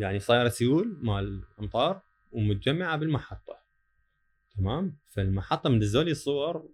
[0.00, 2.00] يعني صايرة سيول مال امطار
[2.32, 3.58] ومتجمعة بالمحطة
[4.56, 6.68] تمام؟ فالمحطة من دزوا لي الصور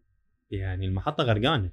[0.51, 1.73] يعني المحطة غرقانة.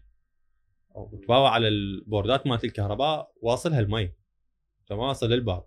[0.96, 4.12] وتباوع على البوردات مالت الكهرباء واصلها المي
[4.88, 5.64] تمام؟ واصل للباب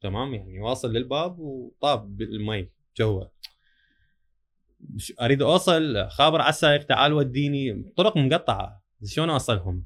[0.00, 2.68] تمام؟ يعني واصل للباب وطاب بالمي
[2.98, 3.24] جوا
[5.20, 7.92] أريد أوصل خابر على السائق تعال وديني.
[7.96, 9.84] طرق مقطعة شلون أوصلهم؟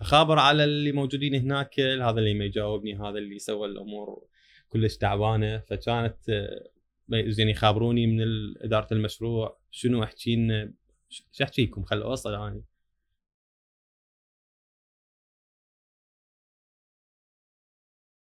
[0.00, 4.26] خابر على اللي موجودين هناك هذا اللي ما يجاوبني هذا اللي سوى الأمور.
[4.76, 6.16] كلش تعبانه فكانت
[7.28, 8.20] زين يخابروني من
[8.64, 10.72] إدارة المشروع شنو أحكي لنا؟
[11.08, 12.62] شو أحكي لكم؟ خل أوصل أنا.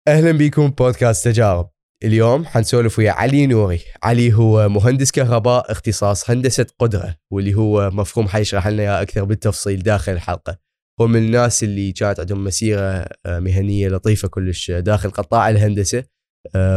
[0.09, 1.71] أهلا بكم بودكاست تجارب.
[2.05, 3.81] اليوم حنسولف ويا علي نوري.
[4.03, 9.83] علي هو مهندس كهرباء اختصاص هندسة قدرة واللي هو مفهوم حيشرح لنا إياه أكثر بالتفصيل
[9.83, 10.59] داخل الحلقة.
[11.01, 12.81] هو من الناس اللي كانت عندهم مسيرة
[13.27, 15.99] آه، مهنية لطيفة كلش داخل قطاع الهندسة.
[15.99, 16.12] آه،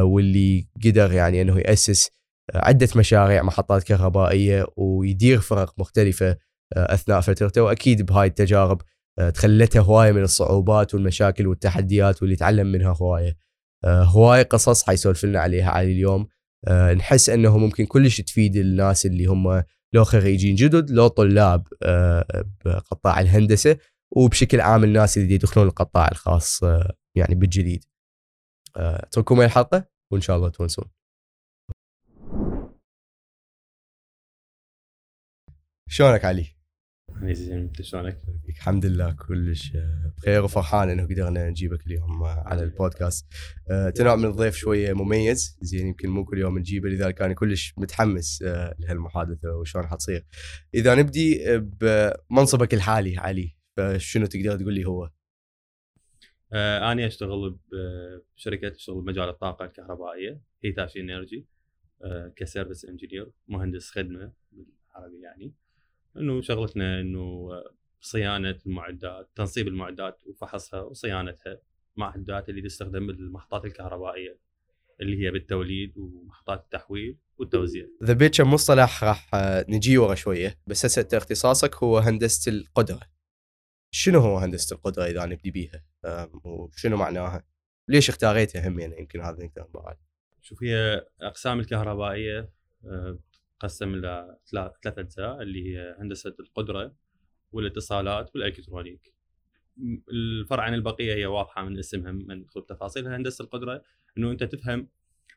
[0.01, 2.09] واللي قدر يعني إنه يأسس
[2.53, 6.37] آه، عدة مشاريع محطات كهربائية ويدير فرق مختلفة
[6.73, 7.61] أثناء فترته.
[7.61, 8.81] وأكيد بهاي التجارب
[9.33, 13.37] تخلته هواية من الصعوبات والمشاكل والتحديات واللي تعلم منها هواية.
[13.85, 16.27] آه، هواية قصص حيسولف لنا عليها علي اليوم.
[16.67, 22.45] آه، نحس إنه ممكن كلش تفيد الناس اللي هم لو خريجين جدد لو طلاب آه،
[22.65, 23.77] بقطاع الهندسة
[24.11, 26.61] وبشكل عام الناس اللي يدخلون القطاع الخاص
[27.15, 27.83] يعني بالجديد.
[28.77, 30.85] أترككم الحلقة وإن شاء الله تونسون
[35.89, 36.55] شلونك علي؟
[37.23, 39.71] زين أنت شلونك؟ الحمد لله كلش
[40.17, 43.25] بخير وفرحان إنه قدرنا نجيبك اليوم على البودكاست
[43.71, 47.73] آه، تنوع من الضيف شوية مميز زين يمكن مو كل يوم نجيبه لذلك أنا كلش
[47.77, 50.25] متحمس آه، لهالمحادثة وشلون حتصير
[50.73, 55.09] إذا نبدي بمنصبك الحالي علي فشنو تقدر تقول لي هو؟
[56.53, 57.57] آه أنا أشتغل
[58.35, 61.45] بشركة تشتغل بمجال الطاقة الكهربائية Hitachi Energy
[62.03, 65.53] آه ك service engineer مهندس خدمة بالعربي يعني
[66.17, 67.49] إنه شغلتنا إنه
[68.01, 71.57] صيانة المعدات تنصيب المعدات وفحصها وصيانتها
[71.95, 74.37] معدات اللي تستخدم بالمحطات الكهربائية
[75.01, 77.85] اللي هي بالتوليد ومحطات التحويل والتوزيع.
[78.03, 79.29] ذبيت كم مصطلح راح
[79.69, 83.14] نجي ورا شوية بس هسه اختصاصك هو هندسة القدرة.
[83.97, 85.85] شنو هو هندسة القدرة إذا نبدي بيها؟
[86.43, 87.43] وشنو معناها؟
[87.87, 89.97] ليش اختاريتها هم يعني يمكن هذا نقدر بعد.
[90.41, 92.49] شوف هي أقسام الكهربائية
[93.59, 96.95] تقسم إلى ثلاث أجزاء اللي هي هندسة القدرة
[97.51, 99.13] والاتصالات والإلكترونيك
[100.11, 103.81] الفرع عن البقية هي واضحة من اسمها من تفاصيلها هندسة القدرة
[104.17, 104.87] إنه أنت تفهم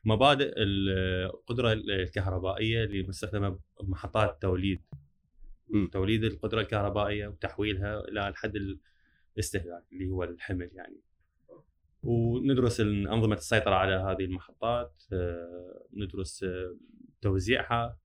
[0.05, 4.81] مبادئ القدرة الكهربائية اللي مستخدمة بمحطات التوليد
[5.91, 8.53] توليد القدرة الكهربائية وتحويلها إلى الحد
[9.35, 11.01] الاستهلاك اللي هو الحمل يعني.
[12.03, 16.75] وندرس أنظمة السيطرة على هذه المحطات آه، ندرس آه،
[17.21, 17.99] توزيعها.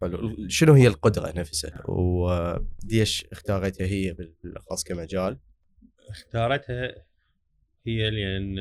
[0.00, 0.48] حلو.
[0.48, 5.38] شنو هي القدرة نفسها؟ وليش اختارتها هي بالأخص كمجال؟
[6.08, 7.04] اختارتها
[7.86, 8.56] هي لأن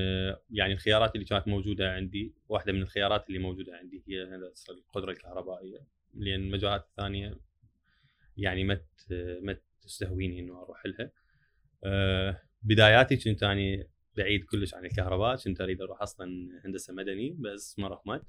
[0.50, 4.24] يعني الخيارات اللي كانت موجودة عندي واحدة من الخيارات اللي موجودة عندي هي
[4.70, 5.80] القدرة الكهربائية.
[6.14, 7.40] لأن المجالات الثانية
[8.38, 8.82] يعني ما
[9.42, 11.12] ما تستهويني إنه أروح لها.
[11.84, 13.88] أه بداياتي كنت أني
[14.18, 16.28] بعيد كلش عن الكهرباء كنت أريد أروح أصلا
[16.66, 18.24] هندسة مدني بس ما رحمت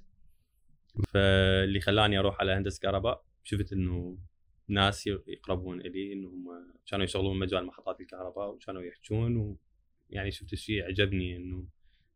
[1.08, 4.18] فاللي خلاني أروح على هندسة كهرباء شفت إنه
[4.68, 6.44] ناس يقربون إلي انهم
[6.86, 9.56] كانوا يشتغلون مجال محطات الكهرباء وكانوا يحجون
[10.10, 11.66] ويعني شفت الشيء عجبني إنه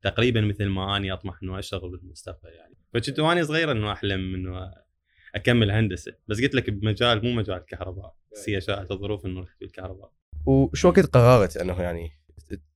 [0.02, 2.76] تقريبا مثل ما أني أطمح إنه أشتغل بالمستقبل يعني.
[2.92, 4.72] فكنت وأنا صغير إنه أحلم إنه
[5.36, 9.60] أكمل هندسة بس قلت لك بمجال مو مجال الكهرباء بس هي شاءت الظروف انه رحت
[9.60, 10.12] بالكهرباء
[10.46, 12.10] وشو وقت قررت إنه يعني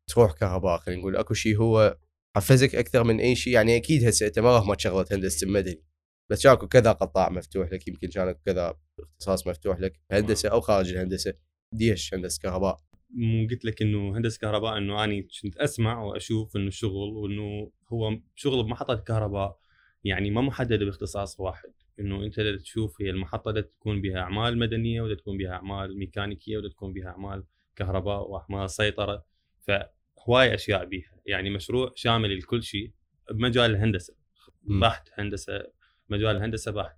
[0.06, 1.98] تروح كهرباء؟ خلينا نقول أكو شيء هو
[2.37, 5.82] حفزك أكثر من أي شيء يعني أكيد هسه أنت ما ما شغلت هندسة المدني
[6.31, 10.91] بس كان كذا قطاع مفتوح لك يمكن كان كذا اختصاص مفتوح لك هندسه أو خارج
[10.91, 11.34] الهندسة.
[11.75, 16.69] ديش هندسة كهرباء؟ مو قلت لك إنه هندسة كهرباء إنه أني كنت أسمع وأشوف إنه
[16.69, 19.59] الشغل وإنه هو شغل بمحطة كهرباء
[20.04, 21.72] يعني ما محدد باختصاص واحد.
[22.00, 26.68] إنه أنت تشوف هي المحطة تكون بها أعمال مدنية ولا تكون بها أعمال ميكانيكية ولا
[26.68, 27.44] تكون بها أعمال
[27.76, 29.24] كهرباء وأعمال سيطرة.
[29.60, 31.12] فهواي أشياء بيها.
[31.26, 32.91] يعني مشروع شامل لكل شيء
[33.30, 34.14] بمجال الهندسة.
[34.62, 35.66] بحت هندسة
[36.08, 36.97] مجال الهندسة بحت.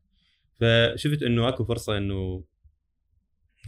[0.60, 2.44] فشفت إنه أكو فرصة إنه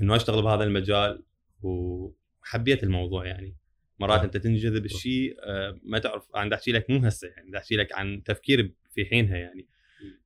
[0.00, 1.22] إنه أشتغل بهذا المجال
[1.62, 3.56] وحبيت الموضوع يعني.
[4.00, 7.92] مرات أنت تنجذب الشيء آه، ما تعرف أنا أحكي لك مو هسه يعني أحكي لك
[7.92, 9.66] عن تفكير في حينها يعني.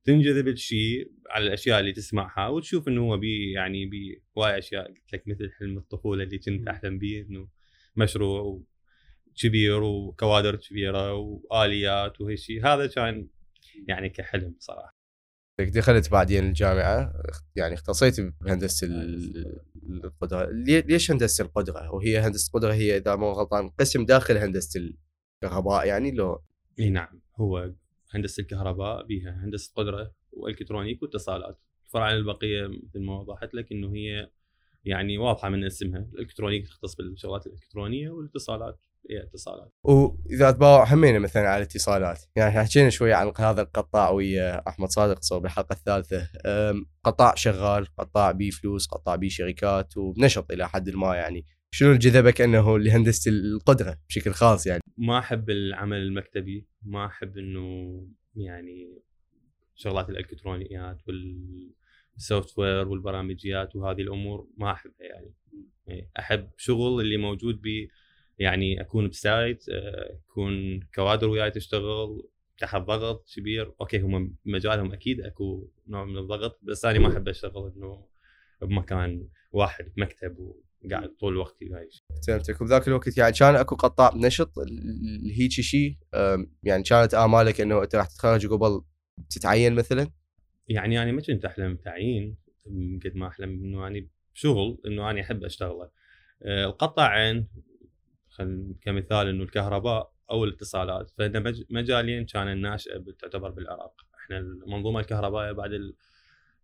[0.03, 5.13] تنجذب الشيء على الأشياء اللي تسمعها وتشوف إنه هو بي يعني بي هواي أشياء قلت
[5.13, 7.47] لك مثل حلم الطفولة اللي كنت أحلم به إنه
[7.95, 8.61] مشروع
[9.35, 13.27] كبير وكوادر كبيرة وآليات وهي شيء هذا كان
[13.87, 14.99] يعني كحلم صراحة.
[15.59, 17.13] دخلت بعدين الجامعة
[17.55, 18.87] يعني اختصيت بهندسة
[19.89, 20.49] القدرة.
[20.61, 24.93] ليش هندسة القدرة؟ وهي هندسة القدرة هي إذا مو غلطان قسم داخل هندسة
[25.43, 26.43] الكهرباء يعني لو
[26.79, 27.71] إي نعم هو
[28.11, 31.59] هندسة الكهرباء بها هندسة قدرة والكترونيك واتصالات.
[31.85, 34.29] الفرع البقية مثل ما وضحت لك إنه هي
[34.85, 35.99] يعني واضحة من اسمها.
[36.13, 38.79] الإلكترونيك تختص بالشغلات الإلكترونية والاتصالات
[39.09, 39.73] هي اتصالات.
[39.83, 45.21] وإذا تباوع همينه مثلا على الاتصالات يعني حكينا شوية عن هذا القطاع ويا أحمد صادق
[45.21, 46.29] صار بالحلقة الثالثة.
[47.03, 51.45] قطاع شغال قطاع بيه فلوس قطاع بيه شركات ونشط إلى حد ما يعني.
[51.71, 58.07] شنو جذبك أنه لهندسة القدرة بشكل خاص يعني؟ ما أحب العمل المكتبي ما أحب إنه
[58.35, 59.01] يعني
[59.75, 65.33] شغلات الإلكترونيات والسوفت وير والبرامجيات وهذه الأمور ما أحبها يعني.
[66.19, 67.87] أحب شغل اللي موجود ب
[68.39, 69.65] يعني أكون بسايت
[70.29, 72.23] يكون كوادر وياي تشتغل
[72.57, 73.73] تحت ضغط كبير.
[73.81, 78.05] أوكي هم مجالهم أكيد أكو نوع من الضغط بس أنا ما أحب أشتغل إنه
[78.61, 80.53] بمكان واحد بمكتب
[80.85, 81.89] وقاعد طول وقتي هاي
[82.27, 84.51] فهمتك وبذاك الوقت يعني كان اكو قطاع نشط
[85.37, 85.97] هيك شيء
[86.63, 88.81] يعني كانت آمالك إنه أنت راح تتخرج قبل
[89.29, 90.07] تتعين مثلا؟
[90.67, 92.37] يعني أنا ما كنت أحلم تعيين
[93.05, 95.89] قد ما أحلم إنه يعني شغل إنه أنا أحب اشتغله
[96.43, 97.47] آه، القطاعين
[98.81, 101.11] كمثال إنه الكهرباء أو الاتصالات.
[101.17, 103.93] فإن مجالين كان الناشئه تعتبر بالعراق.
[104.23, 105.95] إحنا المنظومة الكهربائية بعد ال...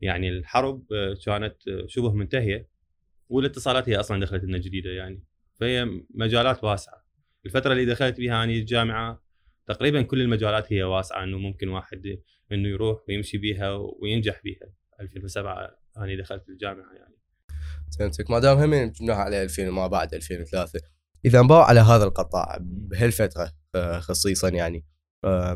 [0.01, 2.67] يعني الحرب آه، كانت آه، شبه منتهية.
[3.29, 5.23] والاتصالات هي أصلا دخلت لنا جديدة يعني.
[5.59, 7.05] فهي مجالات واسعة.
[7.45, 9.23] الفترة اللي دخلت بها اني الجامعة
[9.67, 12.19] تقريبا كل المجالات هي واسعة إنه ممكن واحد
[12.51, 14.67] إنه يروح ويمشي بيها وينجح بيها.
[15.01, 17.15] 2007 أنا دخلت الجامعة يعني.
[17.99, 20.79] فهمتك ما دام هم جبناها على 2000 وما بعد 2003
[21.25, 24.85] إذا انباع على هذا القطاع بهالفترة آه، خصيصا يعني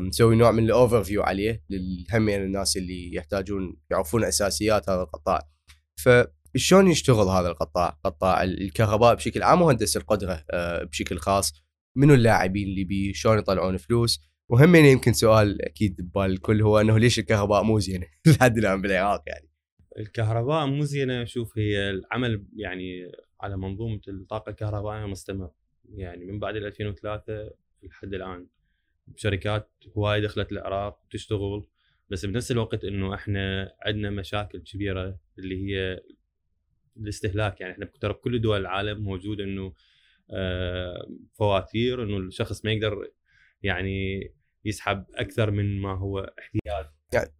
[0.00, 5.48] نسوي نوع من ال overview عليه لهمين الناس اللي يحتاجون يعرفون أساسيات هذا القطاع.
[6.54, 11.52] فشلون يشتغل هذا القطاع؟ قطاع الكهرباء بشكل عام وهندسه القدرة آه، بشكل خاص.
[11.96, 16.98] منو اللاعبين اللي بيه شلون يطلعون فلوس؟ وهم يمكن سؤال أكيد ببال الكل هو إنه
[16.98, 19.50] ليش الكهرباء مو زينة؟ لحد الآن بالعراق يعني.
[19.98, 21.24] الكهرباء مو زينة.
[21.24, 25.50] شوف هي العمل يعني على منظومة الطاقة الكهربائية مستمر.
[25.94, 27.50] يعني من بعد 2003
[27.82, 28.46] لحد الآن
[29.16, 31.66] شركات هواي دخلت العراق تشتغل.
[32.10, 36.00] بس بنفس الوقت إنه إحنا عندنا مشاكل كبيرة اللي هي
[36.96, 39.74] الاستهلاك يعني إحنا ترى بكل دول العالم موجود إنه
[40.30, 41.08] آه،
[41.38, 43.10] فواتير إنه الشخص ما يقدر
[43.62, 44.20] يعني
[44.64, 46.86] يسحب أكثر من ما هو احتياج.
[47.12, 47.30] يعني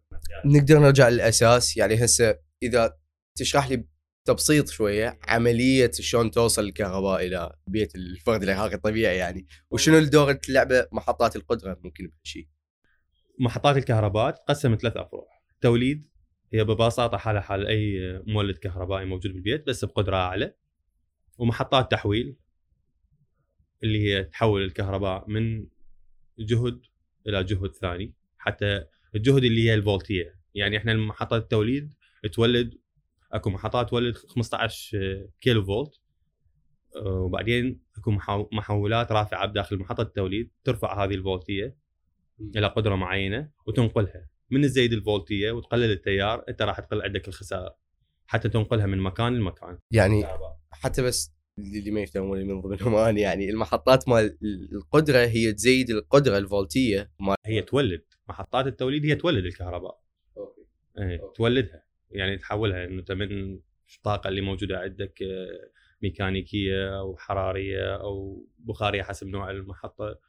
[0.45, 2.97] نقدر نرجع للأساس يعني هسه إذا
[3.35, 3.85] تشرح لي
[4.25, 10.87] تبسيط شوية عملية شلون توصل الكهرباء إلى بيت الفرد العراقي الطبيعي يعني وشنو الدور اللعبة
[10.91, 12.47] محطات القدرة ممكن بهالشيء
[13.39, 15.23] محطات الكهرباء تقسم ثلاث أفرع.
[15.61, 16.10] توليد
[16.53, 20.53] هي ببساطة حالها حال أي مولد كهربائي موجود بالبيت بس بقدرة أعلى.
[21.37, 22.35] ومحطات تحويل
[23.83, 25.67] اللي هي تحول الكهرباء من
[26.39, 26.81] جهد
[27.27, 28.83] إلى جهد ثاني حتى
[29.15, 30.39] الجهد اللي هي الفولتية.
[30.55, 31.93] يعني إحنا محطات التوليد
[32.33, 32.77] تولد
[33.31, 36.01] أكو محطات تولد 15 كيلو فولت
[37.05, 38.11] وبعدين أكو
[38.51, 41.75] محولات رافعة بداخل محطه التوليد ترفع هذه الفولتية
[42.55, 44.30] إلى قدرة معينة وتنقلها.
[44.51, 47.71] من تزيد الفولتية وتقلل التيار أنت راح تقل عندك الخسائر
[48.27, 49.77] حتى تنقلها من مكان لمكان.
[49.91, 50.25] يعني
[50.71, 54.37] حتى بس اللي ما يفهمون من ضمنهم أنا يعني المحطات مال
[54.73, 60.01] القدرة هي تزيد القدرة الفولتية مال هي تولد محطات التوليد هي تولد الكهرباء.
[60.37, 60.61] أوكي.
[60.97, 61.83] إيه تولدها.
[62.11, 63.59] يعني تحولها إنه أنت من
[63.97, 65.69] الطاقة اللي موجودة عندك آه،
[66.01, 70.19] ميكانيكية أو حرارية أو بخارية حسب نوع المحطة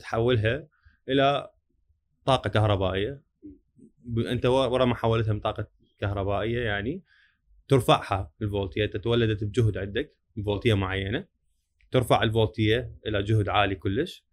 [0.00, 0.66] تحولها
[1.08, 1.50] إلى
[2.24, 3.22] طاقة كهربائية.
[4.30, 5.66] أنت ورا ما حولتها من طاقه
[5.98, 7.02] كهربائية يعني
[7.68, 11.26] ترفعها الفولتية تتولدت بجهد عندك بفولتيه معينة
[11.90, 14.26] ترفع الفولتية إلى جهد عالي كلش.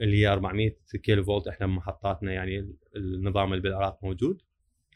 [0.00, 4.42] اللي هي 400 كيلو فولت إحنا محطاتنا يعني النظام اللي بالعراق موجود.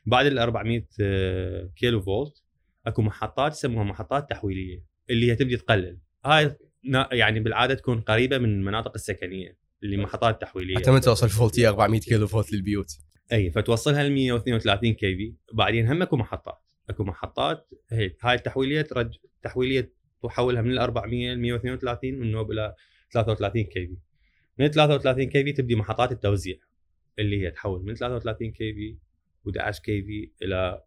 [0.07, 2.43] بعد ال 400 آه، كيلو فولت
[2.87, 5.99] أكو محطات يسموها محطات تحويلية اللي هي تبدي تقلل.
[6.25, 6.57] هاي
[7.12, 10.76] يعني بالعادة تكون قريبة من المناطق السكنية اللي محطات تحويلية.
[10.76, 12.99] حتى من توصل فولتية 400 كيلو فولت للبيوت.
[13.32, 16.62] أي فتوصلها ل 132 KV بعدين هم أكو محطات.
[16.90, 19.92] أكو محطات هي هاي التحويليه ترج تحويلية
[20.23, 22.75] تحولها من ال 400 ل 132 من نوب إلى
[23.12, 23.97] 33 KV
[24.58, 26.56] من 33 KV تبدي محطات التوزيع
[27.18, 28.97] اللي هي تحول من 33 KV
[29.49, 30.82] و11 KV إلى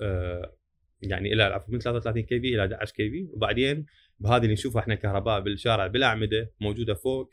[0.00, 0.56] آه
[1.02, 3.86] يعني إلى عفوا من 33 KV إلى 11 KV وبعدين
[4.20, 7.30] بهذه اللي نشوفها إحنا كهرباء بالشارع بالأعمدة موجودة فوق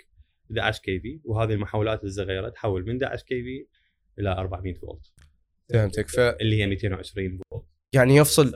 [0.52, 3.66] 11 KV وهذه المحولات الصغيرة تحول من 11 KV
[4.20, 5.14] إلى 400 فولت.
[5.74, 6.10] فهمتك.
[6.10, 7.66] ف اللي هي 220 فولت.
[7.94, 8.54] يعني يفصل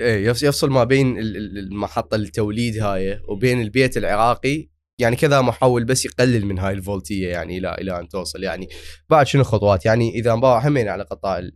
[0.00, 4.68] إيه يفصل, ما بين ال- ال- المحطة التوليد هاي وبين البيت العراقي.
[5.00, 8.42] يعني كذا محول بس يقلل من هاي الفولتية يعني إلى إلى أن توصل.
[8.42, 8.68] يعني
[9.08, 11.50] بعد شنو خطوات؟ يعني إذا انباع همين على قطاع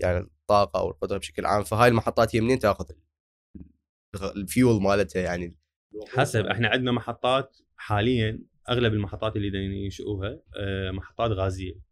[0.00, 2.84] يعني الطاقة أو القدرة بشكل عام فهاي المحطات هي منين تأخذ
[4.36, 5.56] الفيول مالتها يعني؟
[6.08, 8.38] حسب إحنا عندنا محطات حاليا
[8.70, 11.85] أغلب المحطات اللي ينشئوها آه، محطات غازية.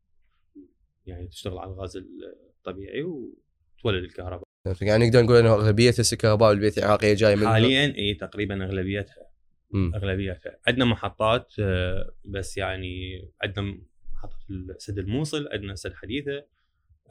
[1.06, 4.44] يعني تشتغل على الغاز الطبيعي وتولد الكهرباء.
[4.82, 9.26] يعني نقدر نقول انه أغلبية الكهرباء بالبيت العراقيه جاية من حاليا إي تقريبا أغلبيتها.
[9.70, 9.94] مم.
[9.94, 10.58] أغلبيتها.
[10.66, 13.78] عندنا محطات آه، بس يعني عندنا
[14.12, 14.36] محطة
[14.78, 16.46] سد الموصل عندنا سد حديثة.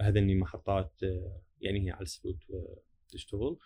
[0.02, 2.78] هذني محطات آه، يعني هي على السدود آه،
[3.10, 3.58] تشتغل.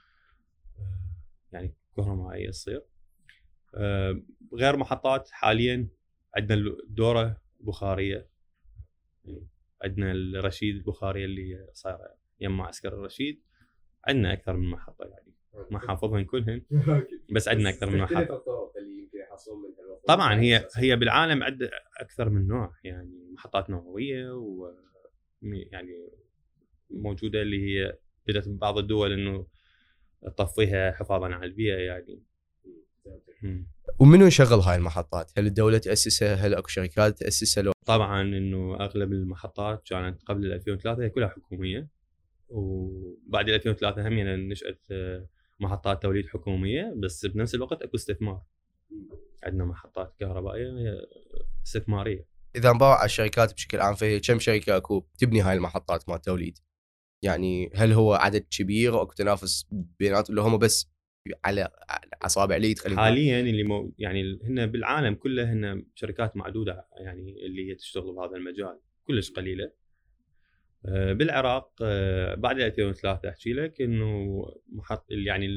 [1.52, 2.82] يعني كهربائيه تصير
[4.54, 5.88] غير محطات حاليا
[6.36, 8.30] عندنا الدورة بخارية.
[9.84, 13.42] عندنا الرشيد البخاريه اللي صايره يم معسكر الرشيد
[14.08, 15.34] عندنا أكثر من محطة يعني.
[15.72, 16.62] ما حافظهن كلهن
[17.36, 18.44] بس عندنا أكثر من محطة.
[20.08, 21.70] طبعا هي هي بالعالم عندها
[22.00, 23.32] أكثر من نوع يعني.
[23.34, 24.72] محطات نووية و
[25.42, 26.10] يعني
[26.90, 29.48] موجودة اللي هي بدأت بعض الدول إنه
[30.38, 32.24] تطفيها حفاظا على البيئة يعني.
[34.00, 39.12] ومنو يشغل هاي المحطات؟ هل الدولة تاسسها؟ هل أكو شركات تاسسها؟ لو طبعا إنه أغلب
[39.12, 41.90] المحطات كانت قبل 2003 هي كلها حكومية
[42.50, 45.28] وبعد 2003 هم يعني نشأت آه،
[45.60, 48.42] محطات توليد حكومية بس بنفس الوقت أكو استثمار
[49.44, 51.02] عندنا محطات كهربائية هي
[51.66, 56.22] استثمارية إذا انباع على الشركات بشكل عام فهي كم شركة أكو تبني هاي المحطات مال
[56.22, 56.58] توليد؟
[57.22, 60.92] يعني هل هو عدد كبير أو أكو تنافس بيناتهم ولا هم بس
[61.46, 61.70] على
[62.22, 67.70] أصابع خلينا نقول؟ حاليا اللي مو يعني هن بالعالم كله هن شركات معدودة يعني اللي
[67.70, 69.72] هي تشتغل بهذا المجال كلش قليلة
[70.86, 75.48] آه، بالعراق آه، بعد 2003 أحكي لك إنه محط يعني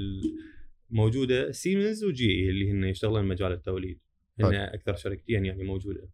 [0.90, 4.00] موجودة سيمنز وجي اي اللي هن يشتغلون بمجال التوليد
[4.40, 4.64] هن أوكي.
[4.64, 6.10] أكثر شركتين يعني موجودة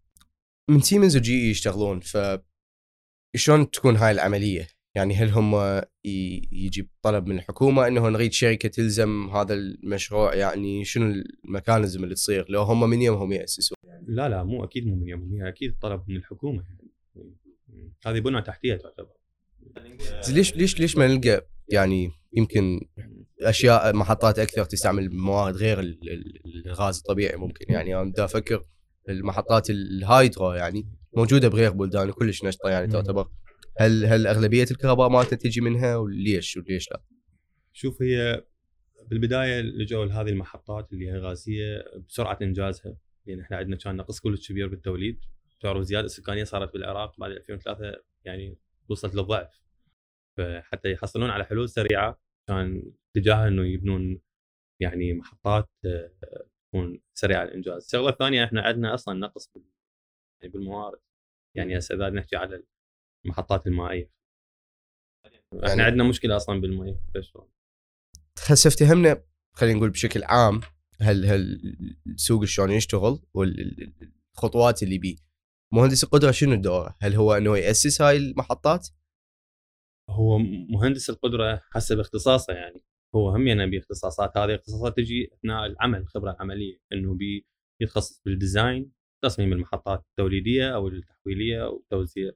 [0.71, 2.17] من سيمنز وجي اي يشتغلون ف
[3.37, 5.81] شلون تكون هاي العملية؟ يعني هل هم
[6.53, 12.15] يجي طلب من الحكومة إنه نريد شركة تلزم هذا المشروع؟ يعني شنو ال mechanism اللي
[12.15, 13.76] تصير؟ لو هم من يومهم يأسسون؟
[14.07, 16.62] لا لا مو أكيد مو من يومهم هي أكيد طلب من الحكومة
[17.17, 17.93] يعني.
[18.07, 19.17] هذه بنى تحتية تعتبر.
[20.29, 22.81] ليش ليش ليش ما نلقى يعني يمكن
[23.43, 28.65] أشياء محطات أكثر تستعمل موارد غير ال- ال- الغاز الطبيعي ممكن؟ يعني أنا دا أفكر
[29.09, 30.87] المحطات الهايدرو يعني
[31.17, 32.87] موجودة بغير بلدان وكلش نشطة يعني.
[32.93, 33.29] تعتبر.
[33.78, 37.02] هل هل أغلبية الكهرباء مالتها تجي منها وليش وليش لا؟
[37.73, 38.45] شوف هي
[39.06, 42.97] بالبداية لجوا لهذه المحطات اللي هي غازية بسرعة إنجازها.
[43.26, 45.21] لأن إحنا عندنا كان نقص كلش كبير بالتوليد.
[45.61, 49.61] تعرف الزياده السكانية صارت بالعراق بعد 2003 يعني وصلت للضعف.
[50.37, 54.21] فحتى يحصلون على حلول سريعة كان اتجاه إنه يبنون
[54.80, 56.11] يعني محطات آه،
[56.68, 59.50] تكون سريعة الإنجاز، الشغلة الثانية إحنا عندنا أصلا نقص
[60.40, 60.99] يعني بالموارد.
[61.54, 62.62] يعني هسه إذا نحكي على
[63.26, 64.11] المحطات المائيه
[65.54, 66.99] إحنا يعني- عندنا مشكلة أصلا بالمي
[68.47, 69.23] هسه افتهمنا
[69.56, 70.61] خلينا نقول بشكل عام
[71.00, 71.61] هل هل
[72.06, 75.16] السوق شلون يشتغل والخطوات اللي بيه
[75.73, 78.88] مهندس القدرة شنو دوره؟ هل هو إنه يأسس هاي المحطات؟
[80.11, 80.38] هو
[80.71, 82.83] مهندس القدرة حسب اختصاصه يعني.
[83.14, 86.78] هو هم يعني باختصاصات هذه اختصاصات تجي أثناء العمل الخبرة العملية.
[86.92, 87.47] إنه بي
[87.83, 88.93] يتخصص بال design
[89.25, 92.33] تصميم المحطات التوليدية أو التحويلية أو التوزيع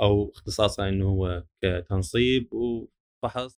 [0.00, 3.58] أو اختصاصه إنه هو كتنصيب وفحص.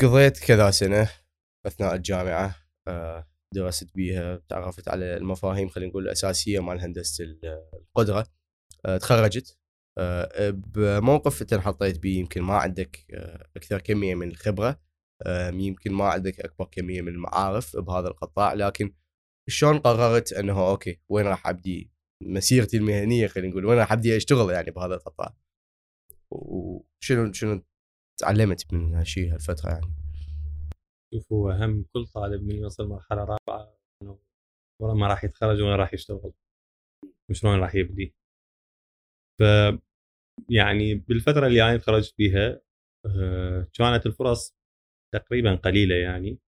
[0.00, 1.10] قضيت كذا سنة
[1.66, 2.56] أثناء الجامعة
[2.88, 8.26] آه، درست بيها تعرفت على المفاهيم خلينا نقول الأساسية مال هندسة ال- القدرة.
[8.86, 9.58] آه، تخرجت.
[9.98, 13.06] آه، بموقف أنت انحطيت بيه يمكن ما عندك
[13.56, 14.80] أكثر كمية من الخبرة.
[15.52, 18.94] يمكن ما عندك أكبر كمية من المعارف بهذا القطاع لكن
[19.50, 21.90] شلون قررت إنه أوكي وين راح أبدي
[22.22, 25.36] مسيرتي المهنية خلينا نقول؟ وين راح أبدي أشتغل يعني بهذا القطاع؟
[26.30, 27.62] وشنو شنو
[28.20, 29.94] تعلمت من هالشيء هالفترة يعني؟
[31.14, 34.18] شوف هو هم كل طالب من يوصل مرحلة رابعة إنه
[34.82, 36.32] ورا ما راح يتخرج وين راح يشتغل.
[37.30, 38.14] وشلون راح يبدي؟
[39.38, 39.42] ف
[40.50, 42.60] يعني بالفترة اللي أنا تخرجت فيها
[43.06, 44.54] آه، كانت الفرص
[45.14, 46.38] تقريبا قليلة يعني.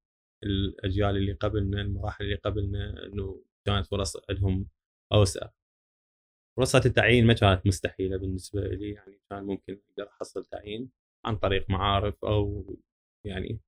[0.43, 4.69] الأجيال اللي قبلنا المراحل اللي قبلنا إنه كانت فرص عندهم
[5.13, 5.49] أوسع.
[6.57, 10.91] فرصة التعيين ما كانت مستحيلة بالنسبة لي يعني كان ممكن أقدر أحصل تعيين
[11.25, 12.77] عن طريق معارف أو
[13.25, 13.61] يعني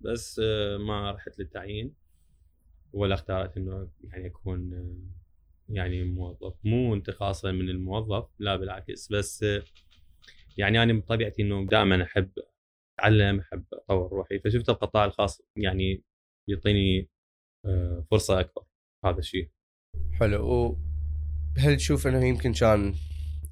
[0.00, 1.94] بس آه، ما رحت للتعيين
[2.92, 4.72] ولا اختارت إنه يعني أكون
[5.68, 6.54] يعني موظف.
[6.64, 9.44] مو انتقاصا من الموظف لا بالعكس بس
[10.58, 12.30] يعني أنا بطبيعتي إنه دائما أحب
[12.98, 14.38] أتعلم أحب أطور روحي.
[14.38, 16.02] فشفت القطاع الخاص يعني
[16.48, 17.08] يعطيني
[17.66, 18.62] آه، فرصة أكبر.
[19.04, 19.50] هذا الشيء.
[20.12, 20.78] حلو.
[21.58, 22.94] هل تشوف إنه يمكن كان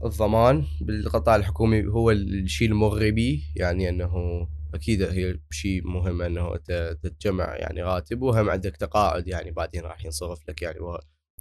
[0.05, 6.57] الضمان بالقطاع الحكومي هو الشيء المغربي؟ يعني إنه أكيد هي شيء مهم إنه
[7.03, 10.79] تتجمع يعني راتب وهم عندك تقاعد يعني بعدين راح ينصرف لك يعني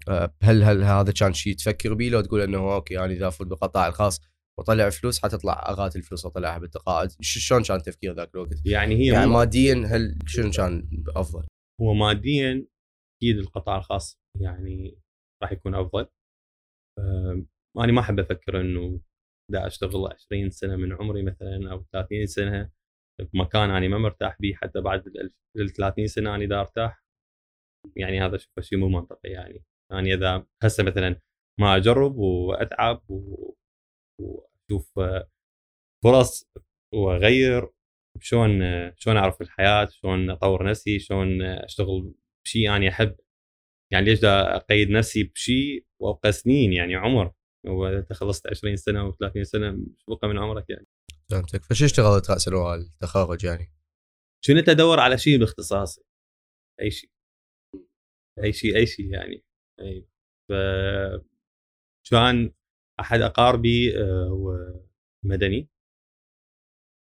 [0.08, 3.48] آه، هل هل هذا كان شيء تفكر به لو تقول إنه أوكي يعني إذا أفوت
[3.48, 4.22] بالقطاع الخاص
[4.60, 9.28] واطلع فلوس حتطلع اغات الفلوس اطلعها بالتقاعد شلون كان تفكير ذاك الوقت؟ يعني هي يعني
[9.28, 11.48] ماديا هل شنو كان أفضل؟
[11.82, 12.66] هو ماديا
[13.18, 14.98] أكيد القطاع الخاص يعني
[15.44, 16.08] راح يكون أفضل
[17.78, 19.00] أنا ما أحب أفكر إنه
[19.52, 22.72] دا أشتغل 20 سنة من عمري مثلا أو 30 سنة
[23.34, 25.08] بمكان أنا ما مرتاح به حتى بعد
[25.58, 27.04] ال 30 سنة أنا دا أرتاح
[27.96, 31.16] يعني هذا شوف شيء مو منطقي يعني يعني إذا هسه مثلا
[31.60, 33.04] ما أجرب وأتعب
[34.20, 35.00] وأشوف
[36.04, 36.50] فرص
[36.94, 37.70] وأغير
[38.22, 38.60] شلون
[38.96, 42.14] شلون أعرف الحياة شلون أطور نفسي شلون أشتغل
[42.46, 43.16] بشيء أنا أحب.
[43.92, 47.34] يعني ليش دا أقيد نفسي بشيء وأبقى سنين يعني عمر؟
[47.66, 50.88] وانت خلصت 20 سنة و30 سنة مش بقى من عمرك يعني.
[51.32, 51.64] فهمتك.
[51.64, 53.72] فشو اشتغلت رأس التخرج يعني؟
[54.48, 56.02] كنت ادور على شيء باختصاصي
[56.82, 57.10] أي شيء
[58.44, 59.44] أي شيء أي شيء يعني.
[59.82, 60.08] أي.
[60.50, 60.54] ف
[62.12, 62.54] كان
[63.00, 64.84] أحد أقاربي آه،
[65.24, 65.70] مدني.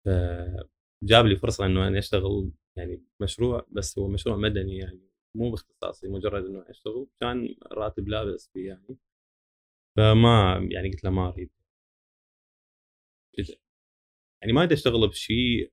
[0.05, 5.01] فجاب لي فرصة إنه أنا أشتغل يعني مشروع بس هو مشروع مدني يعني
[5.35, 7.07] مو باختصاصي مجرد إنه أشتغل.
[7.21, 8.97] كان راتب لا بأس فيه يعني.
[9.97, 11.51] فما يعني قلت له ما أريد.
[14.43, 15.73] يعني ما ادري أشتغل بشيء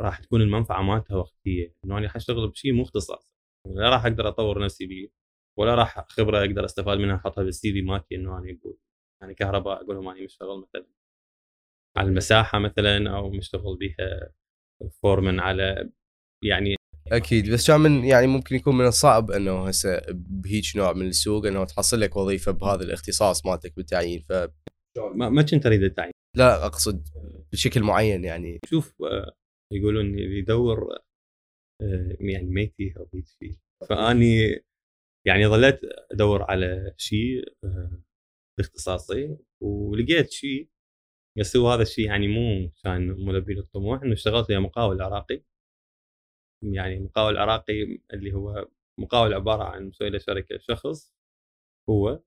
[0.00, 1.74] راح تكون المنفعة مالتها وقتية.
[1.84, 3.34] إنه أنا حاشتغل بشيء مو اختصاص
[3.66, 5.08] لا راح أقدر أطور نفسي به
[5.58, 8.78] ولا راح خبرة أقدر أستفاد منها أحطها بالسي في مالتي إنه أنا أقول.
[9.24, 10.86] يعني كهرباء أقول لهم أنا مشتغل مثلا
[11.96, 14.32] على المساحة مثلا أو مشتغل بها
[15.02, 15.90] فورمن على
[16.44, 16.76] يعني
[17.12, 21.46] أكيد بس كان من يعني ممكن يكون من الصعب إنه هسه بهيج نوع من السوق
[21.46, 24.32] إنه تحصل لك وظيفة بهذا الاختصاص مالتك بالتعيين ف
[25.14, 26.12] ما, ما كنت أريد التعيين.
[26.36, 27.08] لا أقصد
[27.52, 28.60] بشكل معين يعني.
[28.66, 29.32] شوف آه،
[29.72, 30.92] يقولون اللي يدور
[31.82, 33.54] آه، يعني أو بيت فيه
[33.88, 34.64] فأني
[35.26, 35.80] يعني ظليت
[36.12, 38.02] أدور على شيء آه،
[38.58, 40.68] باختصاصي ولقيت شيء
[41.38, 45.42] بس هو هذا الشيء يعني مو كان ملبي للطموح إنه اشتغلت ويا مقاول عراقي.
[46.62, 48.68] يعني مقاول عراقي اللي هو
[49.00, 51.12] مقاول عبارة عن مسوي له شركة شخص
[51.90, 52.20] هو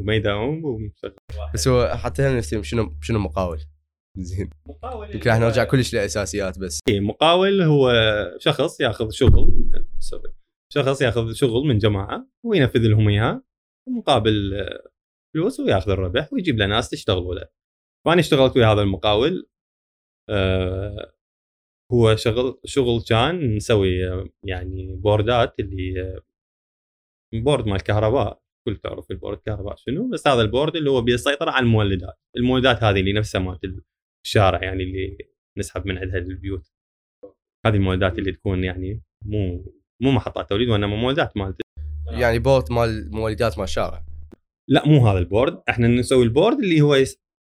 [0.00, 1.14] وما يداوم ومشغل
[1.54, 3.58] بس هو حتى هنا نفسي شنو شنو مقاول؟
[4.18, 4.50] زين.
[4.66, 6.80] مقاول يمكن راح نرجع كلش للاساسيات بس.
[6.88, 7.92] اي مقاول هو
[8.38, 9.70] شخص ياخذ شغل
[10.72, 13.42] شخص ياخذ شغل من جماعة وينفذ لهم إياه
[13.88, 14.52] مقابل
[15.34, 17.48] فلوس وياخذ الربح ويجيب له ناس تشتغل له
[18.06, 19.48] فانا اشتغلت ويا هذا المقاول
[20.30, 21.12] أه
[21.92, 23.90] هو شغل شغل كان نسوي
[24.44, 26.20] يعني بوردات اللي
[27.34, 28.42] board مال كهرباء.
[28.68, 32.18] كل تعرف ال board كهرباء شنو بس هذا ال board اللي هو بيسيطر على المولدات.
[32.36, 33.84] المولدات هذه اللي نفسها مالت
[34.26, 35.18] الشارع يعني اللي
[35.58, 36.72] نسحب من عندها البيوت
[37.66, 41.60] هذه المولدات اللي تكون يعني مو مو محطات توليد وإنما مولدات مالت
[42.06, 44.05] يعني board مال مولدات مال الشارع.
[44.68, 45.62] لا مو هذا ال board.
[45.68, 46.96] إحنا نسوي ال board اللي هو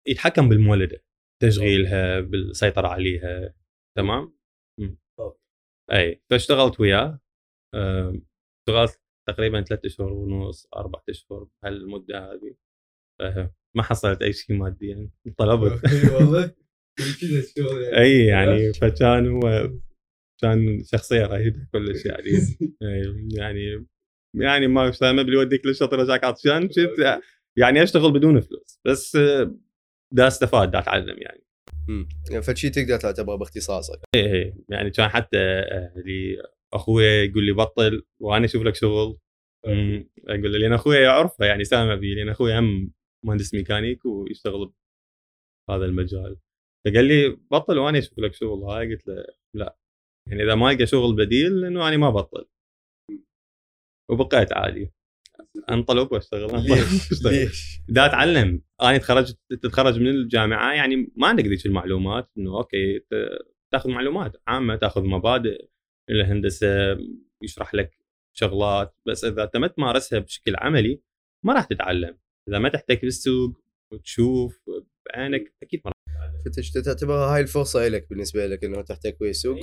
[0.09, 1.05] يتحكم بالمولدة.
[1.43, 3.55] تشغيلها بالسيطرة عليها.
[3.97, 4.35] تمام؟
[5.93, 6.23] أي.
[6.31, 7.21] فاشتغلت وياه.
[8.69, 12.57] اشتغلت تقريبا ثلاثة شهور ونص أربعة أشهر بهالمدة هذه.
[13.77, 15.81] ما حصلت أي شيء ماديا طلبت
[16.15, 16.55] والله.
[17.99, 19.71] أي يعني فكان هو
[20.43, 22.31] كان شخصية رهيبة كلش يعني.
[23.41, 23.87] يعني
[24.35, 27.21] يعني ما ما بيوديك للشط رجعك عطشان كنت
[27.59, 28.81] يعني اشتغل بدون فلوس.
[28.85, 29.17] بس
[30.13, 31.45] دا استفاد دا اتعلم يعني.
[31.89, 32.09] امم
[32.41, 34.01] فشي تقدر تعتبره باختصاصك.
[34.15, 34.55] إيه إيه.
[34.69, 36.43] يعني كان حتى اللي
[36.73, 39.19] أخوي يقول لي بطل وأنا أشوف لك شغل.
[40.29, 42.93] أقول له لأن أخوي يعرفه يعني سامع بي لأن أخوي هم
[43.25, 44.73] مهندس ميكانيك ويشتغل
[45.71, 46.37] هذا المجال.
[46.87, 48.63] فقال لي بطل وأنا أشوف لك شغل.
[48.63, 49.77] هاي؟ قلت له لا.
[50.29, 52.47] يعني إذا ما القى شغل بديل لا أنا ما أبطل.
[54.13, 54.93] وبقيت عادي.
[55.71, 56.67] انطرد واشتغل.
[57.25, 58.63] ليش؟ دا اتعلم.
[58.83, 63.01] أنا تخرجت تتخرج من الجامعة يعني ما عندك ذيك المعلومات إنه أوكي
[63.73, 65.69] تاخذ معلومات عامة تاخذ مبادئ
[66.11, 66.99] الهندسة
[67.43, 67.99] يشرح لك
[68.37, 71.01] شغلات بس إذا انت ما تمارسها بشكل عملي
[71.45, 72.19] ما راح تتعلم.
[72.49, 73.61] إذا ما تحتك بالسوق
[73.93, 74.61] وتشوف
[75.07, 75.93] بعينك أكيد ما
[76.45, 79.59] فتش تعتبرها هاي الفرصة لك بالنسبة لك إنه تحتك بالسوق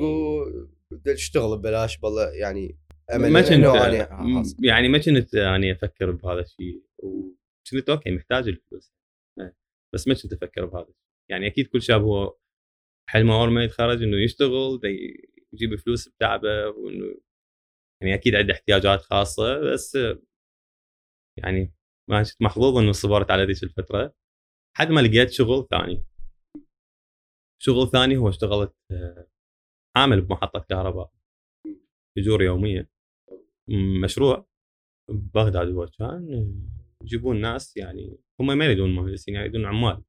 [0.92, 2.78] وتشتغل ببلاش بالله يعني
[3.18, 4.56] ما كنت خلاص.
[4.64, 8.94] يعني ما كنت يعني أفكر بهذا الشيء وكنت أوكي محتاج الفلوس
[9.40, 9.56] إيه.
[9.94, 12.38] بس ما كنت أفكر بهذا الشيء يعني أكيد كل شاب هو
[13.10, 14.80] حلمه اول ما يتخرج إنه يشتغل
[15.54, 17.16] يجيب فلوس بتعبه وإنه
[18.02, 19.98] يعني أكيد عنده احتياجات خاصة بس
[21.38, 21.74] يعني
[22.10, 24.14] ما كنت محظوظ إنه صبرت على ذيك الفترة
[24.76, 26.06] لحد ما لقيت شغل ثاني
[27.62, 29.28] شغل ثاني هو اشتغلت آه،
[29.98, 31.12] عامل بمحطة كهرباء
[32.18, 32.90] اجور يوميه
[34.04, 34.48] مشروع
[35.10, 36.54] ببغداد هو كان
[37.04, 40.04] يجيبون ناس يعني هم ما يريدون مهندسين يعني يريدون عمال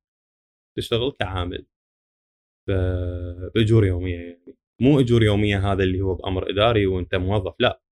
[0.78, 1.66] تشتغل كعامل.
[2.68, 4.56] بأجور يومية يعني.
[4.80, 7.82] مو أجور يومية هذا اللي هو بأمر إداري وأنت موظف لا.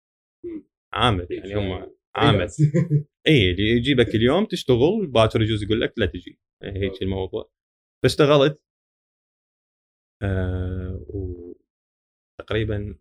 [0.94, 2.48] عامل يعني هم عامل.
[3.28, 6.38] إي اللي يجيبك اليوم تشتغل باكر يجوز يقول لك لا تجي.
[6.62, 7.50] هيك الموضوع.
[8.02, 8.60] فاشتغلت.
[10.22, 11.04] آه
[12.40, 12.98] وتقريبا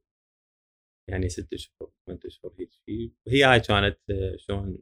[1.09, 4.77] يعني ست اشهر ثمان اشهر هيك شيء وهي هاي كانت آه، شلون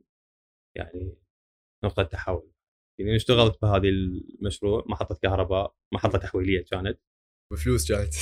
[0.78, 1.18] يعني
[1.86, 2.52] نقطة تحول.
[3.00, 7.00] يعني اشتغلت بهذه المشروع محطه كهرباء محطه تحويلية كانت.
[7.54, 8.14] بفلوس كانت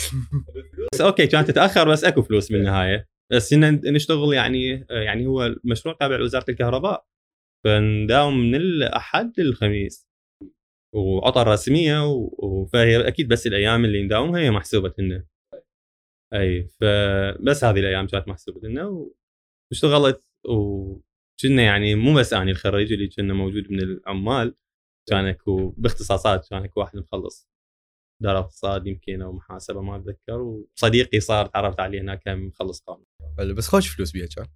[0.93, 5.95] بس أوكي كانت تتأخر بس أكو فلوس بالنهايه بس إن نشتغل يعني يعني هو المشروع
[5.99, 7.05] تابع لوزارة الكهرباء.
[7.65, 10.07] فنداوم من الأحد للخميس.
[10.95, 15.25] وعطى رسميه و- فهي أكيد بس الأيام اللي نداومها هي محسوبة لنا
[16.33, 19.07] أي فبس هذه الأيام كانت محسوبة لنا
[19.71, 24.55] واشتغلت وكنا يعني مو بس اني الخريج اللي كنا موجود من العمال
[25.09, 27.49] كان أكو باختصاصات كان أكو واحد مخلص
[28.21, 33.05] دار اقتصاد يمكن أو محاسبة ما أتذكر وصديقي صار تعرفت عليه هناك كان مخلص قانون.
[33.55, 34.47] بس خوش فلوس بيها كان.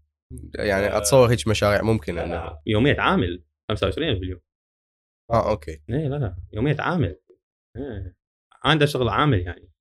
[0.55, 4.39] يعني أتصور هيك مشاريع ممكن إنه يومية عامل 25000 باليوم
[5.31, 5.71] آه أوكي.
[5.89, 7.19] إيه لا لا يومية عامل.
[7.77, 8.17] إيه
[8.63, 9.71] عنده شغل عامل يعني.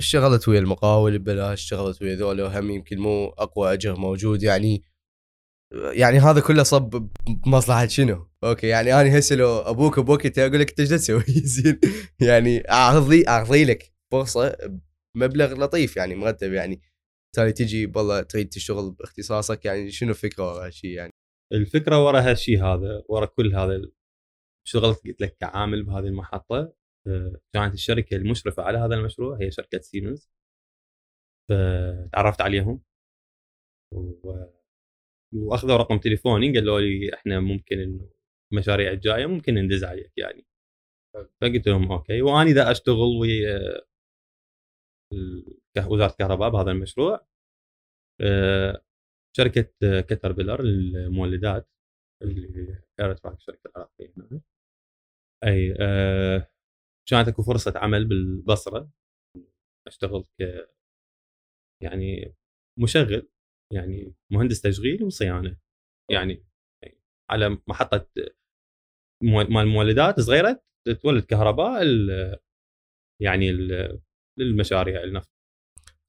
[0.00, 4.82] اشتغلت ويا المقاول ببلاش اشتغلت ويا ذولا وهم يمكن مو أقوى أجر موجود يعني
[5.72, 7.10] يعني هذا كله صب
[7.46, 11.22] بمصلحه شنو؟ أوكي يعني أنا هسه لو أبوك بوقتها أقول لك انت إيش تسوي؟
[11.54, 11.80] زين
[12.20, 14.56] يعني أعرضي أعرضي لك فرصة
[15.14, 16.82] بمبلغ لطيف يعني مرتب يعني
[17.36, 21.12] تالي تجي والله تريد تشتغل باختصاصك يعني شنو الفكرة ورا هالشيء يعني؟
[21.52, 23.80] الفكرة ورا هالشيء هذا ورا كل هذا
[24.66, 26.72] اشتغلت قلت لك كعامل بهذه المحطة
[27.54, 30.30] كانت الشركة المشرفه على هذا المشروع هي شركه سيمنز
[31.48, 32.82] فتعرفت عليهم
[33.94, 34.32] و...
[35.34, 38.08] واخذوا رقم تليفوني قالوا لي إحنا ممكن
[38.52, 40.46] المشاريع الجايه ممكن ندز عليك يعني
[41.14, 43.80] فقلت لهم أوكي وأنا اذا اشتغل ويا
[45.86, 47.26] وزاره الكهرباء بهذا المشروع
[48.20, 48.82] آه،
[49.36, 51.68] شركه آه، كتربيلر للمولدات
[52.22, 54.14] اللي كانت الشركة العراقيه
[55.44, 56.49] اي آه،
[57.10, 58.90] كانت أكو فرصة عمل بالبصرة.
[59.86, 60.68] أشتغل ك
[61.82, 62.34] يعني
[62.78, 63.28] مشغل
[63.72, 65.56] يعني مهندس تشغيل وصيانة.
[66.10, 66.46] يعني
[67.30, 68.06] على محطة
[69.22, 70.62] مال مولدات صغيرة
[71.02, 72.38] تولد كهرباء ال-
[73.22, 74.00] يعني ال-
[74.38, 75.30] للمشاريع النفط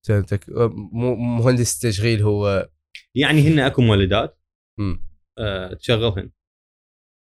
[0.08, 0.46] فهمتك.
[1.40, 2.70] مهندس تشغيل هو
[3.16, 4.40] يعني هن أكو مولدات.
[5.38, 6.32] آه، تشغلهن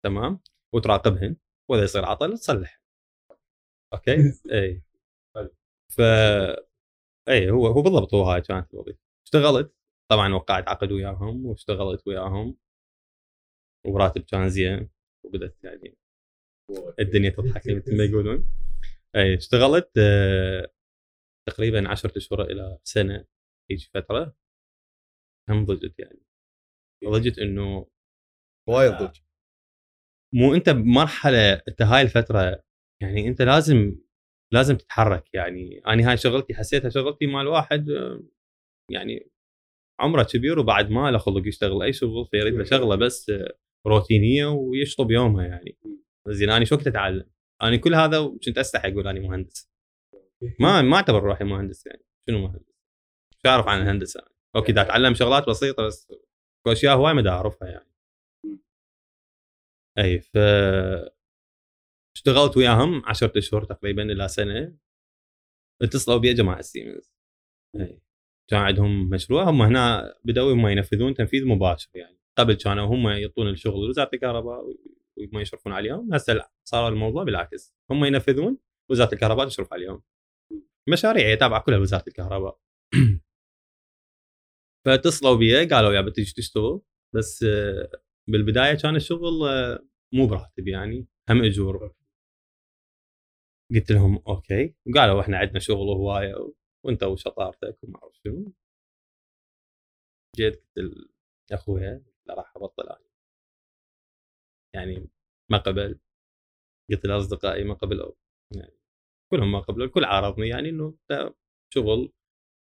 [0.04, 0.40] تمام؟
[0.74, 1.36] وتراقبهن
[1.70, 2.79] وإذا يصير عطل تصلح.
[3.92, 4.82] أوكي؟ إي.
[5.88, 6.00] ف
[7.28, 8.98] إي هو هو بالضبط هو هاي كانت الوظيفة.
[9.24, 9.74] اشتغلت
[10.10, 12.56] طبعا وقعت عقد وياهم واشتغلت وياهم.
[13.86, 14.88] وراتب كان زين
[15.24, 15.94] وبدت يعني
[17.00, 18.48] الدنيا تضحك مثل ما يقولون.
[19.16, 20.70] إي اشتغلت آه،
[21.48, 23.24] تقريبا 10 اشهر إلى سنة
[23.70, 24.34] هيك فترة.
[25.48, 26.20] هم ضجت يعني.
[27.04, 27.86] ضجت إنه
[28.68, 29.18] وايد ضج
[30.32, 32.62] مو أنت بمرحلة أنت هاي الفترة
[33.02, 33.96] يعني أنت لازم
[34.52, 35.34] لازم تتحرك.
[35.34, 38.22] يعني أنا هاي شغلتي حسيتها شغلتي مال واحد آه،
[38.90, 39.30] يعني
[40.00, 43.32] عمره كبير وبعد ما له خلق يشتغل أي شغل فيريد له شغلة بس
[43.86, 45.78] روتينية ويشطب يومها يعني.
[46.28, 47.30] زين أنا شو وقت أتعلم؟
[47.62, 49.70] أنا كل هذا كنت أستحي أقول أنا مهندس.
[50.60, 52.04] ما ما أعتبر روحي مهندس يعني.
[52.28, 52.74] شنو مهندس؟
[53.42, 54.20] شو أعرف عن الهندسة؟
[54.56, 56.12] أوكي دا أتعلم شغلات بسيطة بس
[56.66, 57.90] أشياء هواي ما أعرفها يعني.
[59.98, 60.38] أي ف
[62.16, 64.76] اشتغلت وياهم 10 أشهر تقريبا إلى سنة.
[65.82, 67.12] اتصلوا بي جماعة السيمنز
[67.76, 68.00] إي.
[68.50, 72.18] كان عندهم مشروع هم هنا بدأوا هم ينفذون تنفيذ مباشر يعني.
[72.38, 74.64] قبل كانوا هم يعطون الشغل لوزاره الكهرباء
[75.16, 76.14] وما يشرفون عليهم.
[76.14, 77.74] هسه صار الموضوع بالعكس.
[77.90, 78.58] هم ينفذون
[78.90, 80.02] وزارة الكهرباء تشرف عليهم.
[80.88, 82.58] مشاريع هي تابعة كلها لوزارة الكهرباء.
[84.86, 86.80] فاتصلوا بي قالوا يا بتيجي تشتغل.
[87.14, 87.90] بس آه،
[88.28, 91.06] بالبداية كان الشغل آه، مو براتب يعني.
[91.30, 91.94] هم أجور.
[93.74, 94.74] قلت لهم أوكي.
[94.94, 96.34] قالوا إحنا عندنا شغل وهواية
[96.84, 98.52] وأنت وشطارتك وما أعرف شنو.
[100.36, 101.10] جيت قلت
[101.50, 103.10] لاخويا راح أبطل أنا.
[104.74, 105.08] يعني
[105.50, 105.98] ما قبل
[106.90, 108.12] قلت لأصدقائي ما قبلوا
[108.56, 108.78] يعني
[109.32, 110.94] كلهم ما قبلوا الكل عارضني يعني إنه
[111.74, 112.12] شغل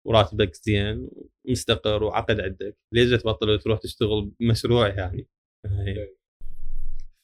[0.08, 1.10] وراتبك زين
[1.46, 2.78] ومستقر وعقد عندك.
[2.94, 5.28] ليش تبطل وتروح تشتغل بمشروع يعني؟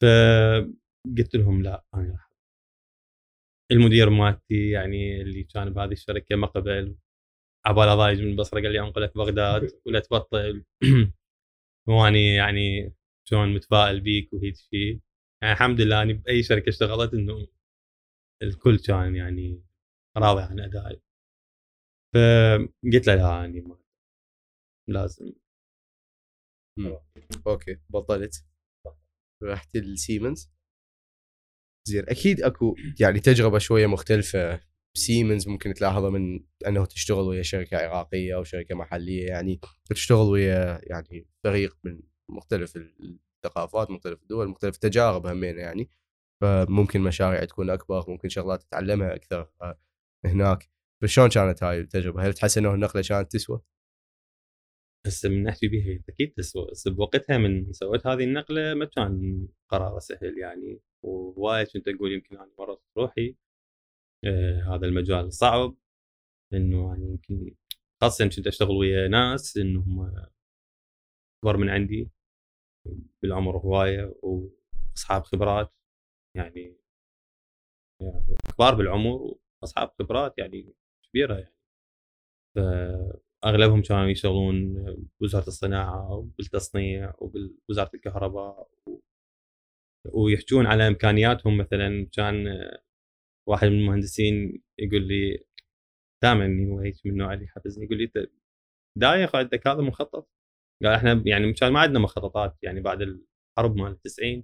[0.01, 2.24] فقلت لهم لا أنا
[3.71, 6.95] المدير مالتي يعني اللي كان بهذه الشركة ما قبل.
[7.65, 10.65] عبالة ضايج من البصره قال لي انقلك بغداد ولا تبطل.
[11.87, 12.93] وأني يعني
[13.29, 14.99] شلون متفائل بيك وهيك شيء
[15.41, 17.47] يعني الحمد لله أني بأي شركة اشتغلت إنه
[18.43, 19.63] الكل كان يعني
[20.17, 21.01] راضي عن أدائي.
[22.13, 23.77] فقلت له لا اني ما
[24.87, 25.33] لازم.
[27.47, 28.45] أوكي بطلت.
[29.43, 30.54] رحت السيمنز
[31.87, 32.03] زين.
[32.09, 34.59] أكيد أكو يعني تجربة شوية مختلفة.
[34.97, 40.79] سيمنز ممكن تلاحظها من أنه تشتغل ويا شركة عراقية أو شركة محلية يعني تشتغل ويا
[40.83, 45.89] يعني فريق من مختلف الثقافات مختلف الدول مختلف التجارب همين يعني.
[46.41, 49.51] فممكن مشاريع تكون أكبر ممكن شغلات تتعلمها أكثر
[50.25, 50.69] هناك
[51.01, 53.61] فشلون كانت هاي التجربة؟ هل تحس أنه النقلة كانت تسوى؟
[55.05, 59.99] هسه من نحكي بها أكيد تسوى بس بوقتها من سويت هذه النقلة ما كان قرار
[59.99, 60.81] سهل يعني.
[61.05, 63.35] ووايد كنت أقول يمكن أنا ورطت روحي
[64.25, 65.75] آه هذا المجال صعب
[66.53, 67.55] إنه يعني يمكن
[68.01, 70.01] خاصة كنت أشتغل ويا ناس انهم
[71.43, 72.09] أكبر من عندي
[73.21, 75.73] بالعمر هواية وأصحاب خبرات
[76.35, 76.77] يعني,
[78.01, 80.73] يعني كبار بالعمر وأصحاب خبرات يعني
[81.09, 81.55] كبيرة يعني.
[82.55, 84.73] فأغلبهم كانوا يشتغلون
[85.19, 88.69] بوزارة الصناعة وبالتصنيع وبوزارة الكهرباء
[90.13, 91.57] ويحجون على إمكانياتهم.
[91.57, 92.45] مثلا كان
[93.49, 95.45] واحد من المهندسين يقول لي
[96.23, 97.85] دائما هو هيك من النوع اللي يحفزني.
[97.85, 98.11] يقول لي
[98.97, 100.29] دايخ عندك هذا مخطط؟
[100.83, 104.43] قال إحنا يعني كان ما عندنا مخططات يعني بعد الحرب مال 90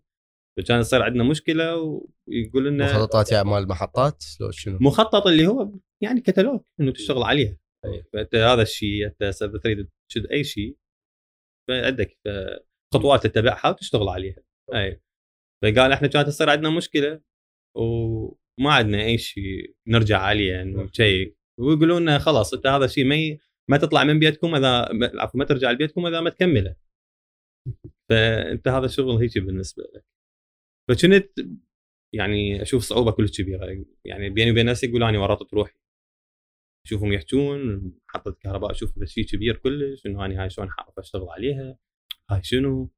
[0.57, 5.79] فكان يصير عندنا مشكلة ويقول لنا مخططات يعني مال محطات لو شنو؟ مخطط اللي هو
[6.03, 7.57] يعني كتالوج انه تشتغل عليها.
[8.13, 9.23] فأنت هذا الشيء أنت
[9.63, 10.77] تريد تشد أي شيء
[11.69, 12.17] فعندك
[12.93, 14.43] خطوات تتبعها وتشتغل عليها.
[14.73, 15.01] أي.
[15.63, 17.21] فقال إحنا كانت تصير عندنا مشكلة
[17.77, 21.35] وما عندنا أي شيء نرجع عليه يعني شيء.
[21.59, 23.37] ويقولون لنا خلاص أنت هذا الشيء ما
[23.69, 24.89] ما تطلع من بيتكم إذا
[25.21, 26.75] عفوا ما ترجع لبيتكم إذا ما تكمله.
[28.09, 30.05] فأنت هذا الشغل هيك بالنسبة لك.
[30.89, 31.39] فكنت
[32.15, 33.85] يعني أشوف صعوبة كلش كبيرة.
[34.05, 35.75] يعني بيني وبين نفسي أقول أنا ورطت روحي
[36.85, 41.77] أشوفهم يحجون محطه كهرباء أشوف شيء كبير كلش إنه أنا هاي شلون حاعرف أشتغل عليها؟
[42.29, 42.91] هاي شنو؟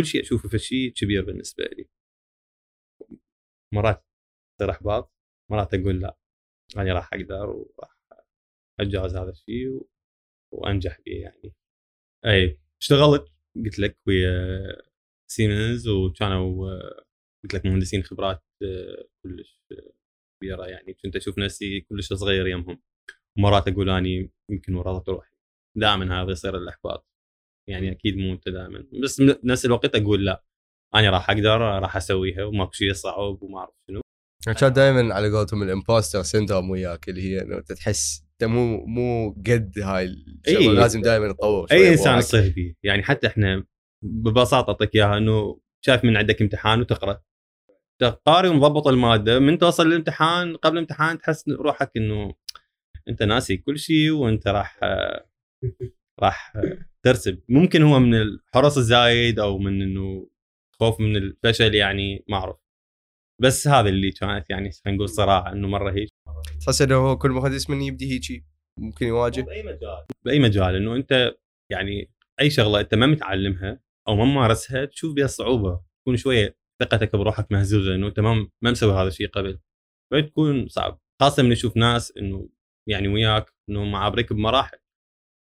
[0.00, 1.88] كل شيء أشوفه في شيء كبير بالنسبة لي.
[3.74, 4.04] مرات
[4.58, 5.12] تصير أحباط
[5.50, 6.16] مرات أقول لا
[6.76, 7.96] أنا راح أقدر وراح
[8.80, 9.88] أتجاوز هذا الشيء و...
[10.52, 11.54] وأنجح به يعني.
[12.26, 14.30] أي اشتغلت قلت لك ويا
[15.30, 16.80] سيمنز وكانوا
[17.44, 18.42] قلت لك مهندسين خبرات
[19.22, 19.62] كلش
[20.40, 20.94] كبيرة يعني.
[20.94, 22.82] كنت أشوف نفسي كلش صغير يمهم
[23.38, 25.30] مرات أقول اني يمكن ورطت روحي.
[25.76, 27.09] دائما هذا يصير الأحباط.
[27.70, 28.84] يعني أكيد مو أنت دائما.
[29.02, 30.44] بس بنفس الوقت أقول لا
[30.94, 34.00] أنا راح أقدر راح أسويها وماكو شيء صعب وما أعرف شنو.
[34.60, 38.86] كان دائما على قولتهم ال imposter syndrome وياك اللي هي إنه انت تحس أنت مو
[38.86, 40.70] مو قد هاي الشغلة إيه.
[40.70, 43.64] لازم دائما تطور أي إنسان يصير فيه يعني حتى إحنا
[44.04, 47.22] ببساطة اعطيك إياها إنه شايف من عندك امتحان وتقرأ.
[48.26, 52.34] قاري ومضبط المادة من توصل للامتحان قبل الامتحان تحس روحك إنه
[53.08, 54.80] أنت ناسي كل شيء وأنت راح
[56.22, 56.52] راح
[57.02, 57.42] ترسب.
[57.48, 60.28] ممكن هو من الحرص الزايد أو من إنه
[60.80, 62.56] خوف من الفشل يعني ما أعرف.
[63.40, 66.08] بس هذا اللي كانت يعني خلينا نقول صراحة إنه مرة هيك.
[66.60, 68.44] تحس إنه هو كل مهندس من يبدي هيك
[68.78, 69.40] ممكن يواجه.
[69.40, 70.04] بأي مجال.
[70.24, 70.74] بأي مجال.
[70.74, 71.34] إنه أنت
[71.70, 77.16] يعني أي شغلة أنت ما متعلمها أو ما ممارسها تشوف بها الصعوبه تكون شوية ثقتك
[77.16, 79.58] بروحك مهزوزة إنه أنت ما ما مسوي هذا الشيء قبل.
[80.10, 81.00] فتكون صعب.
[81.20, 82.48] خاصة من تشوف ناس إنه
[82.86, 84.78] يعني وياك إنه معابرك بمراحل.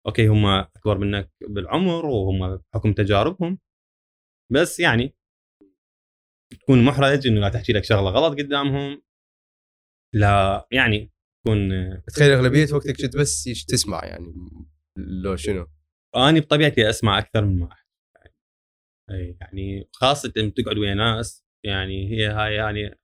[0.07, 3.59] أوكي هم أكبر منك بالعمر وهم بحكم تجاربهم.
[4.51, 5.15] بس يعني
[6.61, 9.01] تكون محرج إنه لا تحكي لك شغلة غلط قدامهم.
[10.13, 11.11] لا يعني
[11.45, 11.69] تكون
[12.07, 14.33] تخيل أغلبية وقتك كنت بس تسمع يعني
[14.97, 15.67] لو شنو؟
[16.15, 17.69] أنا بطبيعتي أسمع أكثر من ما
[18.15, 18.33] يعني,
[19.11, 22.99] أي يعني خاصة لما تقعد ويا ناس يعني هي هاي يعني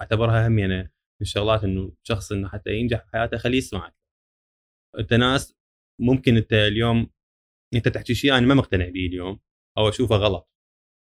[0.00, 0.88] أعتبرها هم يعني من
[1.20, 3.94] الشغلات إنه شخص إنه حتى ينجح في حياته خليه يسمعك.
[4.98, 5.56] أنت ناس
[6.00, 7.10] ممكن أنت اليوم
[7.74, 9.40] أنت تحكي شيء أنا ما مقتنع به اليوم
[9.78, 10.50] أو أشوفه غلط.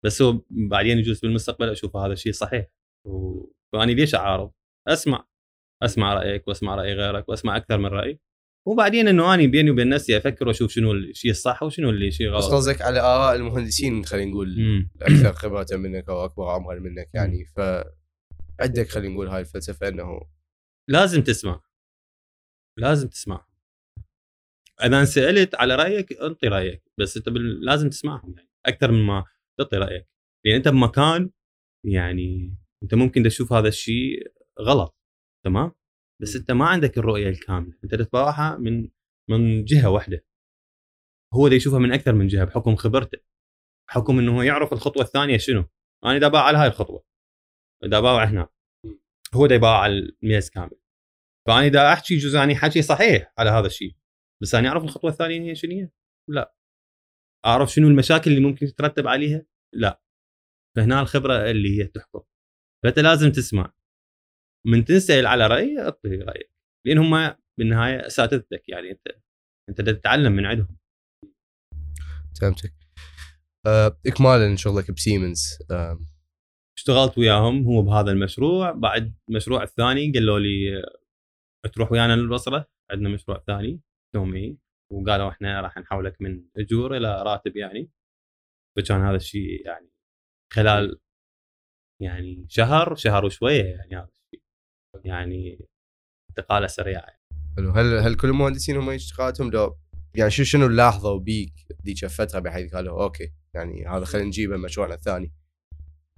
[0.05, 2.67] بس هو بعدين يجوز بالمستقبل أشوف هذا الشيء صحيح.
[3.07, 3.45] و...
[3.73, 4.53] فاني ليش أعارض؟
[4.89, 5.27] أسمع
[5.83, 8.21] أسمع رأيك وأسمع رأي غيرك وأسمع أكثر من رأي.
[8.69, 12.45] وبعدين إنه اني بيني وبين نفسي أفكر وأشوف شنو الشيء الصح وشنو اللي شيء بس
[12.45, 14.91] غلط قصدك على آراء المهندسين خلينا نقول مم.
[15.03, 17.45] أكثر خبرة منك أو أكبر عمرا منك يعني.
[17.45, 17.61] ف
[18.61, 20.21] عندك خلينا نقول هاي الفلسفة إنه
[20.89, 21.61] لازم تسمع.
[22.79, 23.50] لازم تسمع.
[24.85, 27.29] اذا سألت على رأيك انطي رأيك بس أنت
[27.63, 29.25] لازم تسمعهم يعني أكثر من ما
[29.59, 30.09] تعطي رأيك.
[30.47, 31.31] لأن أنت بمكان
[31.87, 34.97] يعني أنت ممكن تشوف هذا الشيء غلط
[35.45, 35.73] تمام؟
[36.23, 38.89] بس أنت ما عندك الرؤية الكاملة أنت تتبعها من
[39.31, 40.25] من جهة واحدة.
[41.35, 43.19] هو دا يشوفها من أكثر من جهة بحكم خبرته
[43.89, 45.65] بحكم إنه هو يعرف الخطوة الثانية شنو.
[46.05, 47.05] أنا دا باع على هاي الخطوة
[47.83, 48.49] دا باوع هنا
[49.35, 50.81] هو دا يباوع على الميز كامل.
[51.47, 54.00] فأنا دا أحكي جزء يعني حكي صحيح على هذا الشيء.
[54.43, 55.89] بس أنا أعرف الخطوة الثانية هي شنو هي؟
[56.31, 56.55] لا.
[57.47, 60.03] أعرف شنو المشاكل اللي ممكن تترتب عليها؟ لا.
[60.77, 62.21] فهنا الخبرة اللي هي تحكم.
[62.85, 63.73] فأنت لازم تسمع.
[64.67, 66.51] من تنسأل على رأي أعطي رأيك.
[66.87, 69.07] لأن هم بالنهاية أساتذتك يعني أنت
[69.69, 70.79] أنت تتعلم من عندهم.
[72.41, 72.75] فهمتك.
[73.67, 76.01] آه، اكمالا شغلك بسيمنز آه،
[76.79, 78.73] اشتغلت وياهم هو بهذا المشروع.
[78.73, 80.83] بعد المشروع الثاني قالوا لي
[81.73, 83.81] تروح ويانا للبصرة؟ عندنا مشروع ثاني.
[84.15, 84.59] يومي
[84.93, 87.91] وقالوا إحنا راح نحولك من أجور إلى راتب يعني.
[88.77, 89.91] فكان هذا الشيء يعني
[90.53, 91.01] خلال
[92.03, 94.43] يعني شهر شهر وشوية يعني هذا الشيء.
[95.05, 95.69] يعني
[96.31, 97.21] انتقاله سريعه
[97.57, 97.71] حلو.
[97.71, 99.79] هل هل كل المهندسين هم اشتغالاتهم لو
[100.15, 101.53] يعني شو شنو لاحظوا بيك
[101.87, 105.33] ذيك الفترة بحيث قالوا أوكي يعني هذا خلينا نجيبه مشروعنا الثاني؟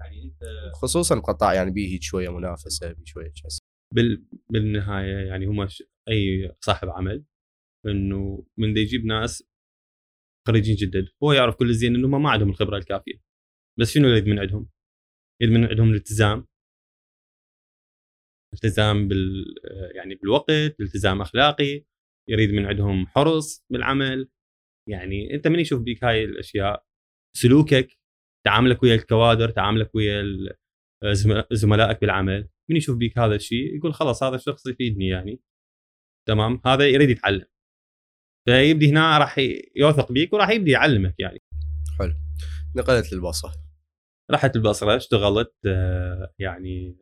[0.00, 0.42] يعني أنت
[0.74, 3.58] خصوصا قطاع يعني بيه شوية منافسة بيه شوية كذا
[3.94, 4.24] بال...
[4.50, 5.82] بالنهاية يعني هم ش...
[6.08, 7.24] أي صاحب عمل
[7.86, 9.48] إنه من يجيب ناس
[10.48, 13.22] خريجين جدد هو يعرف كل زين انهم ما عندهم الخبرة الكافية.
[13.78, 14.70] بس شنو يريد من عندهم؟
[15.42, 16.46] يريد من عندهم الالتزام.
[18.54, 19.54] التزام بال
[19.94, 21.84] يعني بالوقت التزام أخلاقي.
[22.28, 24.28] يريد من عندهم حرص بالعمل.
[24.88, 26.86] يعني أنت من يشوف بيك هاي الأشياء؟
[27.36, 27.98] سلوكك
[28.46, 30.22] تعاملك ويا الكوادر تعاملك ويا
[31.52, 32.48] زملائك بالعمل.
[32.70, 35.40] من يشوف بيك هذا الشيء يقول خلاص هذا الشخص يفيدني يعني.
[36.28, 37.51] تمام؟ هذا يريد يتعلم.
[38.44, 39.36] فيبدي هنا راح
[39.76, 41.38] يوثق بيك وراح يبدي يعلمك يعني.
[41.98, 42.14] حلو.
[42.76, 43.52] نقلت للبصره
[44.30, 46.96] رحت البصره اشتغلت آه، يعني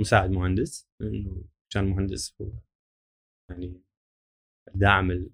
[0.00, 0.88] مساعد مهندس.
[1.72, 2.52] كان مهندس هو
[3.50, 3.82] يعني
[4.74, 5.28] داعم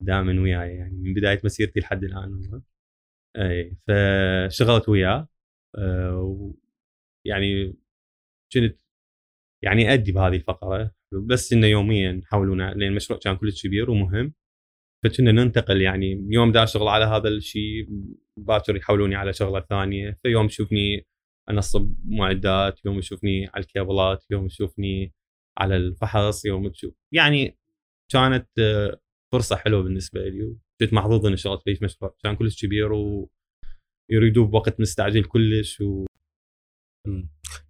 [0.00, 0.96] دائما وياي يعني.
[0.96, 2.62] من بداية مسيرتي لحد الآن
[3.36, 5.28] إي فاشتغلت وياه
[5.78, 6.54] آه،
[7.26, 7.74] يعني
[8.54, 8.78] كنت
[9.64, 10.94] يعني أدي بهذه الفقرة.
[11.12, 14.34] بس إنه يوميا يحاولون لأن المشروع كان كلش كبير ومهم.
[15.04, 17.88] فكنا ننتقل يعني يوم دا اشتغل على هذا الشيء
[18.36, 20.18] باكر يحولوني على شغلة ثانية.
[20.22, 21.06] فيوم يشوفني
[21.50, 25.14] أنصب معدات يوم يشوفني على الكيبلات يوم يشوفني
[25.58, 27.58] على الفحص يوم تشوف يعني
[28.12, 29.00] كانت آه،
[29.32, 30.56] فرصة حلوة بالنسبة لي.
[30.80, 36.04] كنت محظوظ إني اشتغلت في مشروع كان كلش كبير ويريدوه بوقت مستعجل كلش و...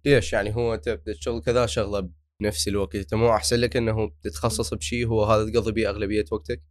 [0.05, 2.09] ليش؟ يعني هو أنت تشتغل كذا شغلة
[2.41, 6.70] بنفس الوقت أنت مو أحسن لك إنه تتخصص بشيء هو هذا تقضي به أغلبية وقتك؟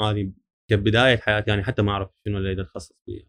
[0.00, 0.32] هذه
[0.70, 3.28] كبداية حياتي يعني حتى ما أعرف شنو اللي اتخصص فيه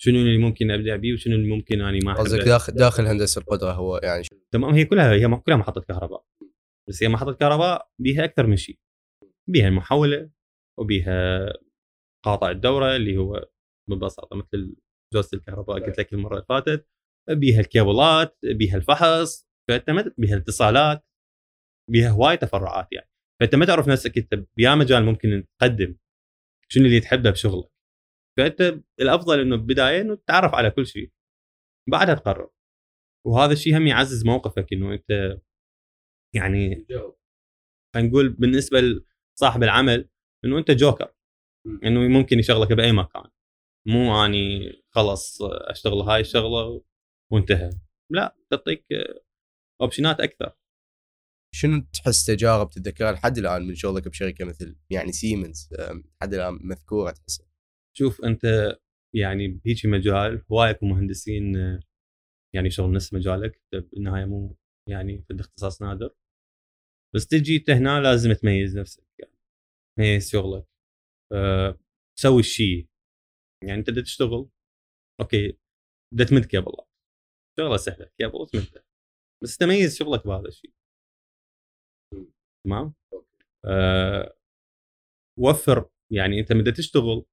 [0.00, 3.72] شنو اللي ممكن ابدع بيه وشنو اللي ممكن أني ما قصدك داخل داخل هندسة القدرة
[3.72, 6.24] هو يعني شو- تمام هي كلها هي كلها محطة كهرباء.
[6.88, 8.78] بس هي محطة كهرباء بيها أكثر من شيء.
[9.48, 10.30] بيها المحولة
[10.78, 11.38] وبيها
[12.24, 13.48] قاطع الدورة اللي هو
[13.90, 14.76] ببساطة مثل
[15.14, 16.88] جوزة الكهرباء قلت لك المرة اللي فاتت.
[17.30, 21.04] بيها الكيبلات بيها الفحص فأنت بيها الاتصالات
[21.90, 23.10] بيها هواي تفرعات يعني.
[23.40, 25.96] فأنت ما تعرف نفسك أنت بيا مجال ممكن تقدم
[26.68, 27.70] شنو اللي تحبه بشغلك.
[28.38, 31.12] فأنت الأفضل إنه بداية إنه تتعرف على كل شيء
[31.90, 32.50] بعدها تقرر.
[33.26, 35.38] وهذا الشيء هم يعزز موقفك إنه أنت
[36.34, 36.86] يعني
[37.94, 40.08] خلينا نقول بالنسبة لصاحب العمل
[40.44, 41.14] إنه أنت جوكر.
[41.84, 43.30] إنه ممكن يشغلك بأي مكان.
[43.86, 46.82] مو أني خلص أشتغل هاي الشغلة
[47.32, 47.70] وانتهى.
[48.10, 48.86] لا تعطيك
[49.80, 50.57] option ات أكثر.
[51.54, 55.68] شنو تحس تجارب تتذكرها لحد الآن من شغلك بشركة مثل يعني سيمنز
[56.20, 57.46] لحد الآن مذكورة تحسها؟
[57.96, 58.76] شوف أنت
[59.14, 61.80] يعني بهيجي مجال هواية أكو مهندسين آه،
[62.54, 64.56] يعني شغل نفس مجالك بالنهايه مو
[64.88, 66.14] يعني في اختصاص نادر.
[67.14, 69.38] بس تجي إنت هنا لازم تميز نفسك يعني
[69.98, 70.66] تميز شغلك
[71.32, 71.78] أه
[72.18, 72.88] تسوي الشيء
[73.64, 74.48] يعني أنت تشتغل
[75.20, 75.58] أوكي
[76.14, 76.88] بدك تمد كيبلات
[77.58, 78.84] شغلة سهلة كيبل وتمده
[79.42, 80.72] بس تميز شغلك بهذا الشيء
[82.64, 82.94] تمام؟
[83.64, 84.34] أه
[85.38, 87.24] وفر يعني أنت بدك تشتغل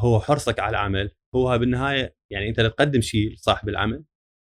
[0.00, 4.04] هو حرصك على العمل هو بالنهاية يعني أنت تقدم شيء لصاحب العمل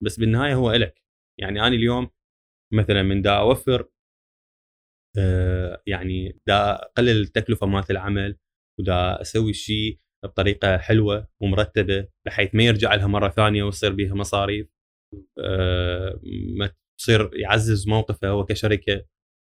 [0.05, 1.03] بس بالنهاية هو إلك.
[1.41, 2.11] يعني أنا اليوم
[2.75, 3.89] مثلا من دا أوفر
[5.19, 8.37] آه، يعني دا أقلل التكلفة مالت العمل
[8.81, 14.69] ودا أسوي شيء بطريقة حلوة ومرتبة بحيث ما يرجع لها مرة ثانية ويصير بها مصاريف.
[15.39, 16.21] آه،
[16.59, 19.05] ما تصير يعزز موقفه هو كشركة.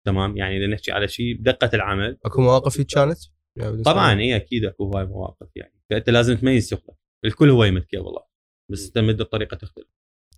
[0.07, 2.17] تمام؟ يعني إذا نحكي على شيء بدقه العمل.
[2.25, 3.17] أكو مواقف هيك كانت؟
[3.57, 5.73] يعني طبعا اي أكيد أكو هواي مواقف يعني.
[5.89, 8.23] فانت لازم تميز شغلك الكل هو يمد والله.
[8.71, 9.87] بس تمد بطريقة تختلف.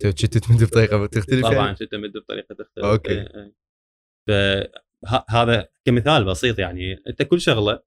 [0.02, 2.84] كنت تمد بطريقة تختلف طبعا يعني؟ تمد بطريقة تختلف.
[2.84, 3.10] أوكي.
[3.10, 3.52] إيه،
[4.28, 4.72] إيه.
[5.06, 7.02] فهذا كمثال بسيط يعني.
[7.06, 7.82] أنت كل شغلة أنا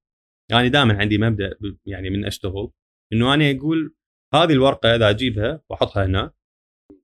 [0.50, 2.72] يعني دائما عندي مبدأ يعني من أشتغل
[3.14, 3.96] إنه أنا أقول
[4.34, 6.32] هذه الورقة إذا أجيبها وأحطها هنا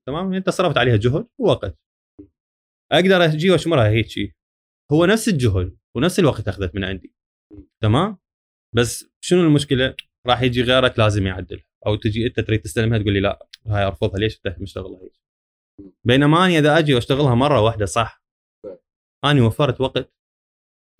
[0.06, 1.78] تمام؟ أنت صرفت عليها جهد ووقت.
[2.92, 4.32] أقدر أجي وأشمرها هيك شيء
[4.92, 7.14] هو نفس الجهد ونفس الوقت أخذت من عندي.
[7.82, 8.18] تمام؟
[8.74, 9.94] بس شنو المشكلة؟
[10.26, 14.18] راح يجي غيرك لازم يعدل أو تجي أنت تريد تستلمها تقول لي لا هاي أرفضها.
[14.18, 15.12] ليش أنت مشتغلها هيك؟
[16.04, 18.22] بينما اني إذا أجي وأشتغلها مرة واحدة صح.
[19.24, 20.12] اني وفرت وقت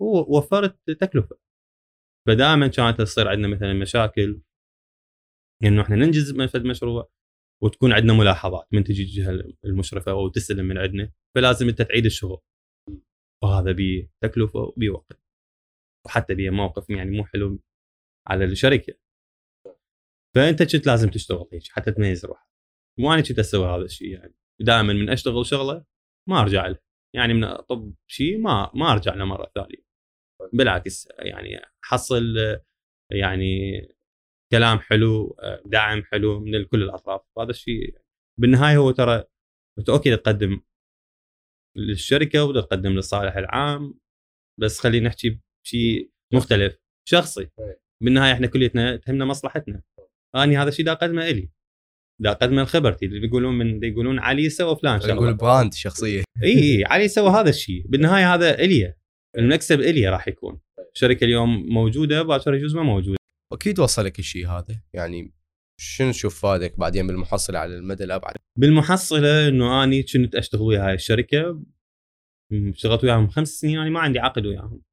[0.01, 1.37] ووفرت تكلفة.
[2.27, 4.41] فدائما كانت تصير عندنا مثلا مشاكل.
[5.63, 7.11] إنه إحنا ننجز من فد مشروع
[7.63, 11.11] وتكون عندنا ملاحظات من تجي الجهة المشرفة أو تستلم من عندنا.
[11.35, 12.41] فلازم أنت تعيد الشغل.
[13.43, 15.21] وهذا بتكلفه وبوقت
[16.05, 17.59] وحتى بموقف يعني مو حلو
[18.27, 18.93] على الشركة.
[20.35, 22.47] فأنت كنت لازم تشتغل هيك حتى تميز روحك.
[22.99, 24.35] مو أنا كنت أسوي هذا الشيء يعني.
[24.59, 25.85] دائما من أشتغل شغلة
[26.29, 26.77] ما أرجع له
[27.15, 29.85] يعني من أطب شيء ما ما أرجع له مرة ثانية.
[30.53, 32.35] بالعكس يعني حصل
[33.11, 33.81] يعني
[34.51, 37.21] كلام حلو دعم حلو من كل الأطراف.
[37.39, 37.97] هذا الشيء
[38.39, 39.23] بالنهاية هو ترى
[39.79, 40.61] انت أوكي تقدم
[41.77, 43.93] للشركة وتقدم للصالح العام.
[44.59, 46.77] بس خلينا نحكي بشيء مختلف
[47.09, 47.47] شخصي.
[48.03, 49.81] بالنهاية إحنا كليتنا تهمنا مصلحتنا.
[50.35, 51.49] أني هذا الشيء دا اقدمه إلي.
[52.21, 53.05] دا اقدمه لخبرتي.
[53.05, 55.13] اللي يقولون من يقولون علي سوى فلان شغلة.
[55.13, 56.23] يقول brand شخصية.
[56.43, 58.93] إي اي علي سوى هذا الشيء بالنهاية هذا إلي.
[59.37, 60.59] المكسب إلي راح يكون.
[60.95, 63.17] الشركة اليوم موجودة باكر يجوز ما موجودة.
[63.53, 64.81] أكيد وصلك الشيء هذا.
[64.93, 65.33] يعني
[65.81, 70.93] شنو تشوف فادك بعدين بالمحصلة على المدى الأبعد؟ بالمحصلة إنه أني كنت أشتغل ويا هاي
[70.93, 71.63] الشركة
[72.53, 74.83] اشتغلت وياهم خمس سنين يعني ما عندي عقد وياهم.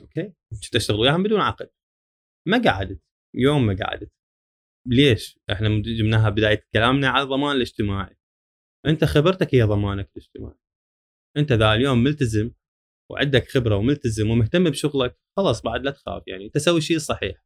[0.00, 0.32] أوكي؟
[0.62, 1.70] كنت أشتغل وياهم بدون عقد.
[2.48, 3.00] ما قعدت
[3.34, 4.12] يوم ما قعدت.
[4.88, 8.16] ليش؟ إحنا جبناها بداية كلامنا على الضمان الاجتماعي.
[8.86, 10.58] أنت خبرتك هي ضمانك الاجتماعي.
[11.36, 12.50] أنت ذا اليوم ملتزم
[13.10, 16.48] وعندك خبرة وملتزم ومهتم بشغلك خلاص بعد لا تخاف يعني.
[16.48, 17.44] تسوي الشيء الصحيح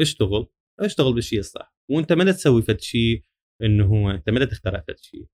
[0.00, 0.48] اشتغل.
[0.80, 1.74] اشتغل بالشيء الصح.
[1.90, 3.22] وانت ما تسوي فد شيء
[3.62, 5.26] إنه هو أنت ما تخترع فد شيء.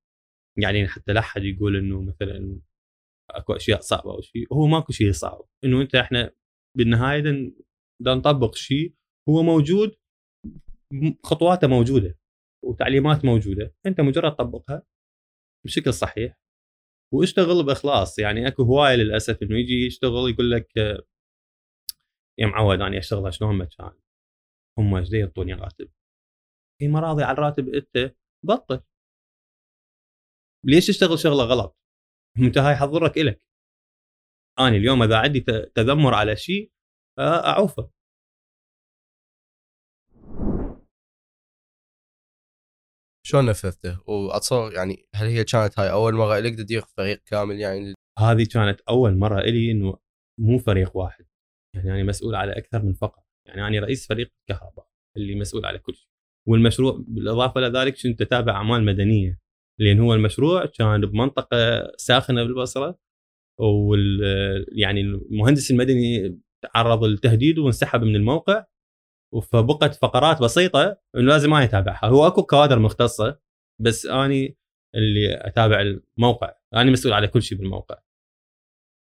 [0.59, 2.61] يعني حتى لا أحد يقول إنه مثلا
[3.31, 4.47] أكو أشياء صعبة أو شيء.
[4.53, 5.49] هو ماكو شيء صعب.
[5.65, 6.33] إنه أنت إحنا
[6.77, 7.23] بالنهاية
[8.01, 8.95] بدنا نطبق شيء
[9.29, 9.97] هو موجود
[11.25, 12.19] خطواته موجودة
[12.65, 13.75] وتعليمات موجودة.
[13.87, 14.83] أنت مجرد طبقها
[15.67, 16.41] بشكل صحيح
[17.15, 18.19] واشتغل بإخلاص.
[18.19, 20.77] يعني أكو هواية للأسف إنه يجي يشتغل يقول لك
[22.39, 23.93] يا معود أني اشتغل شلون ما كان.
[24.81, 25.91] هم إيش يعطوني راتب
[26.81, 28.83] في مراضي على الراتب إنت بطل.
[30.65, 31.77] ليش تشتغل شغلة غلط؟
[32.39, 33.43] أنت هاي حضرك إلك.
[34.59, 35.41] أنا اليوم إذا عندي
[35.75, 36.73] تذمر على شيء
[37.19, 37.91] أعوفه.
[43.27, 47.95] شلون نفذته؟ وأتصور يعني هل هي كانت هاي أول مرة لك تدير فريق كامل يعني؟
[48.19, 49.99] هذه كانت أول مرة لي إنه
[50.41, 51.27] مو فريق واحد.
[51.77, 54.87] يعني أنا مسؤول على أكثر من فقره يعني أنا رئيس فريق كهرباء
[55.17, 56.09] اللي مسؤول على كل شيء.
[56.49, 59.41] والمشروع بالإضافة إلى ذلك كنت أتابع أعمال مدنية.
[59.81, 62.99] لأن هو المشروع كان بمنطقة ساخنة بالبصرة
[63.61, 64.21] وال
[64.73, 68.65] يعني المهندس المدني تعرض للتهديد وانسحب من الموقع
[69.43, 73.41] فبقت فقرات بسيطة إنه لازم ما يتابعها هو أكو كوادر مختصة
[73.81, 74.57] بس أني
[74.95, 76.55] اللي أتابع الموقع.
[76.75, 77.99] أنا مسؤول على كل شيء بالموقع.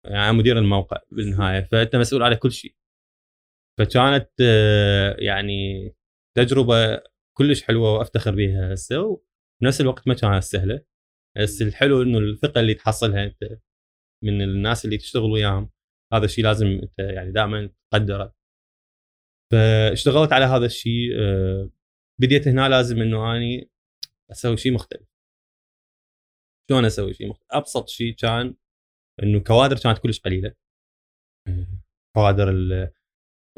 [0.04, 2.74] يعني مدير الموقع بالنهاية فأنت مسؤول على كل شيء.
[3.78, 5.90] فكانت آه، يعني
[6.36, 7.02] تجربة
[7.36, 9.22] كلش حلوة وأفتخر بها هسه
[9.62, 10.84] بنفس الوقت ما كانت سهلة.
[11.36, 13.58] بس الحلو إنه الثقه اللي تحصلها أنت
[14.24, 15.70] من الناس اللي تشتغل وياهم
[16.12, 18.34] هذا الشيء لازم أنت يعني دائما تقدره.
[19.52, 21.70] فاشتغلت على هذا الشيء آه،
[22.20, 23.70] بديت هنا لازم إنه أني
[24.30, 25.08] أسوي شيء مختلف.
[26.70, 28.54] شلون أسوي شيء مختلف؟ أبسط شيء كان
[29.22, 30.54] إنه كوادر كانت كلش قليلة.
[32.16, 32.50] كوادر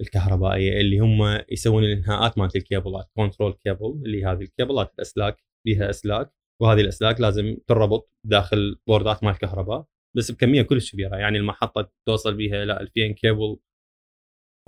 [0.01, 5.36] الكهربائية اللي هم يسوون الإنهاءات مالت الكيبلات control cable اللي هذه الكيبلات الأسلاك
[5.66, 6.32] فيها أسلاك
[6.62, 9.86] وهذه الأسلاك لازم تربط داخل بوردات مال الكهرباء
[10.16, 11.16] بس بكمية كلش كبيرة.
[11.16, 13.59] يعني المحطة توصل بها إلى 2000 كيبل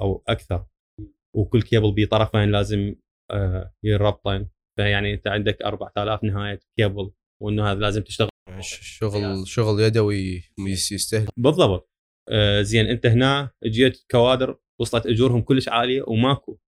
[0.00, 0.66] أو أكثر.
[1.36, 2.94] وكل كيبل بطرفين لازم
[3.30, 4.48] آه، يربطن
[4.78, 7.10] فيعني أنت عندك 4000 نهاية كيبل
[7.42, 8.28] وإنه هذا لازم تشتغل.
[8.60, 11.90] شغل شغل يدوي يستهلك بالضبط.
[12.28, 16.58] آه زين أنت هنا جيت كوادر وصلت أجورهم كلش عالية وماكو.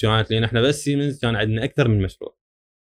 [0.00, 2.36] كانت لأن إحنا بس سيمنز كان عندنا أكثر من مشروع.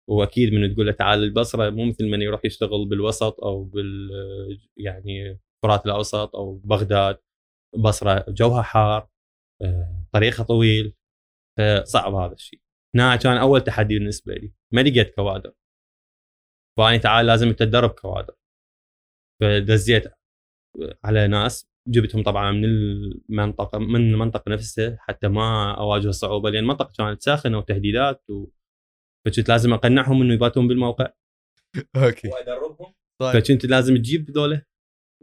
[0.09, 4.09] وأكيد من تقول له تعال البصرة مو مثل من يروح يشتغل بالوسط أو بال
[4.77, 7.17] يعني فرات الأوسط أو بغداد.
[7.77, 9.09] بصرة جوها حار
[9.61, 10.93] آه، طريقها طويل
[11.57, 12.61] فصعب هذا الشيء.
[12.95, 14.53] هنا كان أول تحدي بالنسبة لي.
[14.73, 15.53] ما لقيت كوادر.
[16.77, 18.35] فاني تعال لازم تدرب كوادر.
[19.41, 20.03] فدزيت
[21.03, 26.93] على ناس جبتهم طبعا من المنطقة من المنطقة نفسها حتى ما أواجه صعوبة لأن المنطقة
[26.97, 28.47] كانت ساخنة وتهديدات و...
[29.25, 31.13] فكنت لازم أقنعهم إنه يباتون بالموقع.
[31.95, 32.27] أوكي.
[32.27, 32.93] وأدربهم.
[33.21, 33.33] طيب.
[33.33, 34.65] فكنت لازم تجيب ذولا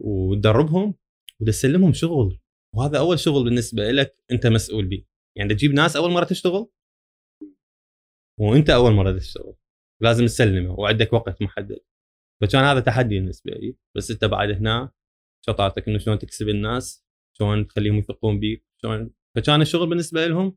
[0.00, 0.94] وتدربهم
[1.40, 2.40] وتسلمهم شغل.
[2.74, 5.04] وهذا أول شغل بالنسبة لك أنت مسؤول به.
[5.38, 6.70] يعني تجيب ناس أول مرة تشتغل؟
[8.40, 9.54] وأنت أول مرة تشتغل.
[10.02, 11.78] لازم تسلمه وعندك وقت محدد.
[12.40, 13.76] فكان هذا تحدي بالنسبة لي.
[13.96, 14.92] بس أنت بعد هنا
[15.46, 17.04] شطارتك إنه شلون تكسب الناس
[17.38, 19.10] شلون تخليهم يثقون بيك شلون.
[19.36, 20.56] فكان الشغل بالنسبة لهم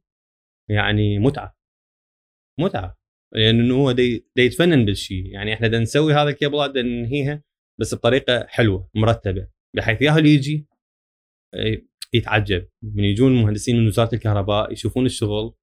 [0.70, 1.58] يعني متعة.
[2.60, 2.98] متعة.
[3.34, 7.44] لأنه يعني هو دي, يتفنن بالشيء يعني إحنا بدنا نسوي هذا الكيبلات ننهيها
[7.80, 9.48] بس بطريقة حلوة مرتبة.
[9.76, 10.68] بحيث ياهل يجي
[12.14, 12.68] يتعجب.
[12.84, 15.54] من يجون مهندسين من وزارة الكهرباء يشوفون الشغل.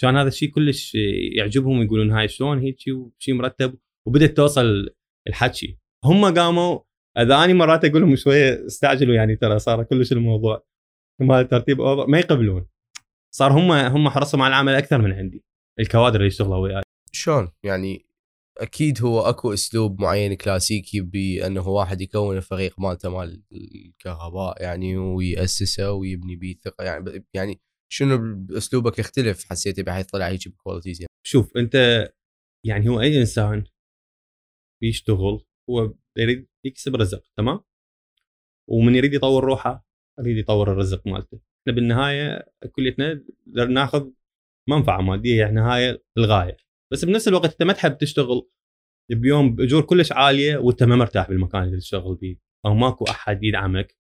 [0.00, 0.94] كان هذا الشيء كلش
[1.36, 4.88] يعجبهم ويقولون هاي شلون هيك وشيء مرتب وبدت توصل
[5.28, 5.78] الحكي.
[6.04, 6.80] هم قاموا
[7.18, 10.66] أذا أني مرات أقول لهم شوية استعجلوا يعني ترى صار كلش الموضوع.
[11.20, 12.66] ما ترتيب اوفر ما يقبلون.
[13.34, 15.44] صار هم هم حرصوا على العمل أكثر من عندي.
[15.80, 16.82] الكوادر اللي يشتغلوا وياي.
[17.12, 18.06] شلون؟ يعني
[18.58, 25.92] أكيد هو أكو أسلوب معين كلاسيكي بأنه واحد يكون الفريق مالته مال الكهرباء يعني ويأسسه
[25.92, 26.84] ويبني به ثقة.
[26.84, 27.60] يعني يعني
[27.92, 31.12] شنو اسلوبك يختلف؟ حسيتي بحيث طلع هيك بكواليتيز يعني.
[31.26, 31.74] شوف أنت
[32.66, 33.64] يعني هو أي إنسان
[34.82, 37.60] بيشتغل هو يريد يكسب رزق تمام؟
[38.68, 39.86] ومن يريد يطور روحه
[40.18, 41.40] يريد يطور الرزق مالته.
[41.60, 44.10] إحنا بالنهاية كليتنا ناخذ
[44.68, 46.56] منفعة مادية يعني نهاية الغاية.
[46.92, 48.48] بس بنفس الوقت أنت ما تحب تشتغل
[49.10, 52.38] بيوم بأجور كلش عالية وأنت ما مرتاح بالمكان اللي تشتغل فيه.
[52.66, 53.96] أو ماكو أحد يدعمك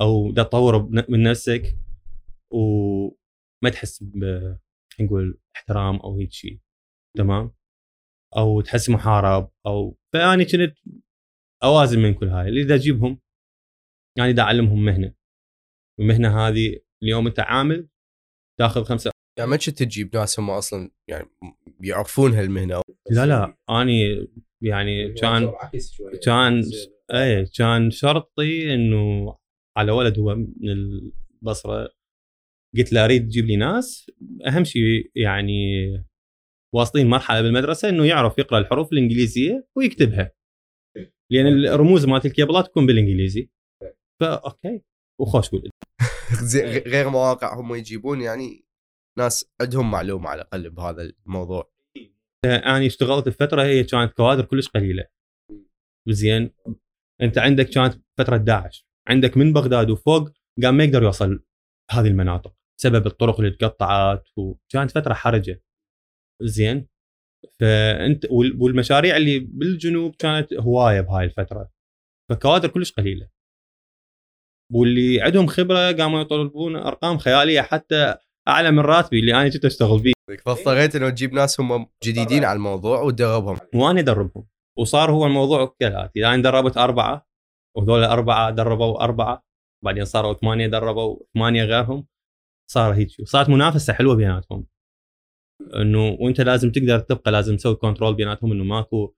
[0.00, 1.76] أو تطور من نفسك
[2.52, 4.54] وما تحس ب
[5.00, 6.60] نقول احترام أو هيك شيء
[7.16, 7.54] تمام؟
[8.36, 10.74] أو تحس محارب أو فاني كنت
[11.64, 12.48] أوازن من كل هاي.
[12.48, 13.18] اللي دا اجيبهم
[14.18, 15.14] يعني دا اعلمهم مهنة.
[16.00, 17.88] المهنة هذه اليوم أنت عامل
[18.60, 21.28] تأخذ خمسة يعني ما كنت تجيب ناس هم أصلا يعني
[21.80, 23.56] يعرفون هالمهنة؟ لا لا.
[23.70, 24.28] أني
[24.62, 25.52] يعني كان
[26.24, 26.62] كان
[27.14, 29.36] اي كان شرطي إنه
[29.76, 31.90] على ولد هو من البصرة.
[32.76, 34.10] قلت له أريد تجيب لي ناس.
[34.46, 35.86] أهم شيء يعني
[36.74, 40.32] واصلين مرحلة بالمدرسة إنه يعرف يقرأ الحروف الإنجليزية ويكتبها.
[41.32, 43.50] لأن الرموز مالت الكيبلات تكون بالإنجليزي.
[44.20, 44.82] فا أوكي.
[45.20, 45.70] وخوش قول
[46.86, 48.64] غير مواقع هم يجيبون يعني
[49.18, 51.72] ناس عندهم معلومة على الأقل بهذا الموضوع.
[52.44, 55.04] أنا اشتغلت بفترة هي كانت كوادر كلش قليلة.
[56.08, 56.50] زين.
[57.22, 58.86] أنت عندك كانت فترة داعش.
[59.08, 60.30] عندك من بغداد وفوق
[60.62, 61.44] قام ما يقدر يوصل
[61.90, 65.62] هذه المناطق بسبب الطرق اللي تقطعت وكانت فترة حرجة.
[66.42, 66.88] زين.
[67.60, 71.70] فأنت والمشاريع اللي بالجنوب كانت هواية بهاي الفترة.
[72.30, 73.28] فكوادر كلش قليلة.
[74.72, 78.14] واللي عندهم خبرة قاموا يطلبون أرقام خيالية حتى
[78.48, 80.12] أعلى من راتبي اللي أنا كنت أشتغل به
[80.44, 83.58] فاضطريت إنه تجيب ناس هم جديدين على الموضوع وتدربهم.
[83.74, 84.46] وأنا أدربهم.
[84.78, 86.26] وصار هو الموضوع كالآتي.
[86.26, 87.26] أنا دربت أربعة
[87.76, 89.44] وهذول أربعة دربوا أربعة
[89.84, 92.06] بعدين صاروا ثمانية دربوا ثمانية غيرهم
[92.70, 94.66] صار هيك صارت منافسة حلوة بيناتهم.
[95.76, 99.14] إنه وإنت لازم تقدر تبقى لازم تسوي كنترول بيناتهم إنه ماكو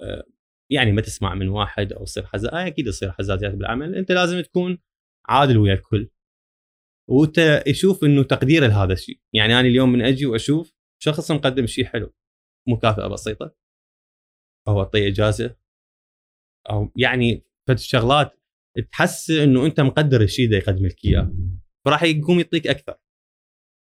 [0.00, 0.24] آه،
[0.70, 3.94] يعني ما تسمع من واحد أو تصير حزاز آه أكيد يصير حزازيات بالعمل.
[3.94, 4.78] إنت لازم تكون
[5.28, 6.10] عادل ويا الكل.
[7.10, 9.20] وإنت يشوف إنه تقدير لهذا الشيء.
[9.32, 10.72] يعني أنا اليوم من أجي وأشوف
[11.02, 12.14] شخص مقدم شيء حلو
[12.68, 13.54] مكافأة بسيطة.
[14.68, 15.56] أو أعطيه إجازة.
[16.70, 18.40] أو يعني فد شغلات
[18.92, 21.32] تحس إنه أنت مقدر الشيء ده يقدم لك إياه.
[21.84, 22.96] فراح يقوم يعطيك أكثر.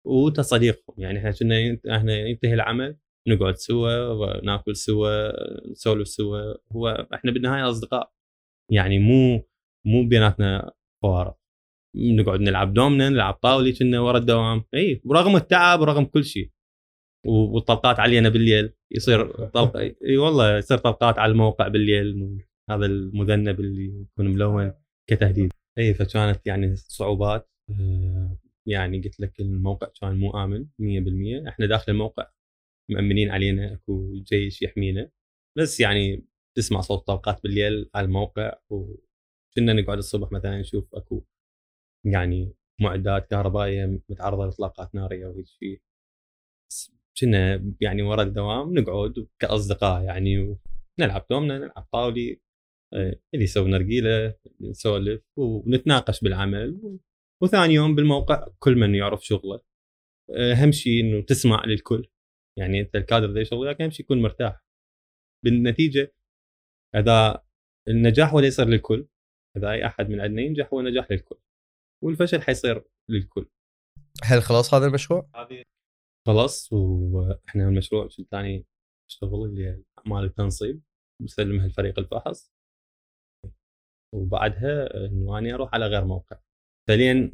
[0.06, 2.98] وانت صديقهم يعني إحنا كنا إحنا ينتهي العمل
[3.28, 5.32] نقعد سوا ناكل سوا
[5.72, 6.54] نسولف سوا.
[6.72, 8.12] هو إحنا بالنهاية أصدقاء.
[8.72, 9.48] يعني مو
[9.86, 11.38] مو بيناتنا فوارق
[11.96, 14.64] نقعد نلعب دومنا نلعب طاولي كنا ورا الدوام.
[14.74, 16.52] إي ورغم التعب ورغم كل شيء.
[17.28, 18.74] والطلقات علينا بالليل.
[18.92, 22.40] يصير طلق إي والله يصير طلقات على الموقع بالليل.
[22.70, 24.74] هذا المذنب اللي يكون ملون
[25.10, 25.54] كتهديد.
[25.78, 27.50] إي فكانت يعني صعوبات.
[27.70, 28.38] آه،
[28.68, 32.32] يعني قلت لك الموقع كان مو آمن 100% إحنا داخل الموقع
[32.92, 35.12] مأمنين علينا أكو جيش يحمينا.
[35.58, 36.26] بس يعني
[36.58, 41.24] تسمع صوت طلقات بالليل على الموقع وكنا نقعد الصبح مثلا نشوف أكو
[42.06, 45.82] يعني معدات كهربائية متعرضة لإطلاقات نارية وهيك شيء
[47.22, 50.58] كنا يعني ورا الدوام نقعد كأصدقاء يعني
[51.00, 52.42] ونلعب دومنا نلعب طاولي
[52.94, 57.00] آه، اللي يسوي نرجيله نسولف ونتناقش بالعمل.
[57.44, 59.62] وثاني يوم بالموقع كل من يعرف شغله.
[60.30, 62.08] آه، أهم شيء إنه تسمع للكل.
[62.58, 64.64] يعني أنت الكادر ذي شغل وياك أهم شيء يكون مرتاح.
[65.46, 66.14] بالنتيجة
[66.96, 67.44] أذا
[67.88, 69.08] النجاح ولا يصير للكل
[69.58, 71.40] أذا أي أحد من عندنا ينجح هو نجاح للكل.
[72.04, 73.50] والفشل حيصير للكل.
[74.24, 75.64] هل خلاص هذا المشروع؟ هذه
[76.28, 78.66] خلاص وإحنا المشروع الثاني
[79.10, 80.82] اشتغل اللي أعمال التنصيب.
[81.22, 82.54] بسلمها لفريق الفحص.
[84.14, 86.38] وبعدها إنه اني أروح على غير موقع.
[86.88, 87.32] فعليا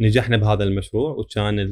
[0.00, 1.70] نجحنا بهذا المشروع وكان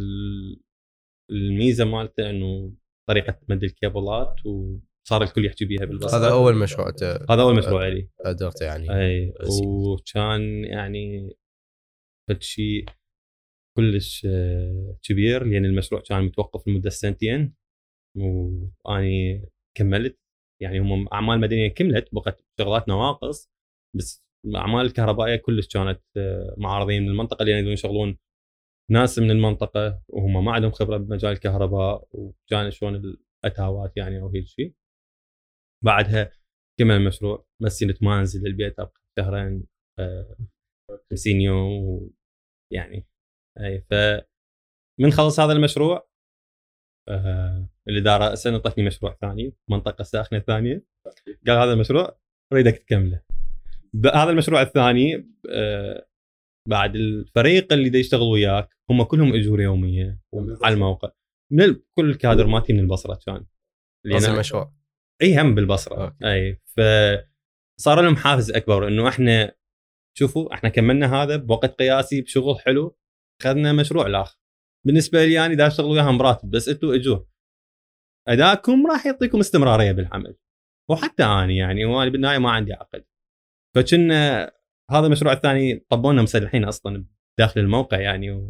[1.31, 2.73] الميزة مالته إنه
[3.09, 6.93] طريقة مد الكيبلات وصار الكل يحكي بيها بالبصره هذا أول مشروع
[7.31, 8.91] هذا أول مشروع لي قدرت يعني.
[8.91, 9.35] إي
[9.66, 11.31] وكان يعني
[12.29, 12.85] فد شيء
[13.77, 17.55] كلش آه، كبير لأن المشروع كان متوقف لمدة سنتين
[18.16, 20.18] وأني كملت.
[20.62, 23.51] يعني هم أعمال مدنية كملت بقت شغلات نواقص
[23.97, 27.03] بس الأعمال الكهربائية كلش كانت آه، معارضين.
[27.03, 28.18] من المنطقة اللي يقدرون يشغلون
[28.91, 32.95] ناس من المنطقة وهم ما عندهم خبرة بمجال الكهرباء وكان شلون
[33.45, 34.74] الأتاوات يعني أو هيك شيء
[35.84, 36.32] بعدها
[36.78, 37.47] كمل المشروع.
[37.62, 39.66] مسينة ما انزل البيت ابقى شهرين
[41.11, 42.11] 50 آه، يوم
[42.72, 43.07] يعني
[43.61, 43.95] أي ف
[45.01, 46.11] من خلص هذا المشروع
[47.09, 50.84] آه الاداره سنه طفني مشروع ثاني منطقة ساخنة ثانية.
[51.47, 52.18] قال هذا المشروع
[52.53, 53.22] أريدك تكمله.
[54.14, 56.07] هذا المشروع الثاني آه
[56.68, 60.20] بعد الفريق اللي دا يشتغل وياك هم كلهم اجور يوميه
[60.62, 61.11] على الموقع.
[61.53, 63.47] من كل الكادر مالتي من البصرة كان.
[64.07, 64.74] نفس المشروع.
[65.22, 66.05] إي هم بالبصرة.
[66.05, 66.24] أوكي.
[66.24, 66.80] أي ف
[67.80, 69.55] صار لهم حافز أكبر إنه إحنا
[70.18, 72.97] شوفوا إحنا كملنا هذا بوقت قياسي بشغل حلو
[73.41, 74.38] اخذنا مشروع الآخر.
[74.86, 77.26] بالنسبة لي يعني اذا أشتغل وياهم براتب بس أنتم اجور
[78.28, 80.36] ادائكم راح يعطيكم استمرارية بالعمل.
[80.91, 83.05] وحتى اني يعني وأنا بالنهاية ما عندي عقد.
[83.77, 84.43] فكنا
[84.91, 87.07] هذا المشروع الثاني طبونا مسلحين أصلا
[87.39, 88.49] داخل الموقع يعني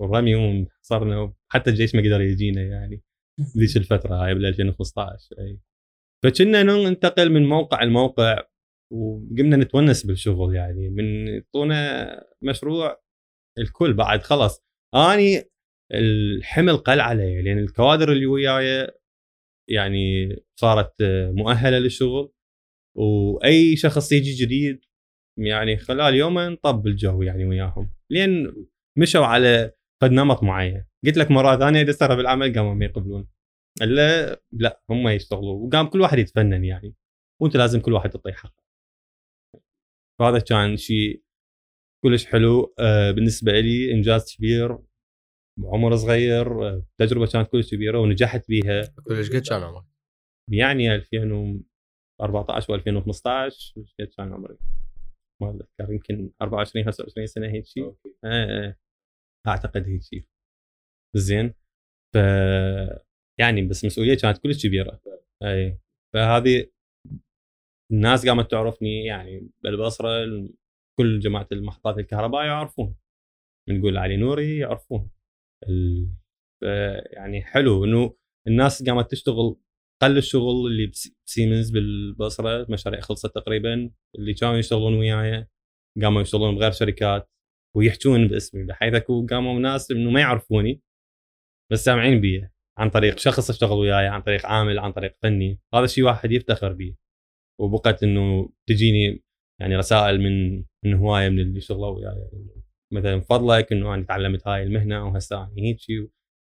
[0.00, 3.02] والرمي وصرنا حتى الجيش ما قدر يجينا يعني
[3.58, 5.60] ذيك الفترة هاي بال 2015 أي.
[6.24, 8.42] فكنا ننتقل من موقع لموقع
[8.92, 10.88] وقمنا نتونس بالشغل يعني.
[10.88, 13.02] من يعطونا مشروع
[13.58, 14.64] الكل بعد خلص
[14.94, 15.50] آني
[15.94, 18.90] الحمل قل علي لأن الكوادر اللي وياي
[19.68, 20.94] يعني صارت
[21.32, 22.32] مؤهلة للشغل.
[22.96, 24.80] وأي شخص يجي جديد
[25.38, 27.90] يعني خلال يومين طب الجو يعني وياهم.
[28.10, 28.54] لين
[28.98, 29.72] مشوا على
[30.02, 30.84] قد نمط معين.
[31.06, 33.28] قلت لك مرة ثانية إذا صار بالعمل قاموا ما يقبلون.
[33.82, 36.94] إلا لا هم يشتغلوا وقام كل واحد يتفنن يعني.
[37.42, 38.62] وأنت لازم كل واحد تعطيه حقه
[40.20, 41.22] فهذا كان شيء
[42.04, 42.74] كلش حلو.
[42.78, 44.78] آه بالنسبة لي إنجاز كبير.
[45.64, 48.94] عمر صغير آه تجربة كانت كلش كبيرة ونجحت بيها.
[49.06, 49.84] كلش قد كان عمرك؟
[50.52, 50.94] يعني
[52.20, 54.58] 2014 و2015 قد كان عمري؟
[55.42, 58.76] ما اتذكر يمكن 24 25 سنة هيك شيء آه آه.
[59.48, 60.24] أعتقد هيك شيء
[61.16, 61.54] زين.
[62.14, 62.16] ف
[63.40, 65.00] يعني بس مسؤولية كانت كلش كبيرة.
[65.42, 65.78] اي
[66.14, 66.70] فهذه
[67.92, 70.26] الناس قامت تعرفني يعني بالبصرة
[70.98, 72.96] كل جماعة المحطات الكهرباء يعرفون.
[73.68, 75.10] نقول علي نوري يعرفون.
[75.68, 76.10] ال...
[77.12, 79.56] يعني حلو إنه الناس قامت تشتغل
[80.02, 80.92] قل الشغل اللي
[81.26, 85.46] بسيمنز بالبصرة مشاريع خلصت تقريبا اللي كانوا يشتغلون وياي
[86.02, 87.30] قاموا يشتغلون بغير شركات
[87.76, 88.64] ويحجون باسمي.
[88.64, 90.82] بحيث أكو قاموا ناس إنه ما يعرفوني
[91.72, 95.60] بس سامعين بي عن طريق شخص اشتغل وياي عن طريق عامل عن طريق فني.
[95.74, 96.94] هذا الشيء واحد يفتخر به
[97.60, 99.22] وبقت إنه تجيني
[99.60, 102.30] يعني رسائل من من هواية من اللي شغلوا وياي.
[102.92, 105.78] مثلا فضلك إنه أنا تعلمت هاي المهنة وهسه أنا هيك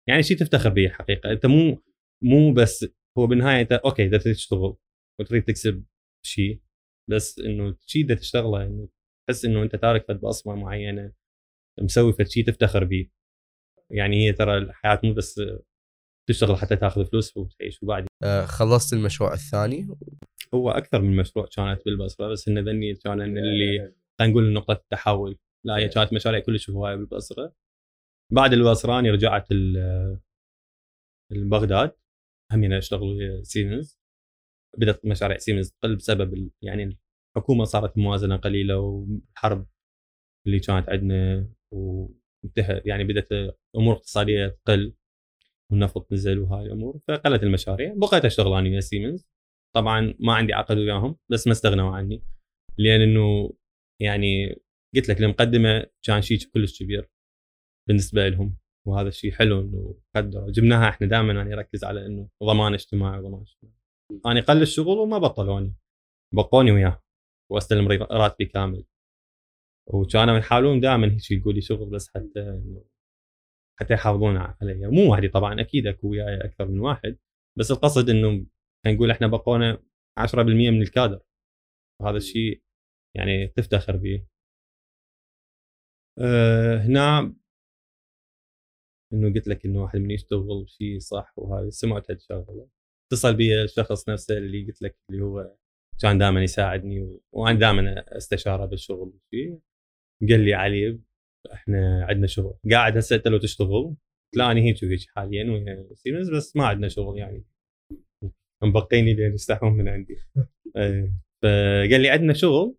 [0.09, 1.31] يعني شيء تفتخر به حقيقة.
[1.31, 1.83] أنت مو
[2.23, 2.85] مو بس
[3.17, 4.75] هو بالنهاية انت أوكي إذا تريد تشتغل
[5.19, 5.85] وتريد تكسب
[6.25, 6.61] شيء
[7.09, 8.89] بس إنه شيء بدك تشتغله إنه
[9.27, 11.13] تحس إنه أنت تارك فد بصمه معينة
[11.81, 13.09] مسوي فد شيء تفتخر به
[13.91, 15.41] يعني هي ترى الحياة مو بس
[16.29, 19.87] تشتغل حتى تاخذ فلوس وتعيش وبعد آه خلصت المشروع الثاني؟
[20.53, 25.37] هو أكثر من مشروع كانت بالبصرة بس إن ذني كان اللي خلينا نقول نقطة التحول
[25.65, 27.53] لا هي كانت مشاريع كلش هواية بالبصرة.
[28.31, 29.47] بعد البصره اني رجعت
[31.31, 31.91] البغداد.
[32.51, 33.99] هم اشتغل ويا سيمنز
[34.77, 36.97] بدأت مشاريع سيمنز تقل بسبب يعني
[37.37, 39.67] الحكومة صارت موازنة قليلة والحرب
[40.47, 43.29] اللي كانت عندنا وانتهى يعني بدأت
[43.75, 44.95] امور اقتصاديه تقل
[45.71, 47.93] والنفط نزل وهاي الأمور فقلت المشاريع.
[47.97, 49.27] بقيت أشتغل أنا ويا سيمنز
[49.75, 52.23] طبعا ما عندي عقد وياهم بس ما استغنوا عني.
[52.77, 53.53] لأن إنه
[54.01, 54.55] يعني
[54.95, 57.09] قلت لك المقدمة كان شيء كلش كبير
[57.87, 58.57] بالنسبة لهم.
[58.87, 60.51] وهذا الشيء حلو إنه قدروا.
[60.51, 63.75] جبناها إحنا دائما أنا اركز على إنه ضمان اجتماعي وضمان اجتماعي.
[64.25, 65.75] أنا قل الشغل وما بطلوني.
[66.33, 67.03] بقوني وياه.
[67.51, 68.85] وأستلم راتبي كامل.
[69.87, 72.85] وكانوا يحاولون دائما هيك يقول لي شغل بس حتى إنه
[73.79, 74.87] حتى يحافظون علي.
[74.87, 77.17] مو وحدي طبعا أكيد أكو وياي أكثر من واحد.
[77.57, 78.45] بس القصد إنه
[78.87, 79.83] نقول إحنا بقونا
[80.19, 81.21] 10% من الكادر.
[82.01, 82.63] وهذا الشيء
[83.15, 84.27] يعني تفتخر به.
[86.19, 87.35] أه هنا
[89.13, 92.67] إنه قلت لك إنه واحد من يشتغل شيء صح وهذه سمعت هالشغله
[93.11, 95.55] اتصل بي الشخص نفسه اللي قلت لك اللي هو
[96.01, 99.59] كان دائما يساعدني وأنا دائما أستشيره بالشغل شيء
[100.29, 100.99] قال لي علي
[101.53, 102.57] إحنا عندنا شغل.
[102.71, 103.95] قاعد هسه انت لو تشتغل؟
[104.35, 107.45] لا أنا هيك وهيك حاليا ويا سيمنز بس ما عندنا شغل يعني.
[108.63, 110.17] مبقيني لين يستحون من عندي.
[110.77, 112.75] إيه، فقال لي عندنا شغل.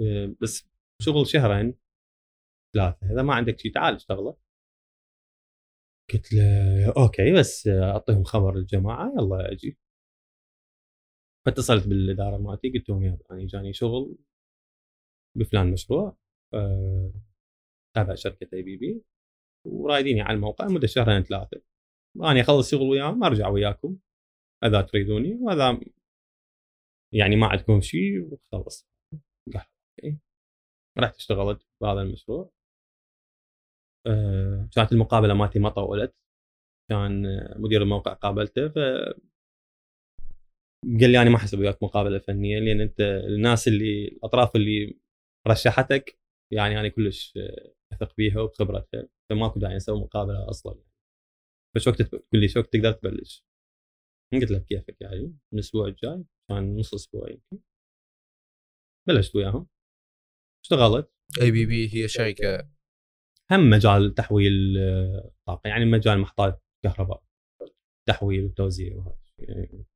[0.00, 0.68] إيه، بس
[1.02, 1.74] شغل شهرين
[2.74, 3.12] ثلاثة.
[3.12, 4.36] إذا ما عندك شيء تعال اشتغله.
[6.12, 9.78] قلت له okay بس أعطيهم خبر الجماعة يلا أجي.
[11.46, 14.16] فاتصلت بالإدارة مالتي قلت لهم يا يعني جاني شغل
[15.36, 16.16] بفلان مشروع
[16.54, 17.12] أه
[17.96, 19.02] تابع شركة ABB
[19.66, 21.62] ورايديني على الموقع مدة شهرين ثلاثة.
[22.16, 23.96] اني أخلص شغل وياهم أرجع وياكم
[24.64, 25.80] إذا تريدوني وإذا
[27.12, 28.88] يعني ما عندكم شيء وخلص.
[30.98, 32.50] رحت اشتغلت بهذا المشروع.
[34.74, 36.14] كانت المقابلة مالتي ما طولت.
[36.90, 37.22] كان
[37.56, 38.78] مدير الموقع قابلته ف
[41.00, 44.98] قال لي أنا ما احسب وياك مقابلة فنية لأن أنت الناس اللي الأطراف اللي
[45.48, 46.18] رشحتك
[46.52, 47.38] يعني أنا كلش
[47.92, 50.82] أثق بيها وبخبرتها فماكو داعي نسوي مقابلة أصلا.
[51.76, 53.46] بس وقت تقول لي وقت تقدر تبلش.
[54.32, 57.58] قلت لك كيفك يعني الأسبوع الجاي كان نص أسبوع يمكن.
[59.08, 59.66] بلشت وياهم.
[60.64, 61.12] اشتغلت.
[61.42, 62.68] أي بي بي هي شركة
[63.52, 64.78] هم مجال تحويل
[65.46, 67.22] طاقة يعني مجال محطات كهرباء
[68.08, 69.04] تحويل وتوزيع
[69.38, 69.86] يعني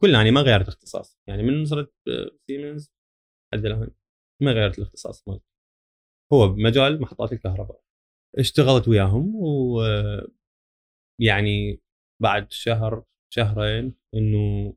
[0.00, 1.94] كلها يعني ما غيرت اختصاص يعني من صرت
[2.46, 2.92] سيمنز
[3.54, 3.90] لحد الآن
[4.42, 5.46] ما غيرت الاختصاص مالتي
[6.32, 7.82] هو بمجال محطات الكهرباء.
[8.38, 9.82] اشتغلت وياهم و
[11.20, 11.80] يعني
[12.22, 13.04] بعد شهر
[13.34, 14.74] شهرين إنه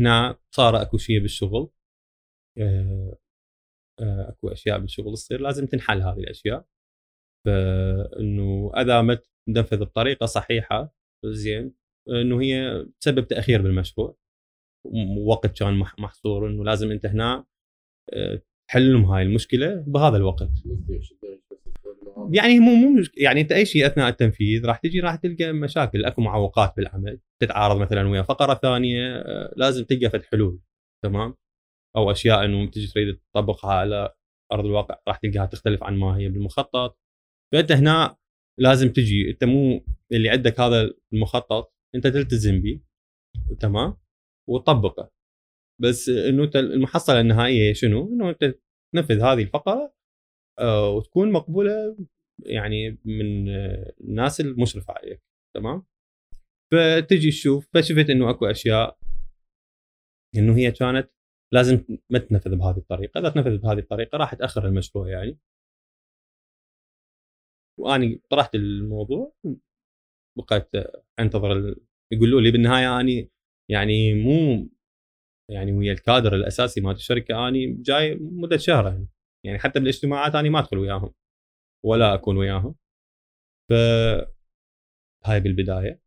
[0.00, 1.70] هنا صار أكو شيء بالشغل
[2.58, 3.18] آه،
[4.00, 6.66] آه، أكو أشياء بالشغل تصير لازم تنحل هذه الأشياء.
[7.46, 10.94] فانه اذا ما تنفذ بطريقة صحيحة
[11.26, 11.74] زين
[12.08, 14.16] إنه هي تسبب تأخير بالمشروع.
[14.84, 17.44] ووقت كان محصور إنه لازم أنت هنا
[18.12, 20.48] آه، تحل لهم هاي المشكلة بهذا الوقت.
[22.30, 26.22] يعني مو مو يعني أنت أي شيء أثناء التنفيذ راح تجي راح تلقى مشاكل أكو
[26.22, 30.60] معوقات بالعمل تتعارض مثلا ويا فقرة ثانية آه، لازم تلقى فد حلول
[31.04, 31.34] تمام؟
[31.96, 34.14] أو أشياء إنه تجي تريد تطبقها على
[34.52, 36.98] أرض الواقع راح تلقاها تختلف عن ما هي بالمخطط.
[37.52, 38.16] فأنت هنا
[38.58, 42.80] لازم تجي أنت مو اللي عندك هذا المخطط أنت تلتزم به
[43.60, 43.96] تمام
[44.48, 45.10] وتطبقه
[45.80, 48.54] بس إنه أنت المحصلة النهائية شنو؟ إنه أنت
[48.94, 49.94] تنفذ هذه الفقرة
[50.58, 51.96] آه، وتكون مقبولة
[52.46, 53.48] يعني من
[54.00, 55.22] الناس المشرفه عليك
[55.56, 55.86] تمام؟
[56.72, 58.98] فتجي تشوف فشفت إنه أكو أشياء
[60.36, 61.10] إنه هي كانت
[61.52, 65.38] لازم ما تنفذ بهذه الطريقة، إذا تنفذ بهذه الطريقة راح تأخر المشروع يعني.
[67.78, 69.32] واني طرحت الموضوع
[70.38, 70.70] بقيت
[71.18, 71.74] انتظر
[72.12, 73.30] يقولوا لي بالنهاية اني
[73.70, 74.68] يعني مو
[75.50, 79.08] يعني ويا الكادر الأساسي مال الشركة اني جاي مدة شهر يعني.
[79.44, 81.14] يعني حتى بالاجتماعات اني ما أدخل وياهم
[81.84, 82.74] ولا أكون وياهم.
[83.70, 83.72] ف
[85.24, 86.00] هاي بالبداية.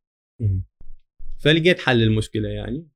[1.39, 2.87] فلقيت حل للمشكلة يعني.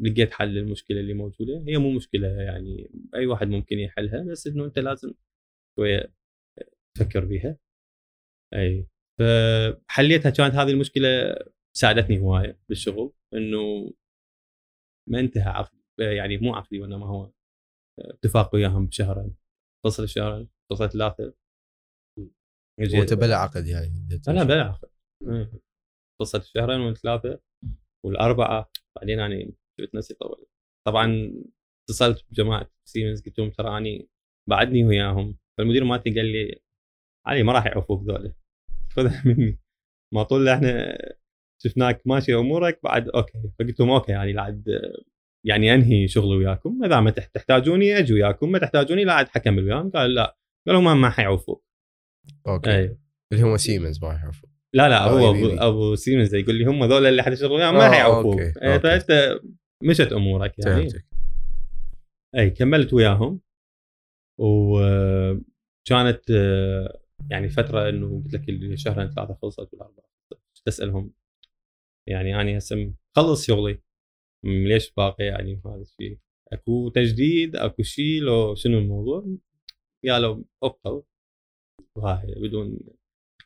[0.00, 1.64] لقيت حل للمشكلة اللي موجودة.
[1.68, 5.12] هي مو مشكلة يعني أي واحد ممكن يحلها بس إنه أنت لازم
[5.76, 6.12] شوية
[6.98, 7.58] تفكر بيها
[8.54, 8.88] أي.
[9.20, 11.36] فحليتها كانت هذه المشكلة
[11.76, 13.92] ساعدتني هواية بالشغل إنه
[15.10, 17.32] ما انتهى عقدي يعني مو عقدي وإنما هو
[18.00, 19.36] اتفاق وياهم بشهرين.
[19.84, 21.34] فصل الشهرين فصل ثلاثة
[22.80, 24.90] وانت بلا عقد يعني لا بلا عقد.
[26.20, 27.40] فصل الشهرين والثلاثة
[28.06, 30.46] والأربعة بعدين أنا شفت نفسي طول
[30.86, 31.32] طبعا
[31.84, 34.08] اتصلت بجماعة سيمنز قلت لهم ترى اني
[34.48, 35.38] بعدني وياهم.
[35.58, 36.62] فالمدير مالتي قال لي
[37.28, 38.32] علي ما راح يعوفوك ذولا.
[38.90, 39.58] خذها مني.
[40.14, 40.98] ما طول إحنا
[41.62, 43.52] شفناك ماشي أمورك بعد okay.
[43.58, 44.80] فقلت لهم أوكي يعني بعد
[45.46, 46.84] يعني أنهي شغلي وياكم.
[46.84, 50.36] إذا ما تحتاجوني أجي وياكم ما تحتاجوني لا عاد حكمل وياهم قال لا.
[50.66, 51.64] قالوا ما ما حيعوفوك.
[52.46, 52.70] okay.
[52.70, 52.98] أي.
[53.32, 55.48] اللي هم سيمنز ما يعرفوا لا لا هو أبو.
[55.48, 58.78] أبو سيمنز يقول لي هم ذول اللي حتشتغل وياهم ما آه، حيعوفوك okay، إيه،.
[58.78, 59.40] فانت
[59.82, 60.80] مشت أمورك يعني.
[60.80, 61.06] فهمتك.
[62.36, 63.40] أي كملت وياهم.
[64.40, 65.40] وكانت
[67.30, 70.04] يعني فترة إنه قلت لك اللي شهرين ثلاثة خلصت والأربعة
[70.64, 71.12] تسالهم
[72.08, 73.82] يعني أنا هسه خلص شغلي
[74.44, 76.18] ليش باقي يعني هذا الشيء؟
[76.52, 79.26] أكو تجديد أكو شيء لو شنو الموضوع؟
[80.08, 81.02] قالوا ابقوا
[81.96, 82.78] وهاي بدون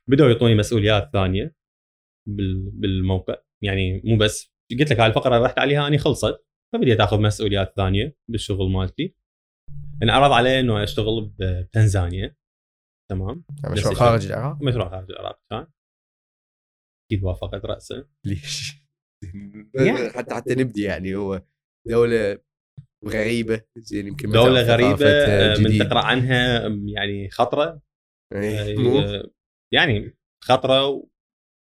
[0.08, 1.54] بدأوا يعطوني مسؤوليات ثانية
[2.28, 7.00] بال- بالموقع يعني مو بس قلت لك هاي الفقرة اللي رحت عليها أني خلصت فبديت
[7.00, 9.14] آخذ مسؤوليات ثانية بالشغل مالتي.
[10.02, 12.36] انعرض علي إنه أشتغل بتنزانيا.
[13.12, 13.94] تمام؟ يعني مشروع.
[13.94, 15.66] خارج العراق؟ مشروع خارج العراق كان
[17.06, 18.08] أكيد وافقت رأسه.
[18.24, 18.74] ليش؟
[19.86, 21.42] يعني- حتى حتى نبدي يعني هو
[21.86, 22.38] دولة
[23.06, 25.78] غريبة زين يمكن دولة غريبة آه، من.
[25.78, 27.82] تقرأ عنها يعني خطرة.
[28.32, 28.78] إيه،
[29.18, 29.30] آه،
[29.72, 31.06] يعني خطرة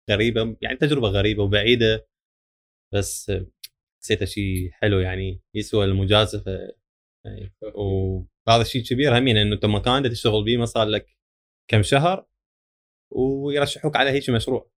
[0.09, 2.07] وغريبة يعني تجربة غريبة وبعيدة.
[2.93, 3.47] بس آه،
[4.03, 6.51] حسيتها شيء حلو يعني يسوى المجازفة.
[7.25, 11.17] يعني وهذا الشيء كبير همين إنه انت مكان تشتغل به ما صار لك
[11.67, 12.25] كم شهر
[13.11, 14.71] ويرشحوك على هيك مشروع.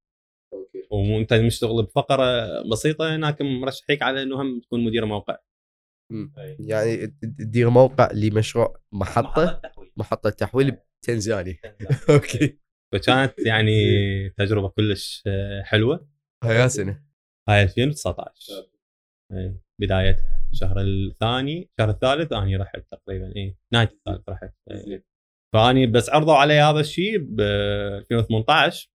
[0.90, 5.38] وانت مشتغل بفقرة بسيطة هناك مرشحيك على إنه هم تكون مدير موقع.
[6.58, 9.60] يعني تدير موقع لمشروع محطة؟
[9.96, 10.76] محطة تحويل.
[11.02, 11.56] بتنزانيا
[12.10, 12.58] أوكي.
[12.92, 13.74] فكانت يعني
[14.30, 15.24] تجربة كلش
[15.62, 16.08] حلوة.
[16.44, 17.04] هاي سنه
[17.48, 18.52] هاي 2019
[19.32, 23.56] إيه، بدايتها الشهر الثاني الشهر الثالث أني رحت تقريبا إي.
[23.72, 24.54] نهاية الثالث رحت.
[25.54, 28.90] فأني بس عرضوا علي هذا الشيء ب 2018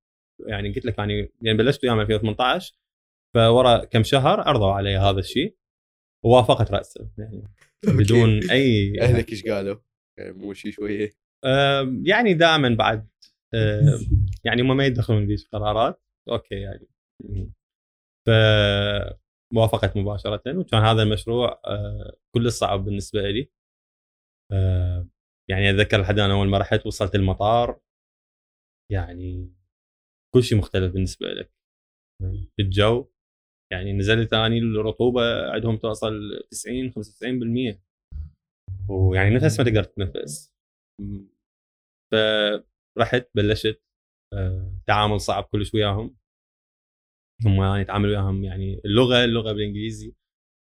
[0.47, 2.75] يعني قلت لك أني يعني بلشت وياهم 2018
[3.35, 5.57] فورا كم شهر عرضوا علي هذا الشيء.
[6.25, 7.43] ووافقت راسا يعني
[7.85, 9.77] بدون أي أهلك إيش قالوا؟
[10.19, 11.17] يعني مو شيء شوية.
[11.45, 13.09] آم، يعني دائما بعد
[13.55, 14.01] آم،
[14.45, 16.03] يعني هم ما يدخلون بي قرارات.
[16.29, 16.89] أوكي يعني.
[18.27, 18.31] ف
[19.55, 20.43] وافقت مباشرة.
[20.59, 23.51] وكان هذا المشروع آه، كل صعب بالنسبة لي.
[24.53, 25.09] آه،
[25.51, 27.81] يعني أتذكر لحد أنا أول ما رحت وصلت المطار
[28.93, 29.53] يعني
[30.35, 31.53] كل شيء مختلف بالنسبة لك.
[32.61, 33.11] الجو
[33.73, 36.13] يعني نزلت اني الرطوبة عندهم توصل
[36.51, 37.83] 90 95%
[38.89, 40.53] ويعني نفس ما تقدر تتنفس.
[42.13, 43.83] فرحت بلشت
[44.35, 46.17] آه، تعامل صعب كلش وياهم.
[47.47, 50.15] هم يعني اتعامل وياهم يعني اللغة اللغة بالإنجليزي.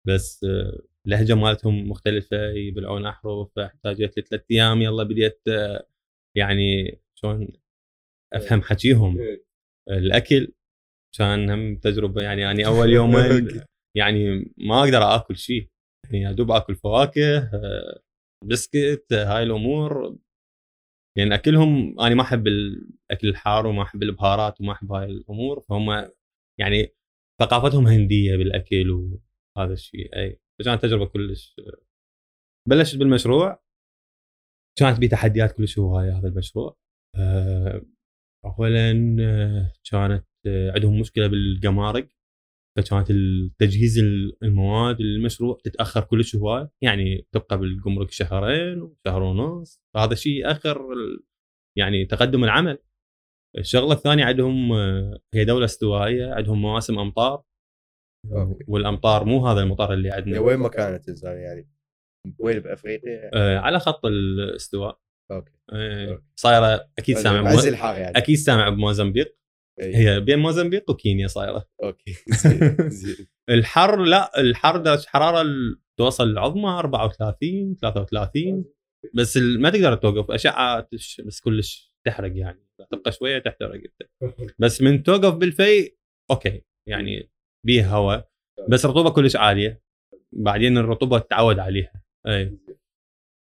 [0.08, 5.42] بس آه، اللهجة مالتهم مختلفة يبلعون أحرف احتاجت لي ثلاث أيام يلا بديت
[6.36, 7.48] يعني شلون
[8.32, 9.18] أفهم حكيهم.
[9.90, 10.53] الأكل
[11.18, 13.48] كان هم تجربة يعني يعني أول يومين
[13.96, 15.68] يعني ما أقدر آكل شيء.
[16.05, 17.50] يعني يا دوب آكل فواكه
[18.44, 20.16] بسكت هاي الأمور.
[21.18, 25.61] يعني أكلهم أنا ما أحب الأكل الحار وما أحب البهارات وما أحب هاي الأمور.
[25.61, 26.11] فهم
[26.61, 26.94] يعني
[27.40, 28.90] ثقافتهم هندية بالأكل
[29.57, 30.40] وهذا الشيء أي.
[30.62, 31.56] فكانت تجربة كلش
[32.68, 33.62] بلشت بالمشروع
[34.78, 36.76] كانت بي تحديات كلش هوايه هذا المشروع.
[37.16, 37.82] آه،
[38.44, 42.16] اولا آه، كانت آه، عندهم مشكلة بالجمارك
[42.78, 43.98] فكانت التجهيز
[44.42, 46.68] المواد للمشروع تتأخر كلش هواي.
[46.82, 49.80] يعني تبقى بالجمرك شهرين وشهر ونص.
[49.94, 51.24] فهذا الشيء ياخر ال-
[51.78, 52.78] يعني تقدم العمل.
[53.58, 54.72] الشغلة الثانية عندهم
[55.34, 57.42] هي دولة استوائية عندهم مواسم أمطار.
[58.30, 58.64] okay.
[58.68, 60.40] والأمطار مو هذا المطر اللي عندنا.
[60.40, 61.68] وين ما كانت يعني؟
[62.38, 64.98] وين بأفريقيا؟ آه، على خط الاستواء.
[65.32, 65.52] okay.
[65.72, 66.22] آه، okay.
[66.36, 67.52] صايرة أكيد سامع.
[67.52, 68.18] الحار يعني.
[68.18, 69.36] أكيد سامع بموزمبيق.
[69.82, 69.96] إي.
[69.96, 71.68] هي بين موزمبيق وكينيا صايرة.
[71.82, 72.12] okay.
[72.42, 73.26] زين زين.
[73.50, 78.64] الحر لا الحر درجه حرارة ال- توصل العظمى 34 33
[79.14, 80.30] بس ما تقدر توقف.
[80.30, 80.88] أشعة
[81.26, 82.66] بس كلش تحرق يعني.
[82.92, 84.10] تبقى شوية تحترق أنت.
[84.62, 85.96] بس من توقف بالفي
[86.30, 86.62] okay.
[86.88, 87.30] يعني
[87.66, 88.30] بيه هواء
[88.68, 89.82] بس رطوبة كلش عالية.
[90.32, 92.02] بعدين الرطوبة تتعود عليها.
[92.26, 92.58] أي.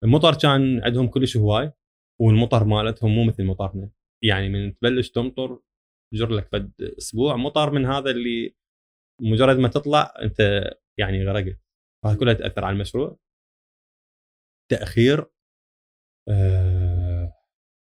[0.05, 1.73] المطر كان عندهم كلش هواي
[2.21, 3.91] والمطر مالتهم مو مثل مطرنا.
[4.25, 5.61] يعني من تبلش تمطر
[6.15, 8.57] تجر لك فد أسبوع مطر من هذا اللي
[9.21, 10.41] مجرد ما تطلع أنت
[10.99, 11.61] يعني غرقت.
[12.05, 13.19] فهذا كلها تأثر على المشروع.
[14.71, 15.27] تأخير
[16.29, 17.33] آه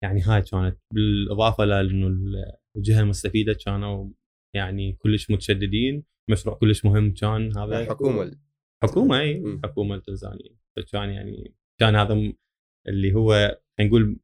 [0.03, 2.07] يعني هاي كانت بالإضافة لأنه
[2.77, 4.09] الجهة المستفيدة كانوا
[4.55, 7.81] يعني كلش متشددين مشروع كلش مهم كان هذا.
[7.81, 8.39] الحكومة
[8.83, 9.19] حكومة.
[9.19, 9.59] إي.
[9.63, 12.33] حكومة التنزانيه فكان يعني كان هذا
[12.87, 14.19] اللي هو نقول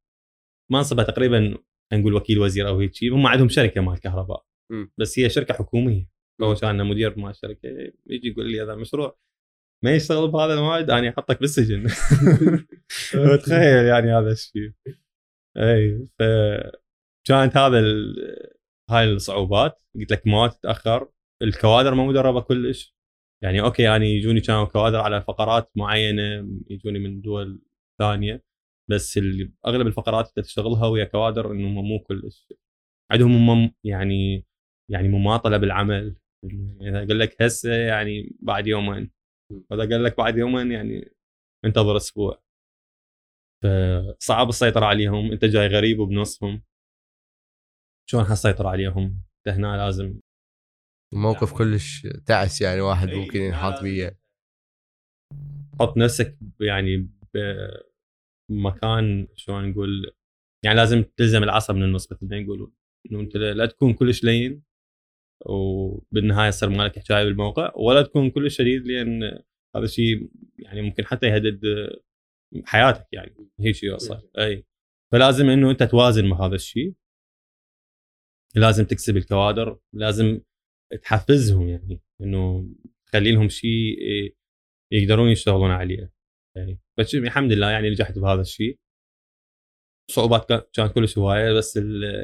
[0.72, 1.58] منصبه تقريبا
[1.94, 4.46] نقول وكيل وزير أو هيك شيء هم عندهم شركة مال كهرباء.
[4.98, 6.10] بس هي شركة حكومية.
[6.40, 6.48] مم.
[6.48, 7.70] هو كان مدير مال الشركة
[8.08, 9.18] يجي يقول لي هذا المشروع
[9.84, 11.88] ما يشتغل بهذا الموعد أنا أحطك بالسجن.
[13.46, 14.72] تخيل يعني هذا الشيء.
[15.58, 16.24] إي ف
[17.28, 17.80] كانت هذا
[18.90, 19.82] هاي الصعوبات.
[19.96, 21.10] قلت لك مواد تتأخر.
[21.42, 22.96] الكوادر ما مدربة كلش.
[23.44, 26.24] يعني okay يعني يجوني كانوا كوادر على فقرات معينة
[26.70, 27.62] يجوني من دول
[28.00, 28.44] ثانية.
[28.90, 29.20] بس
[29.68, 32.48] أغلب الفقرات اللي تشتغلها ويا كوادر إنه مو كلش.
[33.12, 34.46] عندهم هم يعني
[34.92, 36.16] يعني مماطلة بالعمل.
[36.82, 39.12] إذا قال لك هسه يعني بعد يومين.
[39.52, 41.12] وإذا قال لك بعد يومين يعني
[41.66, 42.44] انتظر أسبوع.
[43.64, 45.32] فصعب السيطرة عليهم.
[45.32, 46.64] أنت جاي غريب وبنصهم.
[48.10, 50.20] شلون حسيطر عليهم؟ هنا لازم
[51.14, 54.20] موقف كلش تعس يعني واحد ممكن ينحط بيه
[55.80, 57.10] حط نفسك يعني
[58.50, 60.12] بمكان شلون نقول
[60.66, 62.74] يعني لازم تلزم العصا من النص مثل ما يقولون
[63.12, 64.64] إنه أنت لا تكون كلش لين
[65.46, 69.24] وبالنهاية يصير مالك حكايه بالموقع ولا تكون كلش شديد لأن
[69.76, 70.30] هذا الشيء
[70.60, 71.62] يعني ممكن حتى يهدد
[72.66, 73.98] حياتك يعني هيك شيء
[74.38, 74.66] إي.
[75.14, 76.94] فلازم إنه أنت توازن مع هذا الشيء
[78.56, 80.42] لازم تكسب الكوادر لازم
[81.02, 82.70] تحفزهم يعني إنه
[83.06, 83.98] تخلي لهم شيء
[84.92, 86.12] يقدرون يشتغلون عليه.
[86.56, 88.80] يعني بس الحمد لله يعني نجحت بهذا الشيء.
[90.12, 91.78] صعوبات كانت كلش هوايه بس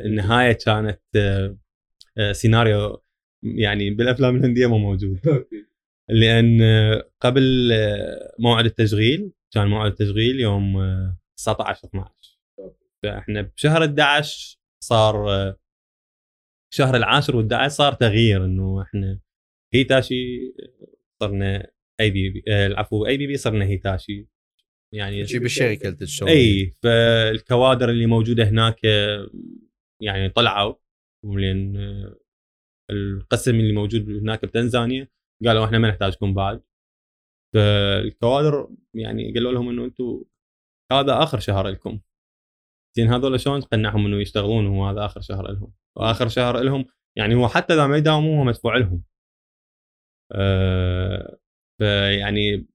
[0.05, 1.01] النهاية كانت
[2.17, 3.03] آه، سيناريو
[3.43, 5.19] يعني بالأفلام الهندية مو موجود.
[6.09, 6.61] لأن
[7.19, 10.77] قبل آه، موعد التشغيل كان موعد التشغيل يوم
[11.37, 12.39] 19 آه، 12
[13.03, 15.55] فإحنا بشهر 11 صار
[16.73, 19.19] شهر العاشر وال11 صار تغيير إنه إحنا
[19.73, 20.53] هيتاشي
[21.21, 24.27] صرنا اي بي بي العفو اي بي بي صرنا هيتاشي.
[24.93, 28.83] يعني شي بالشركة اللي تشتغل إي فالكوادر اللي موجودة هناك
[30.01, 30.75] يعني طلعوا
[31.25, 31.75] لأن
[32.91, 35.07] القسم اللي موجود هناك بتنزانيا
[35.45, 36.63] قالوا إحنا ما نحتاجكم بعد.
[37.55, 40.23] فالكوادر يعني قالوا لهم إنه أنتم
[40.91, 41.99] هذا آخر شهر لكم.
[42.97, 46.85] زين هذول شلون تقنعهم إنه يشتغلون وهذا آخر شهر لهم؟ وآخر شهر لهم.
[47.17, 49.03] يعني هو حتى اذا ما يداومون هو مدفوع لهم.
[50.31, 51.37] أه
[51.79, 52.67] فيعني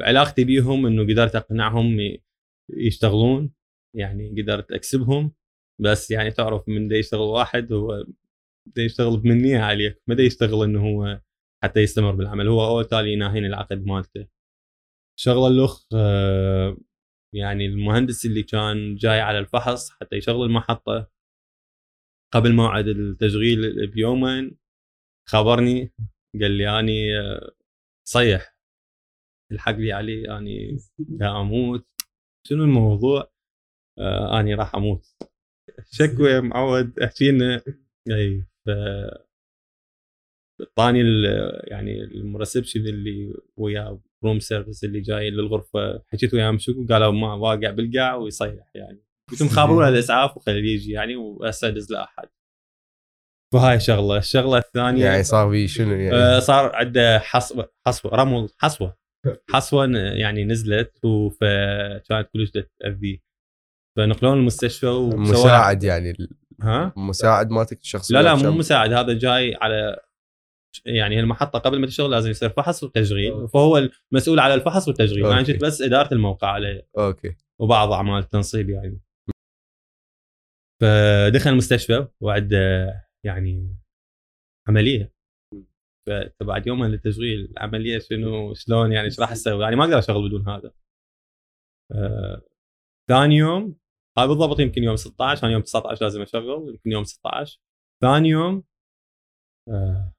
[0.00, 1.98] علاقتي بيهم إنه قدرت أقنعهم
[2.70, 3.52] يشتغلون.
[3.96, 5.32] يعني قدرت أكسبهم.
[5.80, 8.04] بس يعني تعرف من دا يشتغل واحد هو
[8.66, 11.20] دا يشتغل بمنيه عليك ما يشتغل إنه هو
[11.64, 12.48] حتى يستمر بالعمل.
[12.48, 14.26] هو أول تالي يناهين العقد مالته.
[15.20, 16.76] شغله الأخ آه،
[17.34, 21.11] يعني المهندس اللي كان جاي على الفحص حتى يشغل المحطة.
[22.32, 24.56] قبل موعد التشغيل بيومين
[25.28, 25.92] خبرني
[26.40, 27.52] قال لي أني آه،
[28.08, 28.56] صيح.
[29.52, 30.76] الحق لي علي أني
[31.22, 31.86] أموت.
[32.46, 33.32] شنو الموضوع؟
[33.98, 35.06] آه أني راح أموت.
[35.98, 37.62] شكوى معود احكي لنا.
[38.10, 38.70] أي ف
[40.76, 41.00] طاني
[41.64, 46.02] يعني المرسبشن اللي ويا room service اللي جاي للغرفة.
[46.08, 49.02] حكيت وياهم شو قالوا ما واقع بالقاع ويصيح يعني.
[49.32, 52.28] قلت خابروا الإسعاف وخليه يجي يعني وهسه دز له أحد.
[53.54, 54.16] فهاي شغلة.
[54.16, 58.96] الشغلة الثانية يعني صار في شنو يعني؟ آه صار عنده حصوه حصوة رمل حصوة.
[59.50, 60.98] حصوة يعني نزلت
[61.40, 63.18] فكانت كلش تاذيه
[63.96, 66.16] فنقلون المستشفى مساعد يعني.
[66.62, 68.92] ها؟ مساعد مالتك الشخص لا لا مو مساعد.
[68.92, 70.00] هذا جاي على
[70.84, 73.48] يعني المحطة قبل ما تشتغل لازم يصير فحص وتشغيل.
[73.48, 76.88] فهو المسؤول على الفحص والتشغيل أنا كنت بس إدارة الموقع عليه.
[76.98, 77.36] أوكي.
[77.60, 79.00] وبعض أعمال التنصيب يعني.
[80.82, 82.56] فدخل المستشفى وعنده
[83.24, 83.76] يعني
[84.68, 85.12] عملية.
[86.40, 90.48] فبعد يومين للتشغيل العملية شنو شلون يعني إيش راح أسوي؟ يعني ما أقدر اشتغل بدون
[90.48, 90.72] هذا.
[91.92, 92.42] آه
[93.08, 93.76] ثاني يوم
[94.18, 97.60] هاي بالضبط يمكن يوم 16 أنا يوم 19 لازم أشغل يمكن يوم 16
[98.02, 98.64] ثاني يوم
[99.68, 100.14] آه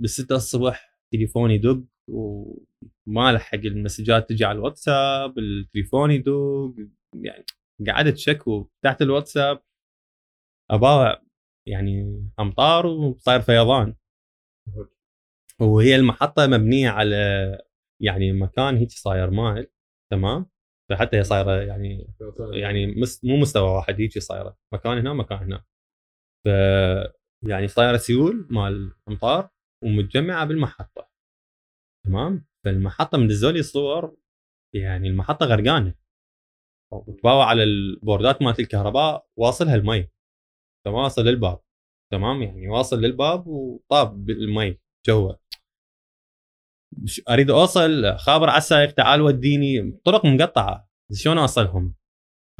[0.00, 6.74] بالستة الصبح تليفوني يدق وما لحق المسجات تجي على الواتساب التليفون يدق
[7.14, 7.44] يعني
[7.88, 9.62] قعدت شكو تحت الواتساب
[10.70, 11.22] أبا
[11.68, 13.94] يعني أمطار وصاير فيضان.
[15.60, 17.16] وهي المحطة مبنية على
[18.00, 19.66] يعني مكان هيك صاير مايل
[20.12, 20.46] تمام؟
[20.90, 22.14] فحتى هي صايرة يعني
[22.52, 22.86] يعني
[23.24, 24.56] مو مستوى واحد هيك صايرة.
[24.72, 25.64] مكان هنا مكان هنا.
[26.44, 26.48] ف
[27.48, 29.48] يعني صايرة سيول مال أمطار
[29.84, 31.10] ومتجمعة بالمحطة
[32.06, 34.16] تمام؟ فالمحطة من دزولي الصور
[34.74, 35.94] يعني المحطة غرقانة.
[36.92, 40.08] وتباوع على البوردات مالت الكهرباء واصلها المي
[40.86, 41.60] تمام؟ واصل للباب.
[42.12, 45.32] تمام؟ يعني واصل للباب وطاب بالمي جوا
[47.30, 50.00] أريد أوصل خابر على السائق تعال وديني.
[50.04, 50.88] طرق مقطعة.
[51.12, 51.94] شلون أوصلهم؟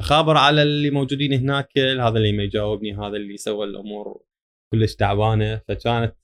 [0.01, 4.25] اخابر على اللي موجودين هناك هذا اللي ما يجاوبني هذا اللي سوى الأمور
[4.72, 5.62] كلش تعبانة.
[5.68, 6.16] فكانت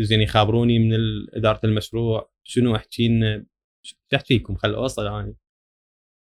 [0.00, 0.92] زين يخابروني من
[1.34, 3.46] إدارة المشروع شنو أحكي لنا؟
[4.14, 5.34] أحكي لكم؟ خل أوصل أنا.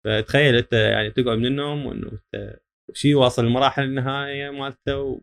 [0.07, 2.59] فتخيل انت يعني تقعد من النوم وانه انت
[2.93, 5.21] شيء واصل لمراحل النهايه مالته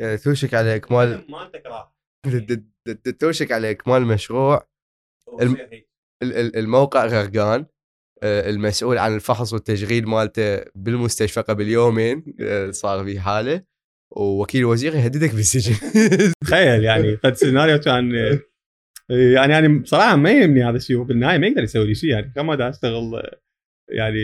[0.00, 1.92] يعني توشك على اكمال مالتك راح.
[3.20, 4.68] توشك على اكمال المشروع
[5.42, 5.56] الم-
[6.22, 7.66] ال- ال- الموقع غرقان.
[8.22, 13.62] آه، المسؤول عن الفحص والتشغيل مالته بالمستشفى قبل يومين آه، صار في حالة.
[14.16, 15.74] ووكيل الوزير يهددك بالسجن.
[16.44, 18.10] تخيل يعني قد سيناريو كان
[19.10, 20.96] يعني يعني بصراحة ما يهمني هذا الشيء.
[20.96, 22.32] وبالنهايه ما يقدر يسوي لي شيء يعني.
[22.36, 23.22] كم أشتغل
[23.90, 24.18] يعني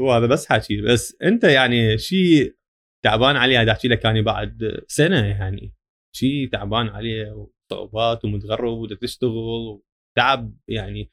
[0.00, 2.56] هو هذا بس حكي بس أنت يعني شيء
[3.04, 5.74] تعبان عليه هذا أحكي لك يعني بعد سنة يعني.
[6.16, 11.12] شيء تعبان عليه وصعوبات ومتغرب وبدك تشتغل وتعب يعني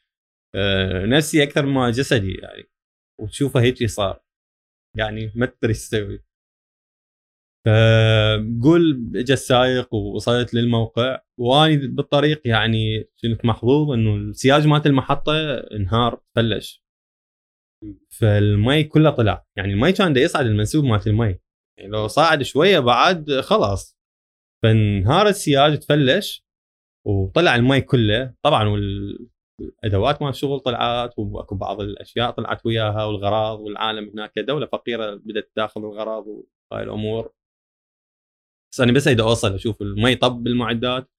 [0.55, 2.63] آه، نفسي أكثر ما جسدي يعني.
[3.21, 4.23] وتشوفه هيك صار.
[4.97, 6.23] يعني ما تدري إيش تسوي.
[7.65, 11.21] فقول اجى السايق ووصلت للموقع.
[11.39, 16.86] واني بالطريق يعني كنت محظوظ إنه السياج مالت المحطة انهار فلش
[18.09, 19.45] فالمي كله طلع.
[19.57, 21.39] يعني المي كان دا يصعد المنسوب مالت المي.
[21.79, 23.97] يعني لو صعد شوية بعد خلاص.
[24.63, 26.45] فانهار السياج تفلش
[27.07, 28.33] وطلع المي كله.
[28.41, 34.39] طبعا والأدوات مال الشغل طلعت وأكو بعض الأشياء طلعت وياها والغراض والعالم هناك.
[34.39, 37.33] دولة فقيرة بدأت تاخذ الغراض وهاي الأمور.
[38.71, 41.09] بس أنا بس أريد أوصل أشوف المي طب بالمعدات.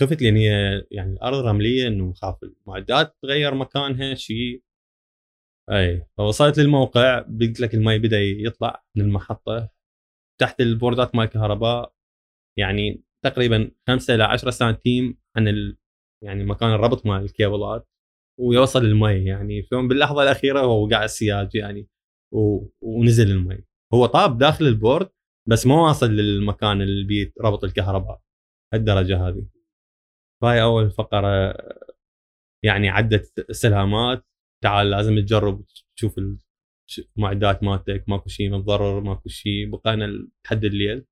[0.00, 4.62] خفت لأن هي يعني الأرض رمليه انه خاف المعدات تغير مكانها شيء.
[5.70, 6.06] أي.
[6.18, 9.68] فوصلت للموقع قلت لك المي بدأ يطلع من المحطة.
[10.40, 11.94] تحت البوردات مال الكهرباء
[12.58, 15.78] يعني تقريبا 5 إلى 10 سنتيم عن ال...
[16.24, 17.88] يعني مكان الربط مال الكيبلات.
[18.40, 21.88] ويوصل المي يعني شلون باللحظة الأخيرة هو وقع السياج يعني
[22.34, 22.66] و...
[22.82, 25.10] ونزل المي هو طاب داخل البورد
[25.48, 28.20] بس ما واصل للمكان اللي بيه ربط الكهرباء.
[28.74, 29.46] الدرجه هذه.
[30.42, 31.54] فهاي أول فقرة
[32.64, 34.24] يعني عدت استلهامات.
[34.62, 35.64] تعال لازم تجرب
[35.96, 36.20] تشوف
[37.16, 41.06] المعدات مالتك ماكو شيء متضرر ماكو شيء بقينا لحد الليل.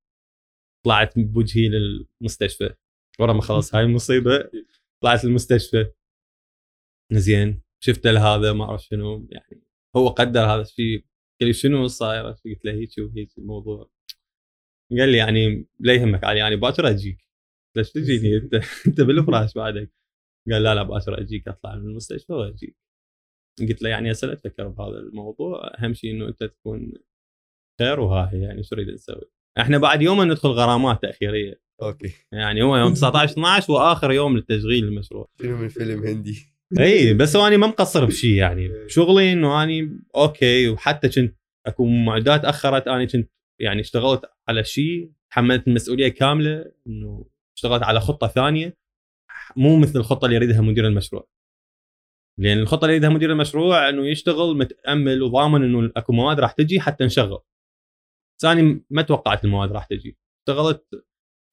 [0.85, 2.75] طلعت بوجهي للمستشفى.
[3.21, 4.51] ورا ما خلص هاي المصيبه
[5.03, 5.93] طلعت المستشفى
[7.13, 9.29] زين شفت هذا ما أعرف شنو.
[9.31, 9.63] يعني
[9.97, 11.05] هو قدر هذا الشيء
[11.41, 13.91] قال لي شنو صاير؟ قلت له هيك وهيك الموضوع
[14.91, 17.29] قال لي يعني لا يهمك علي يعني باكر أجيك.
[17.77, 18.55] ليش تجيني؟ أنت
[18.87, 19.93] أنت بالفراش بعدك.
[20.51, 22.77] قال لا لا باكر أجيك أطلع من المستشفى وأجيك.
[23.61, 26.93] قلت له يعني تفكر بهذا الموضوع أهم شيء إنه أنت تكون
[27.81, 29.31] خير وهاي يعني شو نريد نسوي
[29.61, 31.61] إحنا بعد يوم ندخل غرامات تأخيرية.
[31.83, 32.13] أوكي.
[32.33, 35.29] يعني هو يوم 19 12 وآخر يوم للتشغيل المشروع
[35.69, 36.39] فيلم هندي؟
[36.79, 38.89] إي بس اني ما مقصر بشيء يعني.
[38.89, 41.37] شغلي إنه اني أوكي وحتى كنت
[41.67, 43.31] اكو معدات أخرت اني كنت
[43.61, 48.77] يعني اشتغلت على شيء تحملت المسؤولية كاملة إنه اشتغلت على خطة ثانية
[49.57, 51.29] مو مثل الخطة اللي يريدها مدير المشروع.
[52.39, 56.81] لأن الخطة اللي يريدها مدير المشروع إنه يشتغل متأمل وضامن إنه أكو مواد راح تجي
[56.81, 57.39] حتى نشغل
[58.41, 60.19] ثاني ما توقعت المواد راح تجي.
[60.41, 61.05] اشتغلت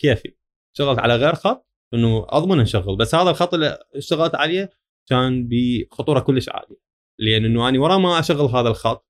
[0.01, 0.35] كيفي.
[0.73, 4.69] اشتغلت على غير خط إنه أضمن نشغل بس هذا الخط اللي اشتغلت عليه
[5.09, 6.77] كان بخطورة كلش عالية.
[7.19, 9.09] لأن إنه أنا ورا ما أشغل هذا الخط.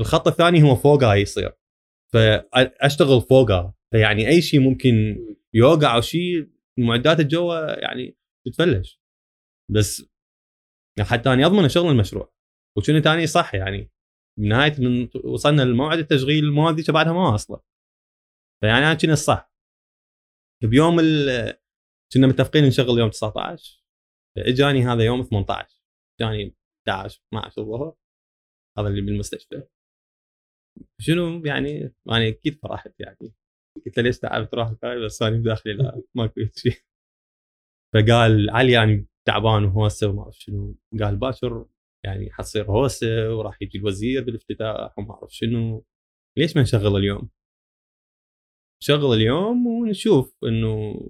[0.00, 1.52] الخط الثاني هو فوقها يصير.
[2.12, 5.16] فأشتغل فوقها فيعني أي شيء ممكن
[5.54, 8.16] يوقع أو شيء المعدات الجوا يعني
[8.46, 9.00] تتفلش.
[9.70, 10.09] بس
[11.04, 12.32] حتى اني أضمن شغل المشروع.
[12.78, 13.90] وشنو ثاني صح يعني
[14.38, 17.60] بنهايه من وصلنا لموعد التشغيل المواد ذيك بعدها ما واصله
[18.62, 19.52] فيعني أنا كنا الصح
[20.62, 21.58] بيوم ال-
[22.14, 23.84] كنا متفقين نشغل يوم 19
[24.38, 25.82] إجاني هذا يوم 18
[26.20, 26.56] جاني
[26.88, 27.96] 11 12 الظهر.
[28.78, 29.62] هذا اللي بالمستشفى.
[31.00, 33.34] شنو يعني؟ أنا أكيد فرحت يعني؟
[33.86, 36.82] قلت له ليش تعبت؟ روحك بس أنا بداخلي لا ماكو شيء
[37.94, 40.76] فقال علي يعني تعبان وهوسه وما أعرف شنو.
[41.00, 41.66] قال باكر
[42.04, 45.84] يعني حتصير هوسة وراح يجي الوزير بالافتتاح وما أعرف شنو.
[46.38, 47.30] ليش ما نشغل اليوم؟
[48.82, 51.00] نشغل اليوم ونشوف إنه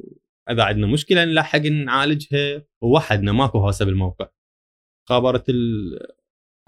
[0.51, 4.29] إذا عندنا مشكلة نلحق نعالجها ووحدنا ماكو هوسة بالموقع.
[5.09, 6.07] خابرت ال-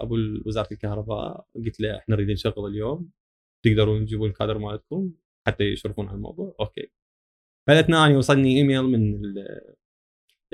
[0.01, 0.15] أبو
[0.45, 3.11] وزارة الكهرباء قلت له إحنا نريد نشغل اليوم
[3.65, 5.13] تقدرون تجيبون الكادر مالتكم
[5.47, 6.55] حتى يشرفون على الموضوع.
[6.59, 6.91] أوكي.
[7.67, 9.21] فالاثنين وصلني إيميل من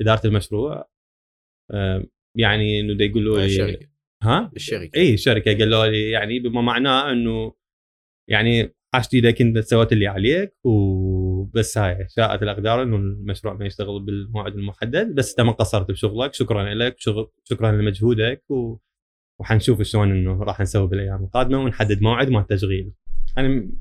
[0.02, 0.90] إدارة المشروع
[2.38, 3.88] يعني إنه دا يقولوا لي الشركة.
[4.24, 5.00] ها؟ الشركة.
[5.00, 7.54] اي الشركة قالوا لي يعني بما معناه إنه
[8.30, 14.00] يعني حاجتي اذا أنت سويت اللي عليك وبس هاي شاءت الأقدار إنه المشروع ما يشتغل
[14.00, 16.96] بالموعد المحدد بس انت ما قصرت بشغلك شكرا لك
[17.44, 18.78] شكرا لمجهودك و...
[19.40, 22.94] وحنشوف شلون إنه راح نسوي بالأيام القادمة ونحدد موعد مال التشغيل.
[23.38, 23.72] أنا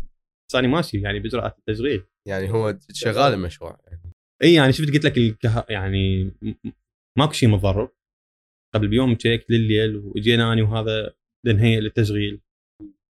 [0.48, 2.04] بس أنا ماشي يعني باجراءات التشغيل.
[2.26, 3.78] يعني هو شغال المشروع.
[4.42, 5.66] إي يعني شفت قلت لك الكه...
[5.68, 6.32] يعني
[7.18, 7.88] ماكو شيء متضرر
[8.74, 11.14] قبل بيوم تشيك لليل واجينا أنا وهذا
[11.46, 12.40] نهيئ للتشغيل.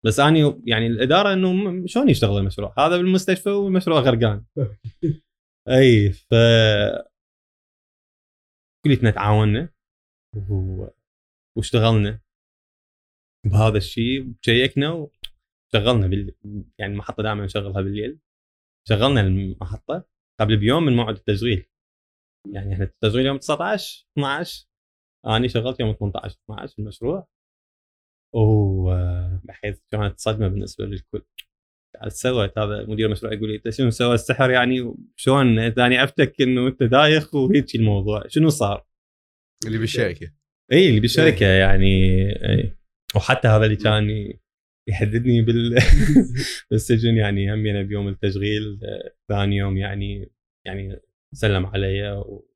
[0.04, 4.44] بس اني يعني الإدارة إنه شلون يشتغل المشروع؟ هذا بالمستشفى والمشروع غرقان.
[5.68, 6.34] إي ف
[8.84, 9.68] كليتنا تعاوننا
[10.50, 10.86] و...
[11.56, 12.20] واشتغلنا
[13.46, 16.34] بهذا الشيء وشيكنا وشغلنا بال...
[16.78, 18.18] يعني المحطة دائما نشغلها بالليل.
[18.88, 20.17] شغلنا المحطة.
[20.40, 21.66] قبل بيوم من موعد التشغيل.
[22.54, 24.66] يعني إحنا التشغيل يوم 19 12
[25.26, 27.28] أنا شغلت يوم 18 12 المشروع.
[28.34, 31.22] وبحيث كانت صدمة بالنسبة للكل.
[32.08, 36.66] سوت هذا مدير المشروع يقول لي أنت شنو سوى السحر؟ يعني شلون؟ ثاني افتك إنه
[36.66, 38.22] أنت دايخ وهيك الموضوع.
[38.28, 38.86] شنو صار؟
[39.66, 40.32] اللي بالشركة.
[40.72, 41.96] اي اللي بالشركة يعني
[42.48, 42.76] أي.
[43.16, 44.32] وحتى هذا اللي كان
[44.88, 45.78] يهددني بال
[46.70, 47.16] بالسجن.
[47.16, 48.80] يعني همينا بيوم التشغيل
[49.28, 50.32] ثاني يوم يعني
[50.66, 51.00] يعني
[51.32, 52.48] سلم علي و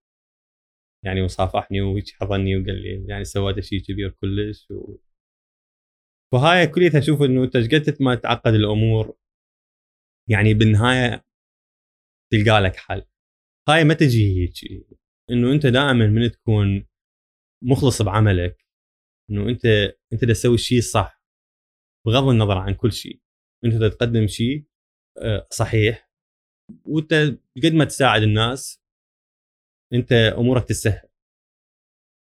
[1.05, 4.97] يعني وصافحني وهيك حضني وقال لي يعني سويت شيء كبير كلش و...
[6.35, 9.17] وهاي كليتها أشوف إنه أنت قد ما تعقد الأمور
[10.29, 11.25] يعني بالنهاية
[12.33, 13.03] تلقى لك حل.
[13.69, 14.87] هاي ما تجي هيك.
[15.31, 16.87] إنه أنت دائما من تكون
[17.63, 18.67] مخلص بعملك
[19.31, 19.67] إنه أنت
[20.13, 21.22] أنت تسوي الشيء الصح
[22.07, 23.21] بغض النظر عن كل شيء.
[23.65, 24.65] أنت تقدم شيء
[25.19, 26.11] آه، صحيح.
[26.85, 27.15] وأنت
[27.65, 28.83] قد ما تساعد الناس
[29.93, 31.09] أنت أمورك تسهل.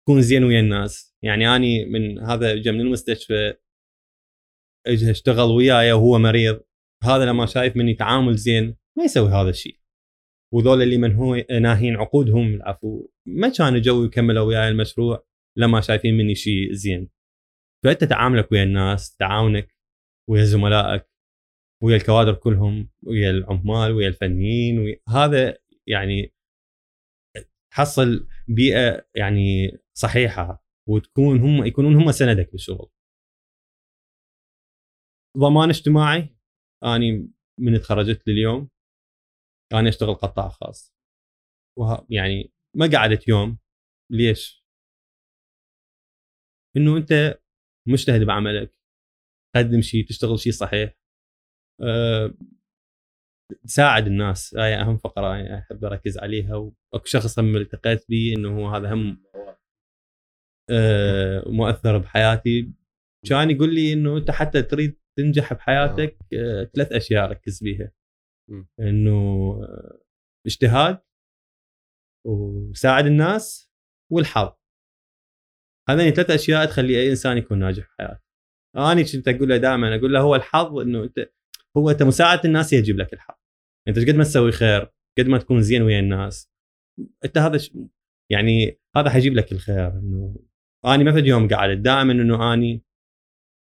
[0.03, 1.17] تكون زين ويا الناس.
[1.23, 3.55] يعني أني من هذا جا من المستشفى
[4.87, 6.61] اجى اشتغل وياي وهو مريض.
[7.03, 9.81] هذا لما شايف مني تعامل زين ما يسوي هذا الشيء.
[10.55, 13.09] وذول اللي من هو ناهين عقودهم العفو.
[13.27, 15.27] ما كانوا جو يكملوا وياي المشروع
[15.59, 17.16] لما شايفين مني شيء زين.
[17.87, 19.77] فانت تعاملك ويا الناس تعاونك
[20.31, 21.11] ويا زملائك
[21.83, 26.35] ويا الكوادر كلهم ويا العمال ويا الفنيين ويا هذا يعني
[27.71, 32.91] تحصل بيئة يعني صحيحة وتكون هم يكونون هم سندك بالشغل
[35.39, 36.37] ضمان اجتماعي
[36.85, 38.71] أني من تخرجت لليوم
[39.73, 40.95] أنا أشتغل قطاع خاص
[41.79, 42.07] وه...
[42.11, 43.59] يعني ما قعدت يوم
[44.11, 44.67] ليش؟
[46.77, 47.39] إنه أنت
[47.87, 48.79] مجتهد بعملك.
[49.55, 50.95] تقدم شيء تشتغل شيء صحيح.
[51.83, 52.35] أه...
[53.65, 54.55] تساعد الناس.
[54.55, 58.95] هاي أهم فقرة يعني أحب أركز عليها وأكو شخص هم التقيت به إنه هو هذا
[58.95, 59.25] هم
[60.71, 61.45] أه...
[61.47, 62.73] مؤثر بحياتي.
[63.29, 66.65] كان يقول لي إنه أنت حتى تريد تنجح بحياتك أه...
[66.65, 67.93] ثلاث أشياء ركز بيها.
[68.81, 69.53] إنه
[70.47, 71.01] اجتهاد
[72.27, 73.71] وساعد الناس
[74.13, 74.53] والحظ.
[75.89, 78.27] هذين ثلاث أشياء تخلي أي إنسان يكون ناجح بحياته
[78.77, 81.31] أنا كنت أقول له دائما أقول له هو الحظ إنه أنت
[81.77, 83.35] هو أنت مساعدة الناس هي تجيب لك الحظ.
[83.89, 86.51] أنت قد ما تسوي خير قد ما تكون زين ويا الناس
[87.25, 87.77] أنت هذا ش...
[88.31, 89.89] يعني هذا حيجيب لك الخير.
[89.89, 90.37] إنه
[90.87, 92.83] اني ما في يوم قاعد دائما إنه أني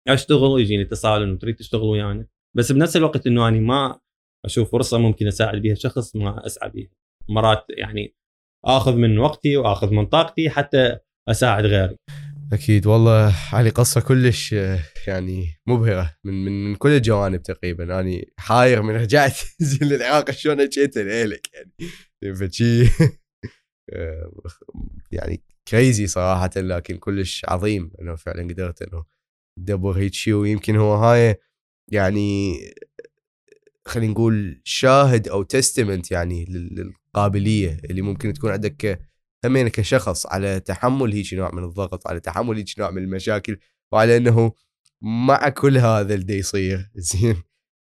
[0.07, 2.27] أشتغل ويجيني اتصال انه تريد تشتغل ويانا.
[2.55, 3.99] بس بنفس الوقت إنه أني ما
[4.45, 6.89] أشوف فرصة ممكن أساعد بها شخص ما أسعى بها
[7.29, 8.15] مرات يعني
[8.65, 11.95] آخذ من وقتي وآخذ من طاقتي حتى أساعد غيري.
[12.53, 14.55] أكيد والله علي قصة كلش
[15.07, 17.83] يعني مبهرة من من, من كل الجوانب تقريبا.
[17.99, 19.37] أنا حاير من رجعت
[19.81, 21.71] للعراق شلون أجيت لك يعني.
[22.35, 22.83] فشي
[25.11, 29.05] يعني كريزي صراحة لكن كلش عظيم إنه فعلا قدرت إنه
[29.59, 31.35] تدبر هيك شيء ويمكن هو هاي
[31.91, 32.57] يعني
[33.85, 36.75] خلينا نقول شاهد أو تستمنت يعني لل-
[37.15, 38.99] للقابلية اللي ممكن تكون عندك
[39.47, 43.57] همين كشخص على تحمل هيك نوع من الضغط على تحمل هيك نوع من المشاكل
[43.93, 44.51] وعلى إنه
[45.03, 46.89] مع كل هذا اللي يصير.
[46.95, 47.43] زين.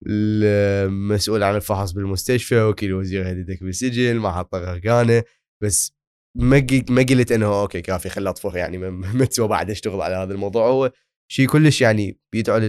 [0.07, 5.23] المسؤول عن الفحص بالمستشفى وكيل وزير هددك بالسجن محطه غرقانه
[5.63, 5.93] بس
[6.37, 10.15] ما ما قلت إنه أوكي كافي خلي أطفخ يعني ما- ما تسوى بعد أشتغل على
[10.15, 10.67] هذا الموضوع.
[10.67, 10.91] هو
[11.31, 12.59] شيء كلش يعني بيدعو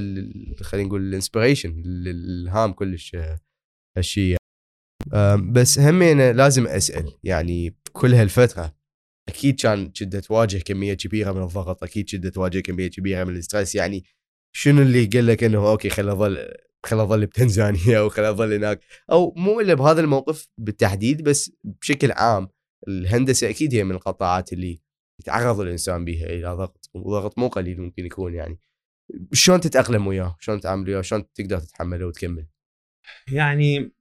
[0.62, 3.17] خلينا نقول ال inspiration للإلهام كلش
[3.97, 4.37] هالشيء
[5.12, 5.53] يعني.
[5.53, 8.80] بس همين لازم أسأل يعني بكل هالفترة
[9.31, 13.42] أكيد كان كنت تواجه كمية كبيرة من الضغط أكيد كنت تواجه كمية كبيرة من ال
[13.42, 14.05] stress يعني
[14.52, 16.55] شنو اللي قال لك إنه أوكي خل اظل
[16.86, 18.81] خل اظل بتنزانيا أو خل اظل هناك
[19.12, 22.48] أو مو إلا بهذا الموقف بالتحديد بس بشكل عام
[22.89, 24.81] الهندسة أكيد هي من القطاعات اللي
[25.20, 28.61] يتعرض الإنسان بها إلى ضغط وضغط مو قليل ممكن يكون يعني
[29.32, 32.47] شلون تتأقلم وياه؟ شلون تتعامل وياه؟ شلون تقدر تتحمله وتكمل؟
[33.32, 33.93] يعني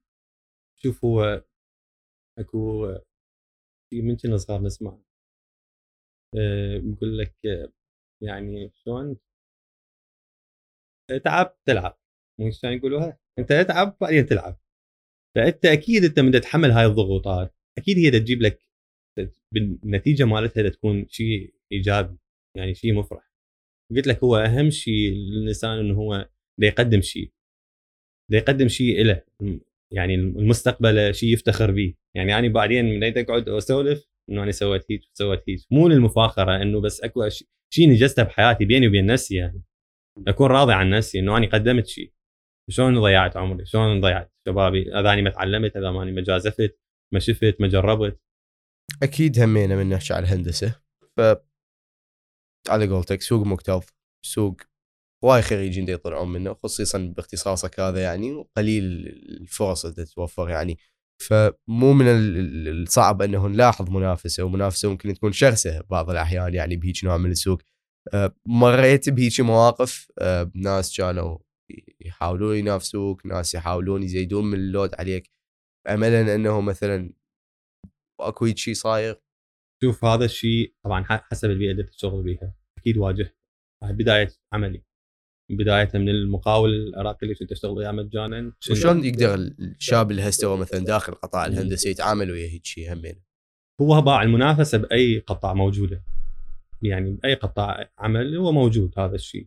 [0.76, 1.44] شوف هو
[2.38, 2.86] أكو
[3.92, 4.98] من كنا صغار نسمع
[6.38, 7.34] آه، بيقول لك
[8.22, 9.16] يعني شلون؟
[11.24, 11.98] تعب تلعب.
[12.40, 14.60] مو شلون يقولوها؟ انت اتعب بعدين تلعب.
[15.36, 17.54] فأنت أكيد أنت من تتحمل هاي الضغوطات.
[17.78, 18.66] أكيد هي تجيب لك
[19.52, 22.18] بالنتيجه مالتها تكون شيء إيجابي
[22.56, 23.32] يعني شيء مفرح.
[23.90, 26.28] قلت لك هو أهم شيء للإنسان إنه هو
[26.58, 27.32] يقدم شيء.
[28.30, 29.22] يقدم شيء له
[29.92, 31.94] يعني المستقبل شيء يفتخر به.
[32.16, 35.60] يعني أنا بعدين من اقعد أسولف إنه أنا سويت هيك سويت هيك.
[35.70, 37.28] مو للمفاخرة إنه بس أكو
[37.72, 39.62] شيء نجزته بحياتي بيني وبين نفسي يعني.
[40.28, 42.12] أكون راضي عن نفسي إنه أنا قدمت شيء
[42.70, 46.78] شلون ضيعت عمري؟ شلون ضيعت شبابي؟ اذا أني ما تعلمت اذا ماني ما جازفت
[47.12, 48.20] ما شفت ما جربت.
[49.02, 50.80] أكيد همينا من نحكي على الهندسة.
[51.16, 51.20] ف
[52.68, 53.84] على قولتك سوق مكتظ
[54.26, 54.60] سوق
[55.24, 58.84] وايد خريجين يطلعون منه خصيصا باختصاصك هذا يعني وقليل
[59.40, 60.78] الفرص اللي تتوفر يعني.
[61.20, 67.16] فمو من الصعب انه نلاحظ منافسة ومنافسة ممكن تكون شرسة بعض الأحيان يعني بهيج نوع
[67.16, 67.62] من السوق.
[68.46, 70.12] مريت بهيج مواقف
[70.54, 71.38] ناس كانوا
[72.00, 75.30] يحاولون ينافسوك ناس يحاولون يزيدون من اللود عليك.
[75.88, 77.12] املا إنه مثلا
[78.20, 79.20] أكو شيء صاير؟
[79.82, 82.54] شوف هذا الشيء طبعا حسب البيئة اللي تشتغل بيها.
[82.78, 83.36] أكيد واجه.
[83.82, 84.84] بداية عملي.
[85.50, 90.84] بداية من المقاول العراقي اللي كنت أشتغل وياه مجانا وشلون يقدر الشاب اللي هسه مثلا
[90.84, 93.22] داخل قطاع الهندسة يتعامل ويا هيك شيء همين؟
[93.80, 96.02] هو باع المنافسة بأي قطاع موجودة.
[96.82, 99.46] يعني بأي قطاع عمل هو موجود هذا الشيء.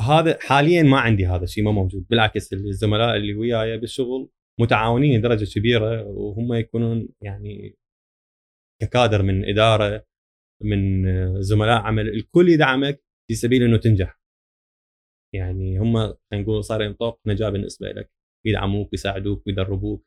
[0.00, 2.06] هذا حاليا ما عندي هذا الشيء ما موجود.
[2.10, 4.28] بالعكس الزملاء اللي وياي بالشغل
[4.60, 7.76] متعاونين لدرجه كبيرة وهم يكونون يعني
[8.82, 10.04] ككادر من إدارة
[10.62, 12.08] من زملاء عمل.
[12.08, 14.23] الكل يدعمك في سبيل إنه تنجح.
[15.34, 18.10] يعني هم نقول صار طوق نجاة بالنسبة لك
[18.46, 20.06] يدعموك ويساعدوك ويدربوك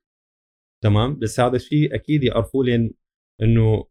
[0.83, 2.93] تمام؟ بس هذا الشيء أكيد يعرفوا لين
[3.41, 3.87] إنه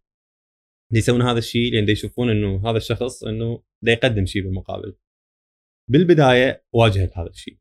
[0.93, 4.97] يسوون هذا الشيء لين يشوفون إنه هذا الشخص إنه دا يقدم شيء بالمقابل.
[5.91, 7.59] بالبداية واجهت هذا الشيء.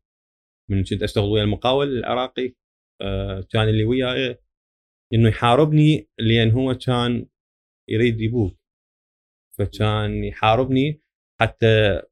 [0.70, 2.54] من كنت أشتغل ويا المقاول العراقي
[3.02, 4.38] آه كان اللي وياي
[5.14, 7.26] إنه يحاربني لأن هو كان
[7.88, 8.56] يريد يبوك.
[9.58, 11.00] فكان يحاربني
[11.40, 12.02] حتى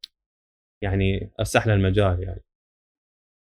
[0.84, 2.44] يعني افسح له المجال يعني.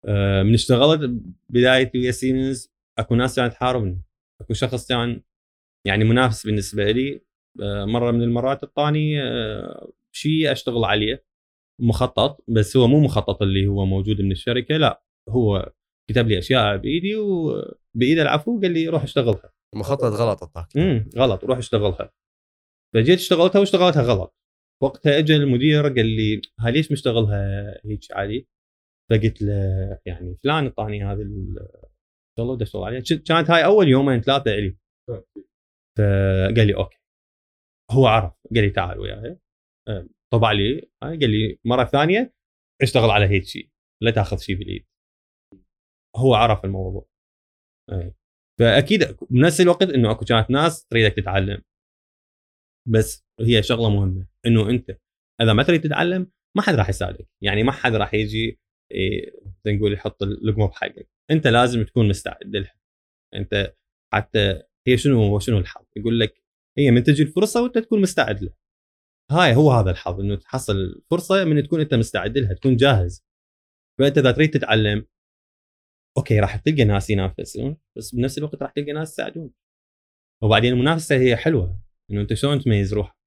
[0.05, 4.01] آه من اشتغلت بدايتي ويا سيمنز أكو ناس كانت تحاربني.
[4.41, 5.21] أكو شخص كان
[5.85, 7.21] يعني منافس بالنسبة لي
[7.61, 11.25] آه مرة من المرات الثاني آه شيء أشتغل عليه
[11.81, 15.73] مخطط بس هو مو مخطط اللي هو موجود من الشركة لا هو
[16.09, 19.53] كتب لي أشياء بإيدي وبايده العفو قال لي روح اشتغلها.
[19.75, 20.77] مخطط غلط أعطاك.
[20.77, 22.11] امم غلط روح اشتغلها.
[22.93, 24.35] فجيت اشتغلتها واشتغلتها غلط.
[24.83, 28.47] وقتها اجى المدير قال لي ها ليش مشتغلها هيك عادي
[29.11, 34.51] فقلت له يعني فلان إعطاني هذه الشغله بدي اشتغل عليها كانت هاي أول يومين ثلاثة
[34.51, 34.77] إلي.
[35.97, 36.97] فقال لي أوكي.
[37.91, 39.39] هو عرف قال لي تعال وياي.
[40.33, 42.33] طبع لي قال لي مرة ثانية
[42.81, 43.69] اشتغل على هيك شيء
[44.03, 44.85] لا تاخذ شيء باليد.
[46.15, 47.07] هو عرف الموضوع.
[47.91, 48.13] أي.
[48.59, 51.63] فأكيد بنفس الوقت إنه أكو كانت ناس تريدك تتعلم.
[52.87, 54.97] بس هي شغلة مهمة إنه أنت
[55.41, 58.59] إذا ما تريد تتعلم ما حد راح يساعدك يعني ما حد راح يجي
[58.91, 59.31] إيه
[59.67, 61.09] نقول يحط اللقمة بحقك.
[61.31, 62.75] أنت لازم تكون مستعد لها.
[63.35, 63.75] أنت
[64.13, 66.43] حتى هي شنو شنو الحظ؟ يقول لك
[66.77, 68.53] هي من تجي الفرصة وأنت تكون مستعد لها
[69.31, 73.25] هاي هو هذا الحظ إنه تحصل فرصة من تكون أنت مستعد لها تكون جاهز.
[73.99, 75.05] فأنت إذا تريد تتعلم
[76.17, 79.51] أوكي راح تلقى ناس ينافسون بس بنفس الوقت راح تلقى ناس يساعدون.
[80.43, 81.86] وبعدين المنافسة هي حلوة.
[82.11, 83.17] انه انت شلون تميز روحك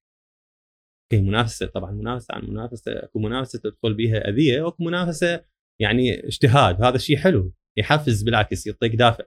[1.13, 2.93] أوكي منافسة طبعا منافسة عن منافسة.
[2.93, 5.45] اكو منافسة تدخل بها أذية واكو منافسة
[5.81, 6.83] يعني اجتهاد.
[6.83, 9.25] هذا شيء حلو يحفز بالعكس يعطيك دافع.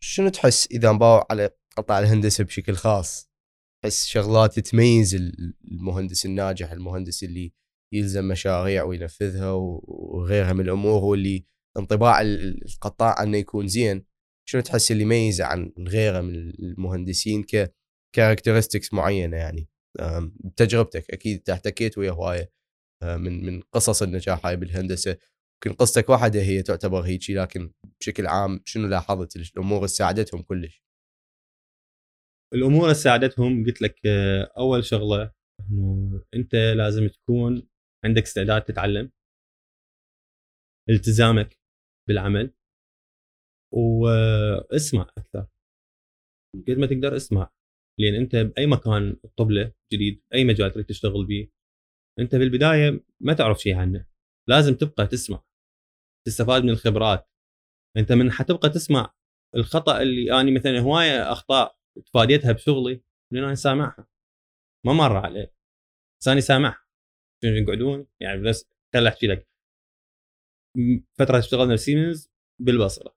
[0.00, 3.30] شنو تحس إذا نباوع على قطاع الهندسة بشكل خاص؟
[3.82, 5.14] تحس شغلات تميز
[5.72, 7.52] المهندس الناجح المهندس اللي
[7.94, 11.46] يلزم مشاريع وينفذها وغيرها من الأمور واللي
[11.78, 14.04] انطباع القطاع إنه يكون زين.
[14.48, 17.74] شنو تحس اللي يميزه عن غيره من المهندسين ك
[18.12, 19.68] كاركترستكس معينة يعني.
[20.44, 22.52] بتجربتك أكيد احتكيت ويا هواية.
[23.02, 25.18] من من قصص النجاح هاي بالهندسة.
[25.66, 30.82] يمكن قصتك واحدة هي تعتبر هيك لكن بشكل عام شنو لاحظت؟ الأمور اللي ساعدتهم كلش؟
[32.54, 33.64] الأمور اللي ساعدتهم.
[33.66, 35.32] قلت لك آه، أول شغلة
[35.70, 37.68] إنه أنت لازم تكون
[38.04, 39.12] عندك استعداد تتعلم.
[40.90, 41.58] التزامك
[42.08, 42.54] بالعمل.
[43.74, 45.46] واسمع أكثر.
[46.68, 47.50] قد ما تقدر اسمع.
[47.98, 51.48] لأن أنت بأي مكان تطب له جديد أي مجال تريد تشتغل به
[52.18, 54.06] أنت بالبداية ما تعرف شيء عنه.
[54.48, 55.42] لازم تبقى تسمع
[56.26, 57.28] تستفاد من الخبرات.
[57.96, 59.14] أنت من حتبقى تسمع
[59.56, 63.02] الخطأ اللي أني مثلا هواية اخطاء تفاديتها بشغلي
[63.32, 64.08] لأن أنا سامعها.
[64.86, 65.54] ما مر عليه.
[66.20, 66.86] بس أنا سامعها
[67.44, 69.48] يقعدون؟ يعني بس خل أحكي لك.
[71.18, 73.16] فترة اشتغلنا بسيمنز بالبصرة.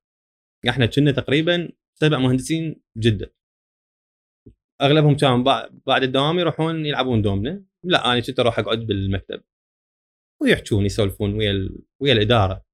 [0.69, 3.31] إحنا كنا تقريبا سبع مهندسين جدا.
[4.81, 7.63] أغلبهم كانوا بعد الدوام يروحون يلعبون دومنا.
[7.83, 9.43] لا أنا كنت أروح أقعد بالمكتب.
[10.41, 11.69] ويحجون يسولفون ويا.
[12.01, 12.65] ويا الإدارة.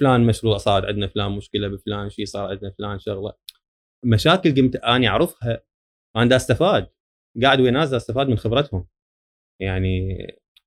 [0.00, 3.32] فلان مشروع صار عندنا فلان مشكلة بفلان شيء صار عندنا فلان شغلة.
[4.04, 5.62] مشاكل قمت اني أعرفها.
[6.16, 6.90] أنا دا أستفاد.
[7.42, 8.88] قاعد ويا ناس دا أستفاد من خبرتهم.
[9.60, 10.16] يعني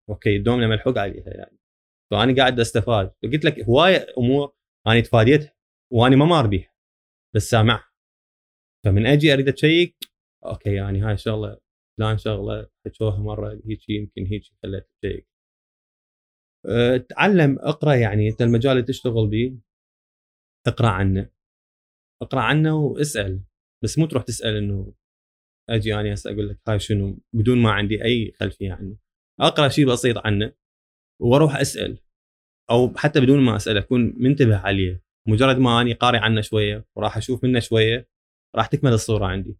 [0.09, 1.57] أوكي دومنا ملحوق عليها يعني.
[2.11, 3.13] فأنا قاعد أستفاد.
[3.23, 4.53] فقلت لك هواية أمور
[4.87, 5.55] أنا تفاديتها.
[5.93, 6.73] وأنا ما مار بيها.
[7.35, 7.91] بس سامعها.
[8.85, 10.10] فمن أجي أريد أشيك
[10.45, 11.57] أوكي يعني هاي الشغله
[11.97, 15.27] فلان شغله حكوها مرة هيك يمكن هيك خليت اشيك
[16.65, 19.57] أه، تعلم اقرأ يعني أنت المجال اللي تشتغل به
[20.67, 21.29] اقرأ عنه.
[22.21, 23.41] اقرأ عنه واسأل.
[23.83, 24.93] بس مو تروح تسأل إنه
[25.69, 28.97] أجي أنا هسه أقول لك هاي شنو بدون ما عندي أي خلفية عنه.
[29.39, 30.53] اقرأ شيء بسيط عنه
[31.21, 31.99] وأروح أسأل.
[32.69, 35.03] أو حتى بدون ما أسأل أكون منتبه عليه.
[35.27, 38.09] مجرد ما أني قاري عنه شوية وراح أشوف منه شوية
[38.55, 39.57] راح تكمل الصورة عندي.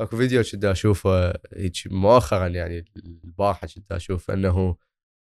[0.00, 4.76] اكو فيديو كنت اشوفه هيك مؤخرا يعني البارحة كنت أشوف انه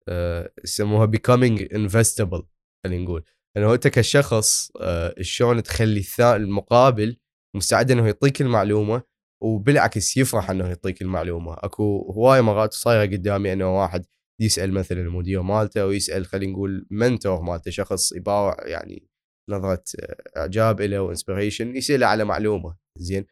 [0.10, 2.44] آه، يسموها becoming investable
[2.86, 3.24] خلينا نقول.
[3.58, 7.18] انه انت كشخص آه، شلون تخلي المقابل
[7.56, 9.04] مستعد انه يعطيك المعلومة
[9.44, 11.54] وبالعكس يفرح انه يعطيك المعلومة.
[11.54, 14.06] اكو هوايه مرات صايرة قدامي انه واحد
[14.42, 19.08] يسأل مثلا المدير مالته أو يسأل خلينا نقول منتور مالته شخص يباوع يعني
[19.50, 19.84] نظرة
[20.38, 22.76] إعجاب له و inspiration يساله على معلومة.
[22.98, 23.26] زين؟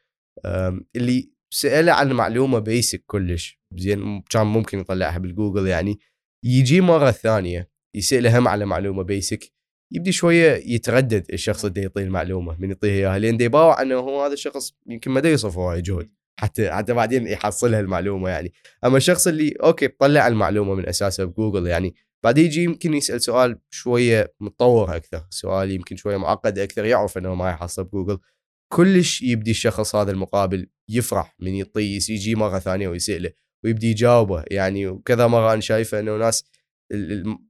[0.95, 5.99] اللي ساله عن معلومة basic كلش زين كان ممكن يطلعها بالجوجل يعني
[6.45, 9.51] يجي مرة ثانية يساله هم على معلومة basic
[9.93, 14.33] يبدي شوية يتردد الشخص اللي يعطيه المعلومه من يعطيه إياها لأن يباوع انه هو هذا
[14.33, 16.09] الشخص يمكن ما يصرف هواي جهد
[16.39, 18.53] حتى حتى بعدين يحصلها المعلومة يعني.
[18.85, 23.59] أما الشخص اللي أوكي طلع المعلومة من أساسها بجوجل يعني بعدين يجي يمكن يسأل سؤال
[23.69, 28.19] شوية متطور أكثر سؤال يمكن شوية معقد أكثر يعرف إنه ما يحصل بجوجل
[28.73, 33.31] كلش يبدي الشخص هذا المقابل يفرح من يطيه يجي مرة ثانية ويسأله
[33.63, 34.43] ويبدي يجاوبه.
[34.51, 36.43] يعني وكذا مرة أنا شايفه إنه ناس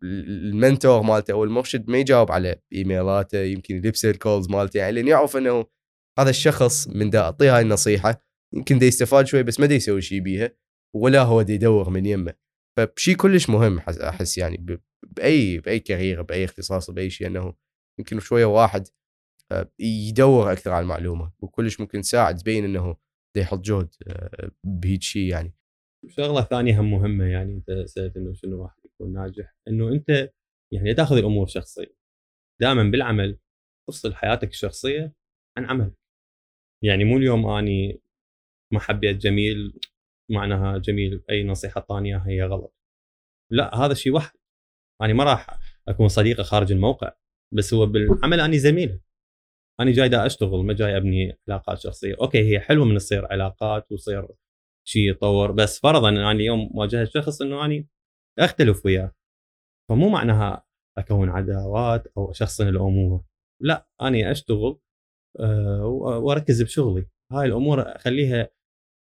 [0.04, 4.78] ال mentor مالته أو المرشد ما يجاوب على إيميلاته يمكن يلبس ال calls مالته.
[4.78, 5.66] يعني لأن يعرف إنه
[6.20, 8.22] هذا الشخص من دا اعطيه هاي النصيحة.
[8.56, 10.52] يمكن دا يستفاد شوي بس ما دا يسوي شيء بيها
[10.96, 12.34] ولا هو دا يدور من يمه.
[12.78, 17.54] فشيء كلش مهم احس يعني باي بأي career بأي اختصاص بأي شيء إنه
[18.00, 18.88] يمكن شوية واحد
[19.80, 22.98] يدور أكثر على المعلومة وكلش ممكن تساعد تبين إنه
[23.38, 25.54] يحط جهد آه، بهيج شيء يعني.
[26.08, 30.32] شغلة ثانية هم مهمة يعني أنت سألت إنه شنو واحد يكون ناجح إنه أنت
[30.74, 31.96] يعني تأخذ الأمور شخصيه
[32.62, 33.40] دائما بالعمل
[33.88, 35.14] تفصل حياتك الشخصية
[35.58, 35.94] عن عمل
[36.84, 38.02] يعني مو اليوم أني
[38.74, 39.80] ما حبيت جميل
[40.32, 42.76] معناها جميل أي نصيحة ثانية هي غلط.
[43.52, 44.38] لا هذا شيء واحد
[45.02, 47.14] أنا ما راح أكون صديقة خارج الموقع
[47.54, 49.00] بس هو بالعمل أني زميلة.
[49.80, 52.16] أنا جاي دا أشتغل ما جاي أبني علاقات شخصية.
[52.22, 54.28] أوكي هي حلوة من تصير علاقات وتصير
[54.88, 57.88] شيء يطور بس فرضا اني اليوم واجهت شخص إنه اني
[58.40, 59.12] أختلف وياه.
[59.90, 60.66] فمو معناها
[60.98, 63.24] أكون عداوات أو اشخصن الأمور.
[63.62, 64.80] لا اني أشتغل
[65.40, 65.86] أه
[66.22, 67.06] وأركز بشغلي.
[67.32, 68.50] هاي الأمور أخليها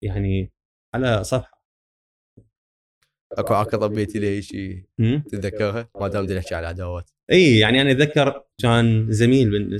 [0.04, 0.52] يعني
[0.94, 1.53] على صفحة
[3.38, 4.84] أكو عقد بيتي لي شيء
[5.28, 7.10] تتذكرها؟ ما دام نحكي على العداوات.
[7.32, 9.78] إي يعني أنا أتذكر كان زميل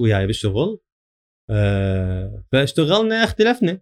[0.00, 0.80] وياي بالشغل
[1.50, 3.80] أه فاشتغلنا اختلفنا.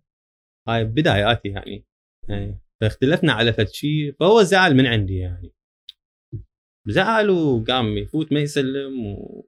[0.69, 1.85] هاي بداياتي يعني,
[2.29, 5.53] يعني فاختلفنا على فد شيء فهو زعل من عندي يعني.
[6.89, 9.47] زعل وقام يفوت ما يسلم و...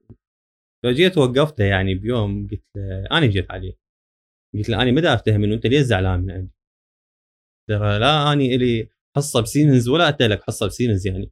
[0.84, 3.78] فجيت وقفته يعني بيوم قلت له أنا جيت عليه.
[4.54, 6.54] قلت له أنا ما افتهم انه أنت ليش زعلان من عندي؟
[7.68, 11.30] ترى لا اني إلي حصة بسيمنز ولا انت لك حصة بسيمنز يعني.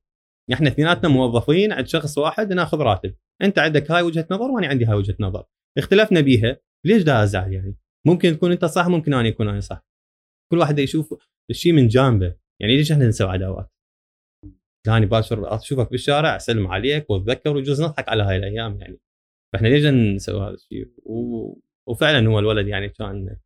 [0.52, 3.14] إحنا اثنيناتنا موظفين عند شخص واحد ناخذ راتب.
[3.42, 5.44] انت عندك هاي وجهة نظر وأنا عندي هاي وجهة نظر.
[5.78, 6.56] اختلفنا بيها.
[6.86, 7.76] ليش دا أزعل يعني؟
[8.06, 9.86] ممكن تكون أنت صح ممكن أنا يكون أنا صح.
[10.52, 11.14] كل واحد يشوف
[11.50, 12.36] الشيء من جانبه.
[12.60, 13.70] يعني ليش إحنا نسوي عداوات؟
[14.86, 19.00] ثاني باشر أشوفك بالشارع أسلم عليك وأتذكر ويجوز نضحك على هاي الأيام يعني.
[19.52, 21.60] فإحنا ليش نسوي هذا الشيء و...
[21.88, 23.36] وفعلا هو الولد يعني كان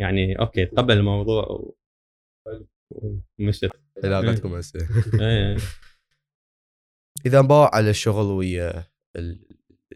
[0.00, 1.76] يعني أوكي تقبل الموضوع و...
[2.90, 3.70] ومشت
[4.04, 4.88] علاقتكم هسه
[5.20, 5.56] إيه.
[7.26, 8.84] إذا نباوع على الشغل ويا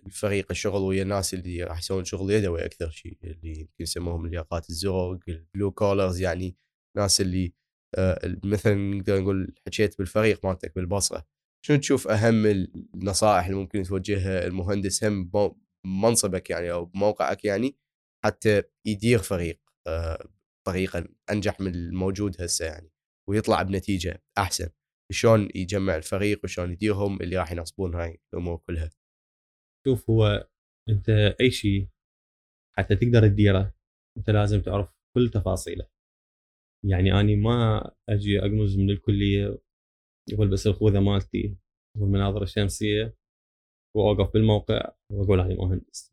[0.07, 4.71] الفريق الشغل ويا الناس اللي راح يسوون شغل يدوي أكثر شيء اللي يمكن يسموهم الياقات
[4.71, 6.57] الزرق ال blue collars يعني
[6.97, 7.53] ناس اللي
[7.95, 11.27] آه، مثلا نقدر نقول حكيت بالفريق مالتك بالبصرة.
[11.67, 12.47] شنو تشوف أهم
[12.95, 15.31] النصائح اللي ممكن توجهها المهندس هم
[15.85, 17.77] بمنصبك يعني أو بموقعك يعني
[18.25, 22.91] حتى يدير فريق؟ بطريقه آه، أنجح من الموجود هسه يعني
[23.29, 24.69] ويطلع بنتيجة أحسن.
[25.13, 28.91] شلون يجمع الفريق وشلون يديرهم اللي راح ينصبون هاي الأمور كلها.
[29.87, 30.49] شوف هو
[30.89, 31.09] أنت
[31.41, 31.89] أي شيء
[32.79, 33.75] حتى تقدر تديره
[34.19, 35.89] أنت لازم تعرف كل تفاصيله.
[36.85, 39.59] يعني أني ما أجي أقمز من الكلية
[40.31, 41.57] يقول بس الخوذة مالتي
[41.99, 43.17] والمناظر الشمسية
[43.97, 46.13] وأوقف بالموقع وأقول أنا مهندس.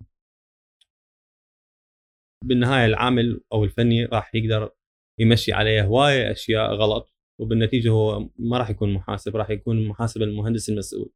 [2.43, 4.71] بالنهاية العامل أو الفني راح يقدر
[5.19, 10.69] يمشي عليه هواية أشياء غلط وبالنتيجة هو ما راح يكون محاسب راح يكون محاسب المهندس
[10.69, 11.11] المسؤول.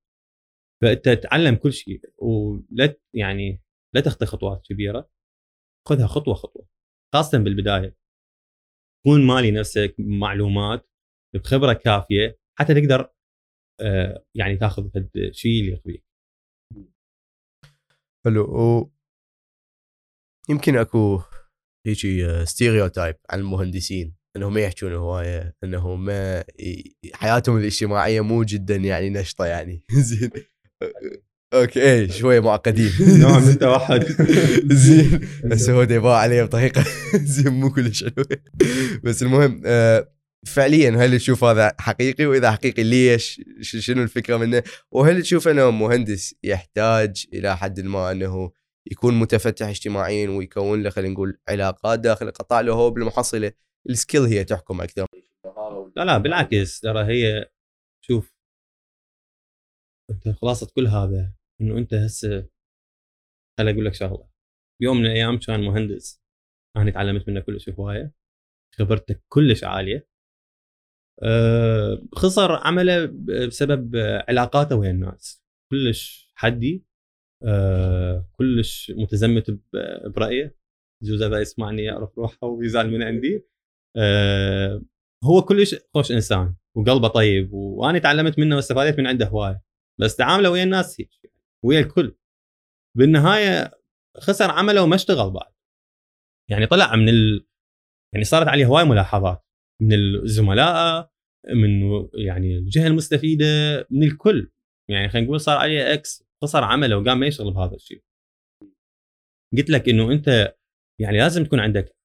[0.82, 3.62] فأنت تعلم كل شيء ولا يعني
[3.96, 5.10] لا تخطي خطوات كبيرة
[5.88, 6.68] خذها خطوة خطوة.
[7.14, 7.96] خاصة بالبداية.
[9.06, 10.90] كون مالي نفسك معلومات
[11.36, 13.14] بخبرة كافية حتى تقدر
[13.82, 16.06] آه، يعني تاخذ الشيء اللي يقضيك
[18.26, 18.92] حلو.
[20.50, 21.22] يمكن اكو
[21.88, 26.44] هيجي stereotype عن المهندسين انهم ما يحجون هواية انهم ما
[27.14, 29.84] حياتهم الاجتماعية مو جدا يعني نشطة يعني.
[30.10, 30.30] زين.
[31.54, 32.92] أوكي إيه شوية معقدين.
[33.00, 34.04] نوع من التوحد
[34.74, 35.28] زين.
[35.46, 36.86] بس هو ديبا عليه بطريقة.
[37.36, 38.28] زين مو كلش حلوة
[39.04, 40.14] بس المهم آه،
[40.48, 46.36] فعليا هل تشوف هذا حقيقي؟ وإذا حقيقي ليش؟ شنو الفكرة منه؟ وهل تشوف أنه مهندس
[46.44, 48.52] يحتاج إلى حد ما أنه
[48.92, 53.52] يكون متفتح اجتماعيا ويكون له خلينا نقول علاقات داخل القطاع اللي هو بالمحصله
[53.90, 55.06] السكيل هي تحكم أكثر.
[55.96, 56.80] لا لا بالعكس.
[56.80, 57.52] ترى هي
[58.02, 58.34] شوف
[60.10, 62.50] أنت خلاصة كل هذا إنه أنت هسه
[63.58, 64.30] خليني أقول لك شغلة.
[64.80, 66.22] بيوم من الأيام كان مهندس
[66.78, 68.14] أنا تعلمت منه كلش هواية.
[68.76, 70.08] خبرته كلش عالية.
[71.24, 73.06] أه خسر عمله
[73.48, 73.96] بسبب
[74.28, 75.44] علاقاته ويا الناس.
[75.72, 76.84] كلش حدي.
[77.46, 79.60] أه كلش متزمت
[80.16, 80.56] برايه
[81.04, 83.46] جوز اذا يسمعني يعرف روحه ويزعل من عندي.
[83.98, 84.84] أه
[85.24, 89.64] هو كلش خوش إنسان وقلبه طيب وأنا تعلمت منه واستفادت من عنده هواية.
[90.00, 91.10] بس تعامله ويا الناس هيك
[91.66, 92.16] ويا الكل.
[92.98, 93.72] بالنهاية
[94.18, 95.54] خسر عمله وما اشتغل بعد.
[96.50, 97.48] يعني طلع من ال...
[98.14, 99.46] يعني صارت عليه هواي ملاحظات.
[99.82, 101.12] من الزملاء
[101.54, 101.82] من
[102.14, 103.46] يعني الجهة المستفيدة
[103.90, 104.52] من الكل.
[104.90, 108.04] يعني خلينا نقول صار عليه إكس خسر عمله وقام ما يشتغل بهذا الشيء.
[109.58, 110.56] قلت لك إنه أنت
[111.00, 111.96] يعني لازم تكون عندك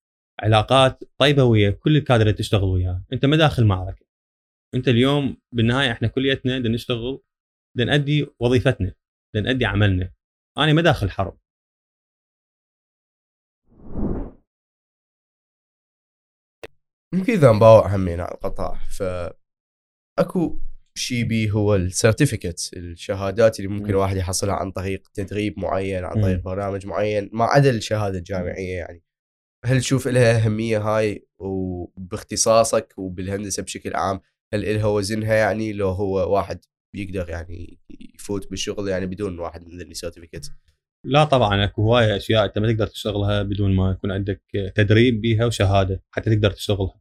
[0.40, 4.06] علاقات طيبة ويا كل الكادر اللي تشتغل وياه أنت ما داخل معركة.
[4.74, 7.23] أنت اليوم بالنهاية إحنا كليتنا بدنا نشتغل
[7.77, 8.94] بدنا نأدي وظيفتنا
[9.35, 10.12] بدنا نأدي عملنا.
[10.59, 11.39] أنا ما داخل حرب.
[17.24, 19.02] في ذنباوة همين على القطاع ف
[20.19, 20.59] اكو
[20.99, 26.23] شيء بي هو ال certificate الشهادات اللي ممكن الواحد يحصلها عن طريق تدريب معين عن
[26.23, 29.03] طريق برنامج معين ما عدا الشهادة الجامعية يعني.
[29.65, 34.20] هل تشوف لها أهمية هاي؟ وباختصاصك وبالهندسة بشكل عام
[34.55, 36.65] هل لها وزنها يعني؟ لو هو واحد
[36.95, 37.79] يقدر يعني
[38.15, 40.53] يفوت بالشغل يعني بدون واحد من السيرتيفيكت
[41.07, 44.43] لا طبعا أكو هواية أشياء أنت ما تقدر تشتغلها بدون ما يكون عندك
[44.75, 47.01] تدريب بيها وشهادة حتى تقدر تشتغلها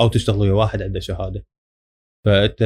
[0.00, 1.46] أو تشتغل ويا واحد عنده شهادة.
[2.24, 2.62] فأنت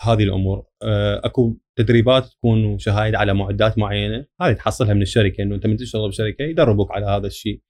[0.00, 0.66] هذه الأمور.
[0.82, 4.26] آه، أكو تدريبات تكون وشهايد على معدات معينة.
[4.40, 7.62] هذه تحصلها من الشركة إنه أنت من تشتغل بشركة يدربوك على هذا الشيء.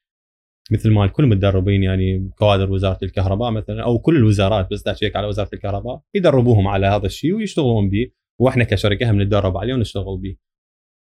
[0.70, 5.26] مثل ما الكل متدربين يعني كوادر وزارة الكهرباء مثلا أو كل الوزارات بس تحكيك على
[5.26, 10.36] وزارة الكهرباء يدربوهم على هذا الشيء ويشتغلون به وإحنا كشركة هم نتدرب عليه ونشتغل به.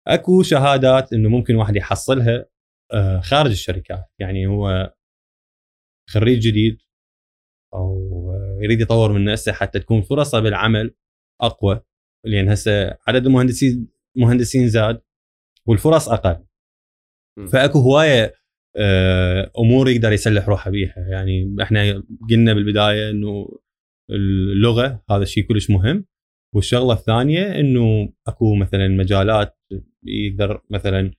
[0.07, 2.45] أكو شهادات إنه ممكن واحد يحصلها
[2.93, 4.05] آه، خارج الشركات.
[4.19, 4.93] يعني هو
[6.09, 6.81] خريج جديد
[7.73, 8.11] أو
[8.61, 10.95] يريد يطور من نفسه حتى تكون فرصة بالعمل.
[11.41, 11.81] أقوى
[12.25, 13.87] لأن هسه عدد المهندسين
[14.17, 15.01] مهندسين زاد
[15.67, 16.45] والفرص أقل.
[17.51, 18.33] فأكو هواية
[18.77, 20.95] آه، أمور يقدر يسلح روحه بيها.
[21.11, 23.59] يعني إحنا قلنا بالبداية إنه
[24.11, 26.05] اللغة هذا الشيء كلش مهم.
[26.55, 29.57] والشغلة الثانية إنه أكو مثلا مجالات
[30.03, 31.11] يقدر مثلا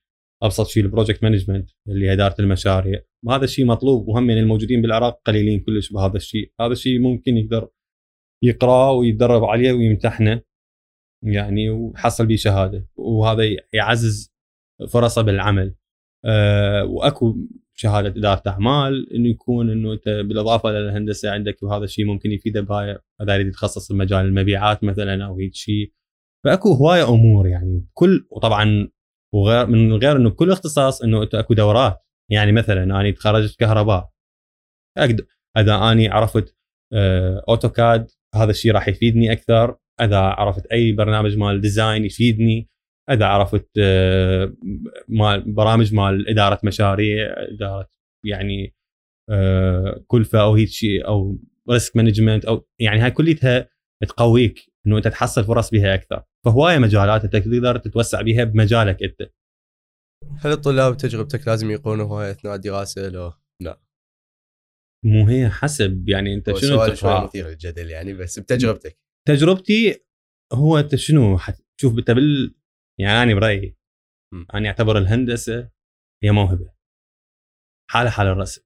[0.43, 3.01] أبسط شيء ال project management اللي إدارة المشاريع.
[3.25, 7.69] وهذا الشيء مطلوب وهم يعني الموجودين بالعراق قليلين كلش بهذا الشيء هذا الشيء ممكن يقدر
[8.43, 10.41] يقرأ ويتدرب عليه ويمتحنه
[11.23, 12.87] يعني ويحصل به شهادة.
[12.95, 13.43] وهذا
[13.73, 14.33] يعزز
[14.89, 15.75] فرصه بالعمل.
[16.25, 17.35] أه وأكو
[17.73, 22.99] شهادة إدارة أعمال إنه يكون إنه أنت بالإضافة للهندسه عندك وهذا الشيء ممكن يفيده بهاي
[23.21, 25.93] اذا يريد يتخصص بمجال المبيعات مثلا أو هيك شيء.
[26.43, 28.89] فأكو هواية أمور يعني كل وطبعا
[29.33, 31.99] وغير من غير إنه كل اختصاص إنه أنت أكو دورات.
[32.31, 34.09] يعني مثلا أنا تخرجت كهرباء.
[34.97, 35.25] أقدر
[35.57, 36.55] إذا أني عرفت
[36.93, 39.75] آه، أوتوكاد هذا الشيء راح يفيدني أكثر.
[40.01, 42.69] إذا عرفت أي برنامج مال ديزاين يفيدني.
[43.09, 44.53] إذا عرفت آه،
[45.07, 47.89] مال برامج مال إدارة مشاريع إدارة
[48.25, 48.75] يعني
[49.29, 51.37] آه، كلفه أو هيك شيء أو
[51.71, 53.69] risk management أو يعني هاي كليتها
[54.07, 56.23] تقويك إنه أنت تحصل فرص بها أكثر.
[56.45, 59.29] فهواية مجالات أنت تقدر تتوسع بها بمجالك أنت.
[60.39, 63.33] هل الطلاب تجربتك لازم يقولوا هواي اثناء الدراسه لو
[65.03, 68.99] مو هي حسب يعني انت شنو سؤال شوي مثير للجدل يعني بس بتجربتك.
[69.27, 70.03] تجربتي
[70.53, 72.55] هو انت شنو حتشوف انت بال
[72.99, 73.77] يعني أنا برأيي.
[74.53, 75.69] أنا أعتبر الهندسة
[76.23, 76.73] هي موهبة.
[77.89, 78.61] حالها حال الرسم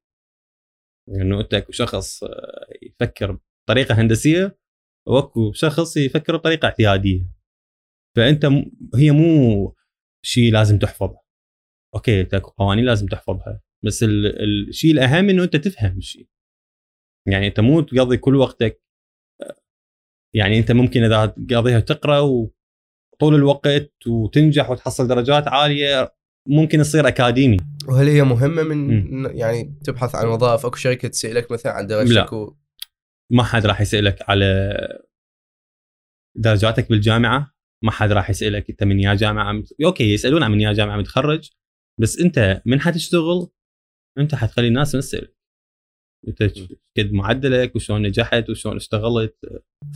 [1.09, 4.59] انه يعني أنت شخص آه، يفكر بطريقة هندسية
[5.07, 7.27] وأكو شخص يفكر بطريقة اعتيادية.
[8.15, 8.71] فأنت م...
[8.95, 9.75] هي مو
[10.25, 11.19] شيء لازم تحفظه
[11.95, 13.61] أوكي اكو قوانين لازم تحفظها.
[13.85, 14.43] بس ال...
[14.69, 16.27] الشيء الأهم إنه أنت تفهم الشيء
[17.27, 18.81] يعني أنت مو تقضي كل وقتك
[20.35, 26.15] يعني أنت ممكن إذا تقضيها تقرأ وطول الوقت وتنجح وتحصل درجات عالية
[26.47, 29.37] ممكن تصير أكاديمي وهل هي مهمة من م.
[29.37, 32.33] يعني تبحث عن وظائف أكو شركة تسألك مثلا عن درجتك لا.
[32.33, 32.57] و...
[33.31, 34.77] ما حد راح يسألك على
[36.35, 40.97] درجاتك بالجامعة ما حد راح يسألك أنت من يا جامعة أوكي يسألون من يا جامعة
[40.97, 41.49] متخرج
[41.99, 43.47] بس أنت من حتشتغل
[44.17, 45.33] انت حتخلي الناس تسال
[46.27, 46.43] انت
[46.99, 49.35] قد معدلك وشلون نجحت وشلون اشتغلت.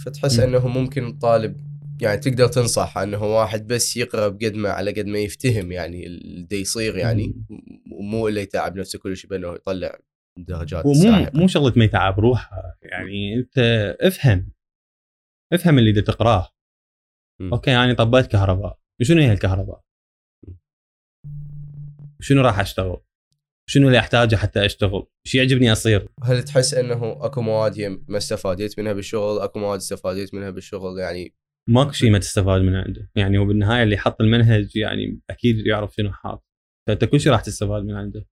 [0.05, 1.71] فتحس انه ممكن الطالب
[2.01, 6.61] يعني تقدر تنصح انه واحد بس يقرأ بقد ما على قد ما يفتهم يعني اللي
[6.61, 7.45] يصير يعني
[7.91, 9.99] ومو اللي يتعب نفسه كل شيء بأنه يطلع
[10.39, 13.57] درجات ومو مو شغلة ما يتعب روحها يعني انت
[14.01, 14.51] افهم.
[15.53, 16.49] افهم اللي تقراه.
[17.41, 18.79] أوكي يعني طبيت كهرباء.
[19.01, 19.83] شنو هي الكهرباء؟
[22.21, 23.01] شنو راح أشتغل؟
[23.71, 28.79] شنو اللي أحتاجه حتى أشتغل؟ شو يعجبني أصير؟ هل تحس إنه أكو مواد ما استفاديت
[28.79, 31.35] منها بالشغل، أكو مواد استفاديت منها بالشغل يعني
[31.69, 35.93] ماكو شيء ما تستفاد من عنده، يعني هو بالنهاية اللي حط المنهج يعني أكيد يعرف
[35.93, 36.45] شنو حاط،
[36.87, 38.25] فأنت كل شيء راح تستفاد من عنده.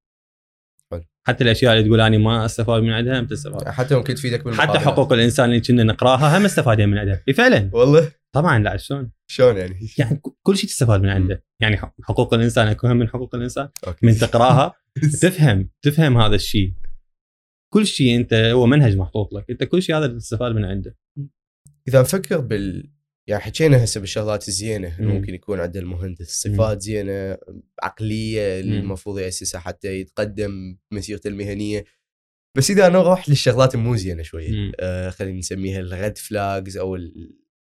[1.28, 4.74] حتى الأشياء اللي تقول اني ما أستفاد من عندها هم تستفاد حتى ممكن تفيدك بالمقابلة.
[4.74, 9.12] حتى حقوق الإنسان اللي كنا نقراها هم استفادين من عندها فعلا والله طبعا لا شلون؟
[9.28, 11.44] شلون يعني؟ يعني كل شيء تستفاد من عنده.
[11.60, 14.06] يعني حقوق الإنسان أكو من حقوق الإنسان؟ أوكي.
[14.06, 14.74] من تقراها؟
[15.22, 16.74] تفهم تفهم هذا الشيء.
[17.74, 19.46] كل شيء أنت هو منهج محطوط لك.
[19.50, 20.98] أنت كل شيء هذا تستفاد من عنده.
[21.88, 22.92] إذا نفكر بال
[23.28, 27.38] يعني حكينا هسه بالشغلات الزينة إنه ممكن يكون عنده المهندس صفات زينة
[27.84, 31.86] عقلية اللي المفروض يأسسها حتى يتقدم مسيرته المهنية.
[32.58, 36.98] بس إذا نروح للشغلات المو زينة شوية آه خلينا نسميها الريد فلاجز أو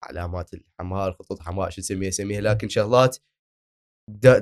[0.02, 3.16] العلامات الحمراء الخطوط الحمراء شو نسميها؟ سميها لكن شغلات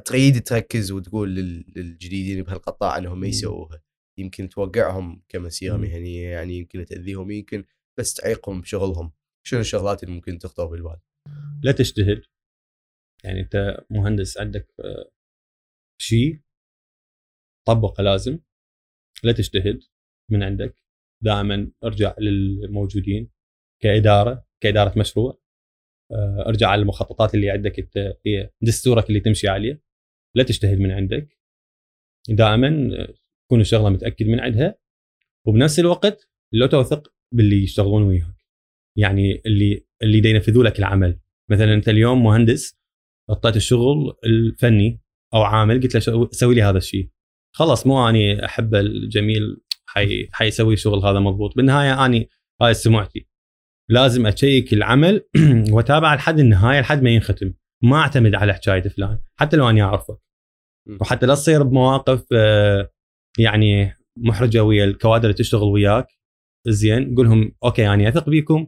[0.04, 3.82] تريد تركز وتقول للجديدين بهالقطاع إنهم ما يسووها.
[4.18, 7.64] يمكن توقعهم كمسيرة مهنية يعني يمكن تأذيهم يمكن
[7.98, 9.12] بس تعيقهم بشغلهم.
[9.46, 11.00] شنو الشغلات اللي ممكن تخطر بالبال؟
[11.62, 12.22] لا تجتهد.
[13.24, 15.10] يعني أنت مهندس عندك آه،
[16.00, 16.40] شيء
[17.66, 18.38] طبقة لازم
[19.24, 19.82] لا تجتهد
[20.30, 20.82] من عندك.
[21.22, 23.30] دائما ارجع للموجودين
[23.82, 25.43] كإدارة كإدارة مشروع.
[26.46, 29.82] ارجع على المخططات اللي عندك انت هي دستورك اللي تمشي عليه.
[30.34, 31.38] لا تجتهد من عندك.
[32.28, 33.14] دائما آه،
[33.46, 34.78] تكون الشغلة متأكد من عندها.
[35.46, 38.36] وبنفس الوقت لا توثق باللي يشتغلون وياك.
[38.98, 41.20] يعني اللي اللي ينفذوا لك العمل.
[41.50, 42.78] مثلا أنت اليوم مهندس
[43.30, 45.00] اعطيت الشغل الفني
[45.34, 47.08] أو عامل قلت له سوي لي هذا الشيء.
[47.54, 51.56] خلاص مو أني أحب الجميل حي حيسوي الشغل هذا مضبوط.
[51.56, 52.28] بالنهاية أني
[52.62, 53.33] هاي سمعتي
[53.90, 55.24] لازم أشيك العمل.
[55.72, 57.52] واتابعه لحد النهاية لحد ما ينختم.
[57.82, 60.18] ما أعتمد على حكايه فلان حتى لو اني اعرفه
[61.00, 62.90] وحتى لا تصير بمواقف آه،
[63.38, 66.06] يعني محرجة ويا الكوادر اللي تشتغل وياك.
[66.68, 68.66] زين قول لهم أوكي أنا أثق بيكم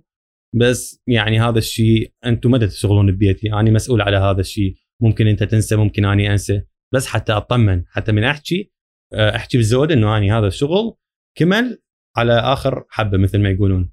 [0.54, 3.52] بس يعني هذا الشيء أنتم متى تشتغلون ببيتي.
[3.52, 4.74] أنا مسؤول على هذا الشيء.
[5.02, 6.62] ممكن أنت تنسى ممكن اني أنسى.
[6.94, 8.72] بس حتى أطمن حتى من أحكي
[9.12, 10.96] آه، أحكي بالزود إنه اني هذا الشغل
[11.38, 11.82] كمل
[12.16, 13.92] على آخر حبة مثل ما يقولون.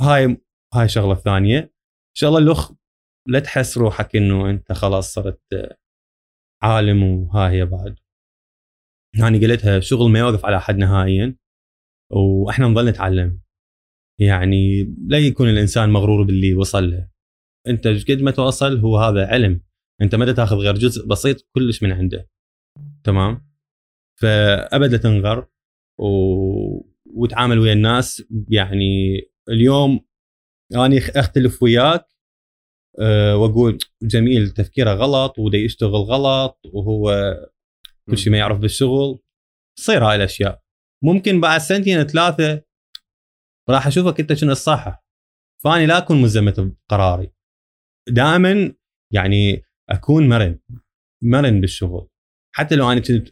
[0.00, 0.43] هاي
[0.74, 1.72] هاي الشغله الثانية
[2.16, 2.72] شغله الأخ
[3.28, 5.40] لا تحس روحك إنه أنت خلاص صرت
[6.62, 7.98] عالم وها هي بعد.
[9.18, 11.36] يعني قلتها شغل ما يوقف على حد نهائيا.
[12.12, 13.40] وإحنا نظل نتعلم.
[14.20, 17.10] يعني لا يكون الإنسان مغرور باللي وصل له.
[17.66, 19.60] أنت قد ما توصل هو هذا علم.
[20.02, 22.30] أنت ما تاخذ غير جزء بسيط كلش من عنده.
[23.04, 23.48] تمام؟
[24.20, 25.48] فأبد لا تنغر.
[25.98, 26.06] و...
[27.06, 28.24] وتعامل ويا الناس.
[28.48, 30.00] يعني اليوم
[30.72, 32.06] اني أختلف وياك
[33.00, 37.34] أه وأقول جميل تفكيره غلط ودا يشتغل غلط وهو
[38.10, 39.18] كل شيء ما يعرف بالشغل.
[39.78, 40.62] تصير هاي الأشياء.
[41.04, 42.62] ممكن بعد سنتين ثلاثة
[43.70, 45.04] راح أشوفك أنت شنو الصح
[45.64, 47.32] فأني لا أكون ملزمه بقراري
[48.08, 48.74] دائما
[49.12, 50.58] يعني أكون مرن
[51.22, 52.08] مرن بالشغل.
[52.54, 53.28] حتى لو أنا كنت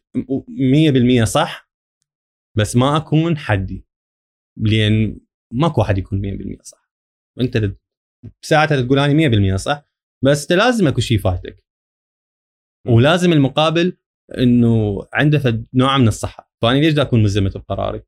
[1.22, 1.70] 100% صح
[2.56, 3.86] بس ما أكون حدي.
[4.56, 5.20] لأن
[5.52, 6.81] ماكو واحد يكون 100% صح.
[7.40, 7.76] انت
[8.44, 9.84] ساعتها تقول أنا 100% صح؟
[10.24, 11.64] بس لازم أكو شيء فاتك
[12.88, 13.96] ولازم المقابل
[14.38, 16.52] إنه عنده نوع من الصحة.
[16.62, 18.02] فانا ليش دا أكون ملزمة بقراري؟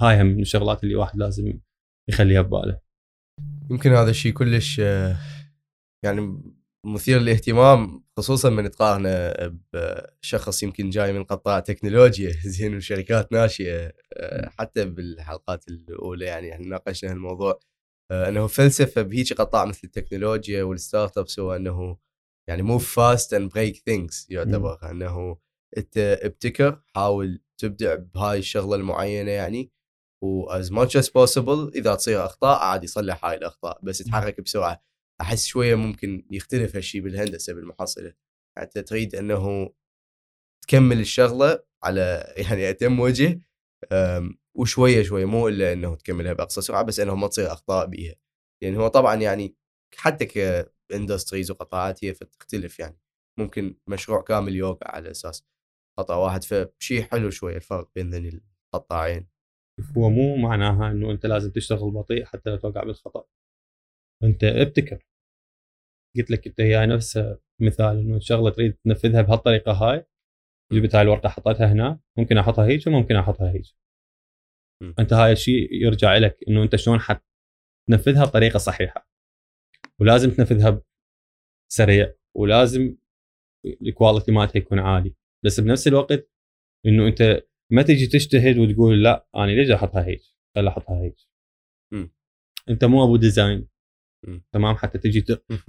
[0.00, 1.60] هاي هم من الشغلات اللي واحد لازم
[2.08, 2.80] يخليها بباله.
[3.70, 5.16] يمكن هذا الشيء كلش آه،
[6.04, 6.42] يعني
[6.86, 9.32] مثير للاهتمام خصوصا من تقارنه
[9.72, 12.30] بشخص يمكن جاي من قطاع تكنولوجيا.
[12.56, 17.60] زين وشركات ناشئة آه، حتى بالحلقات الأولى يعني إحنا ناقشنا الموضوع
[18.10, 21.98] أنه فلسفة بهيك قطاع مثل التكنولوجيا وال startups هو أنه
[22.48, 25.38] يعني move fast and break things يعتبر أنه
[25.76, 29.72] أنت ابتكر حاول تبدع بهاي الشغلة المعينة يعني
[30.22, 34.82] و as much as possible إذا تصير أخطاء عادي صلح هاي الأخطاء بس تحرك بسرعة.
[35.20, 38.14] أحس شوية ممكن يختلف هالشيء بالهندسة بالمحصله
[38.58, 39.72] حتى تريد أنه
[40.62, 43.40] تكمل الشغلة على يعني أتم وجه
[44.58, 48.14] وشوية شوية مو إلا إنه تكملها بأقصى سرعة بس انه ما تصير أخطاء بيها.
[48.62, 49.56] يعني هو طبعا يعني
[49.96, 50.26] حتى
[50.90, 52.98] كاندستريز وقطاعات هي فتختلف يعني.
[53.38, 55.44] ممكن مشروع كامل يوقع على أساس
[55.98, 58.40] خطأ واحد فشيء حلو شوية الفرق بين
[58.74, 59.28] القطاعين.
[59.96, 63.24] هو مو معناها إنه أنت لازم تشتغل بطيء حتى لا توقع بالخطأ.
[64.22, 65.06] أنت ابتكر.
[66.16, 67.18] قلت لك إنت هي نفس
[67.60, 70.06] مثال إنه شغلة تريد تنفذها بهالطريقة هاي
[70.72, 73.66] جبت هاي الورقة حطيتها هنا ممكن أحطها هيك وممكن أحطها هيك.
[74.82, 79.08] أنت هاي الشيء يرجع لك إنه أنت شلون حتنفذها بطريقة صحيحة.
[80.00, 80.82] ولازم تنفذها
[81.72, 82.96] سريع ولازم
[83.66, 85.14] ال quality مالتها يكون عالي.
[85.44, 86.30] بس بنفس الوقت
[86.86, 87.42] إنه أنت
[87.72, 90.20] ما تجي تجتهد وتقول لا أنا ليش أحطها هيك؟
[90.56, 91.16] خلي أحطها هيك.
[92.68, 93.68] أنت مو أبو design
[94.52, 95.20] تمام؟ حتى تجي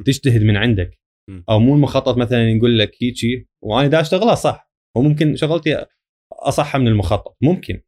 [0.06, 1.00] تجتهد من عندك.
[1.50, 4.72] أو مو المخطط مثلا يقول لك هيجي وأنا دا أشتغلها صح.
[4.98, 5.86] وممكن شغلتي
[6.34, 7.38] اصح من المخطط.
[7.42, 7.82] ممكن.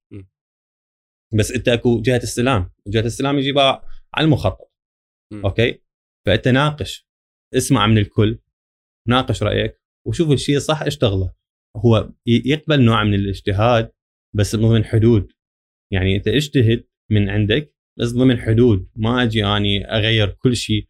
[1.33, 2.71] بس انت اكو جهة استلام.
[2.87, 4.71] جهة استلام يجيبها على المخطط
[5.33, 5.81] okay؟
[6.25, 7.07] فانت ناقش.
[7.53, 8.39] اسمع من الكل.
[9.07, 9.81] ناقش رأيك.
[10.07, 11.33] وشوف الشيء صح اشتغله
[11.77, 13.91] هو يقبل نوع من الاجتهاد
[14.35, 15.31] بس ضمن حدود.
[15.93, 18.89] يعني انت اجتهد من عندك بس ضمن حدود.
[18.95, 20.87] ما أجي اني اغير كل شيء.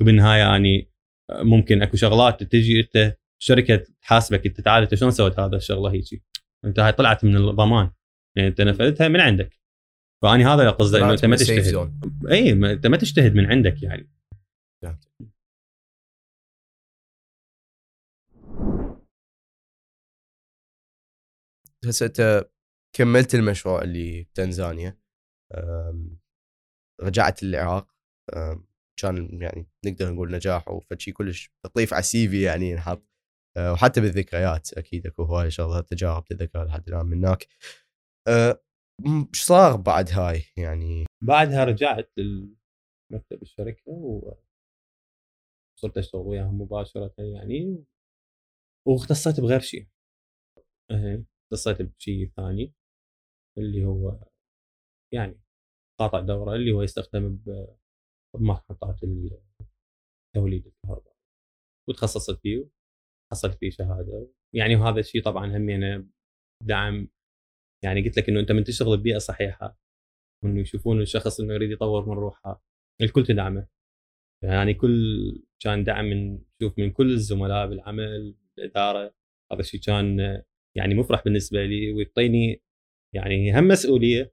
[0.00, 0.90] وبالنهاية اني
[1.30, 6.24] ممكن اكو شغلات تجي انت شركة تحاسبك انت تعال انت شلون سويت هذا الشغلة هيجي؟
[6.64, 7.90] انت هاي طلعت من الضمان.
[8.36, 9.58] يعني انت نفذتها من عندك.
[10.22, 11.92] فأني هذا قصدي إنه أنت ما تجتهد.
[12.30, 14.10] إي أنت ما تجتهد من عندك يعني.
[21.84, 22.50] هسه أنت
[22.96, 24.98] كملت المشروع اللي بتنزانيا
[27.00, 27.88] رجعت العراق
[29.00, 33.04] كان يعني نقدر نقول نجاح وفشي كلش لطيف على السي في يعني ينحط.
[33.56, 37.46] أه، وحتى بالذكريات أكيد أكو هواي شغلات تجارب تذكر لحد الآن من هناك.
[38.28, 38.60] أه،
[39.06, 44.34] إيش صار بعد هاي؟ يعني بعدها رجعت لمكتب الشركة و
[45.80, 47.84] صرت أشتغل وياهم مباشرة يعني
[48.88, 49.88] واختصيت بغير شيء.
[50.90, 52.74] إيه، اختصيت بشيء ثاني
[53.58, 54.18] اللي هو
[55.14, 55.40] يعني
[56.00, 57.42] قاطع دورة اللي هو يستخدم
[58.34, 59.00] بمحطات
[60.34, 61.16] توليد الكهرباء.
[61.88, 62.68] وتخصصت فيه
[63.32, 64.28] حصلت فيه شهادة.
[64.54, 66.08] يعني وهذا الشيء طبعا همينة
[66.64, 67.08] دعم
[67.84, 69.78] يعني قلت لك إنه أنت من تشتغل ببيئة صحيحة
[70.44, 72.62] وإنه يشوفون الشخص إنه يريد يطور من روحه
[73.02, 73.66] الكل تدعمه.
[74.44, 79.14] يعني كل كان دعم من شوف من كل الزملاء بالعمل الاداره
[79.52, 80.18] هذا الشيء كان
[80.76, 82.62] يعني مفرح بالنسبة لي ويعطيني
[83.14, 84.32] يعني هم مسؤولية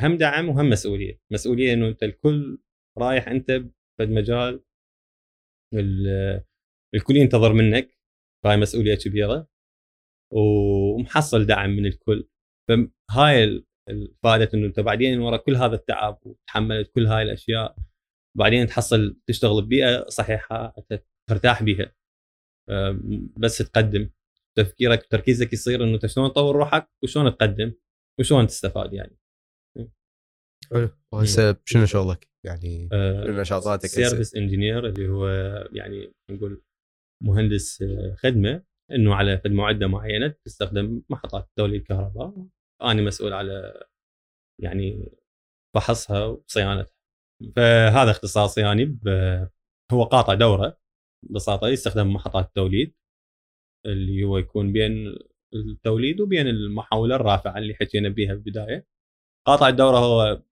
[0.00, 1.20] هم دعم وهم مسؤولية.
[1.30, 2.58] مسؤولية إنه أنت الكل
[2.98, 3.62] رايح أنت
[3.98, 4.64] بمجال
[6.94, 7.98] الكل ينتظر منك
[8.44, 9.48] فهاي مسؤولية كبيرة
[10.32, 12.28] ومحصل دعم من الكل.
[12.68, 17.76] فهاي الفائده إنه أنت بعدين ورا كل هذا التعب وتحملت كل هاي الأشياء
[18.38, 20.74] بعدين تحصل تشتغل ببيئة صحيحة
[21.30, 21.94] ترتاح بها
[23.36, 24.10] بس تقدم.
[24.56, 27.72] تفكيرك وتركيزك يصير إنه أنت شلون تطور روحك وشلون تقدم
[28.20, 29.18] وشلون تستفاد يعني.
[30.72, 30.88] حلو.
[31.12, 35.28] وهسه شنو شغلك؟ يعني آه، شنو نشاطاتك؟ service engineer اللي هو
[35.72, 36.62] يعني نقول
[37.22, 38.62] مهندس آه، خدمة.
[38.90, 42.46] إنه على معده معينة تستخدم محطات توليد الكهرباء.
[42.82, 43.84] أنا مسؤول على
[44.62, 45.12] يعني
[45.74, 46.92] فحصها وصيانتها.
[47.56, 48.98] فهذا اختصاصي يعني
[49.92, 50.78] هو قاطع دورة
[51.22, 52.94] ببساطة يستخدم محطات التوليد
[53.86, 55.16] اللي هو يكون بين
[55.54, 58.86] التوليد وبين المحاولة الرافعة اللي حكينا بها بالبدايه
[59.46, 60.42] قاطع الدورة هو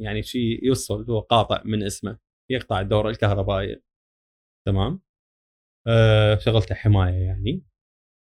[0.00, 2.18] يعني شيء يوصل هو قاطع من اسمه
[2.50, 3.82] يقطع الدورة الكهربائية.
[4.66, 5.00] تمام؟
[5.86, 7.62] أه شغلته حماية يعني.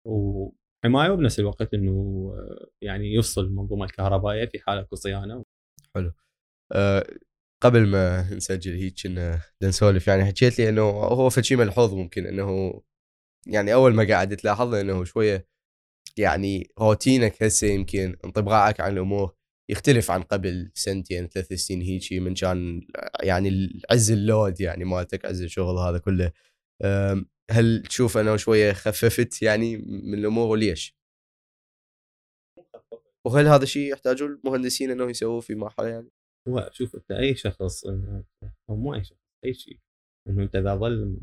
[0.07, 1.93] وحماية وبنفس الوقت إنه
[2.39, 5.45] آه، يعني يفصل المنظومه الكهربائية في حالة صيانة.
[5.95, 6.12] حلو.
[6.73, 7.07] أه
[7.62, 12.81] قبل ما نسجل هيك كنا نسولف يعني حكيت لي إنه هو فشي ملحوظ ممكن إنه
[13.47, 15.49] يعني أول ما قعدت لاحظ إنه شوية
[16.16, 19.35] يعني روتينك هسه يمكن انطباعك عن الأمور
[19.70, 22.87] يختلف عن قبل سنتين ثلاث سنين هيجي من كان
[23.23, 26.33] يعني عز اللود يعني مالتك عز الشغل هذا كله.
[27.51, 30.97] هل تشوف أنه شوية خففت يعني من الأمور وليش؟
[33.27, 36.10] وهل هذا الشيء يحتاجوا المهندسين انه يسووه في مرحلة يعني؟
[36.48, 38.24] هو شوف أنت أي شخص إنه-
[38.70, 39.78] أو مو أي شخص أي شيء
[40.28, 41.20] إنه أنت إذا ظل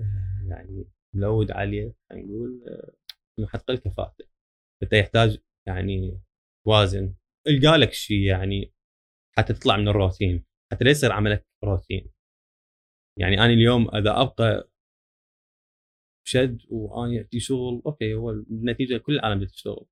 [0.00, 0.84] آه، يعني
[1.14, 2.92] ملود عالية خلينا نقول آه،
[3.38, 4.24] إنه حتقل كفاءته
[4.82, 5.38] أنت يحتاج
[5.68, 6.20] يعني
[6.66, 7.14] توازن
[7.48, 8.72] القى لك شيء يعني
[9.38, 12.10] حتى تطلع من الروتين حتى لا يصير عملك روتين
[13.18, 14.70] يعني أنا اليوم إذا أبقى
[16.28, 17.82] شد واني عندي شغل.
[17.86, 19.86] okay هو النتيجة كل العالم بتشتغل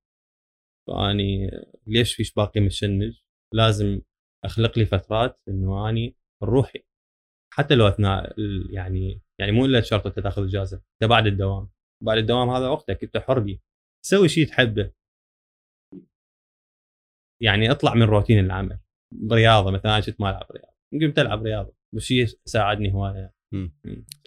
[0.87, 1.51] فأني
[1.87, 3.19] ليش ليش باقي متشنج؟
[3.53, 4.01] لازم
[4.45, 6.83] أخلق لي فترات إنه أني روحي.
[7.53, 8.35] حتى لو أثناء
[8.69, 11.69] يعني يعني مو إلا شرط أنت تأخذ إجازة انت بعد الدوام.
[12.03, 13.57] بعد الدوام هذا وقتك أنت حر.
[14.05, 14.91] سوي شيء تحبه.
[17.41, 18.79] يعني اطلع من روتين العمل.
[19.31, 20.73] رياضه مثلا أنا كنت ما ألعب رياضة.
[20.93, 21.73] قمت ألعب رياضة.
[21.93, 23.36] بس شيء ساعدني هواية.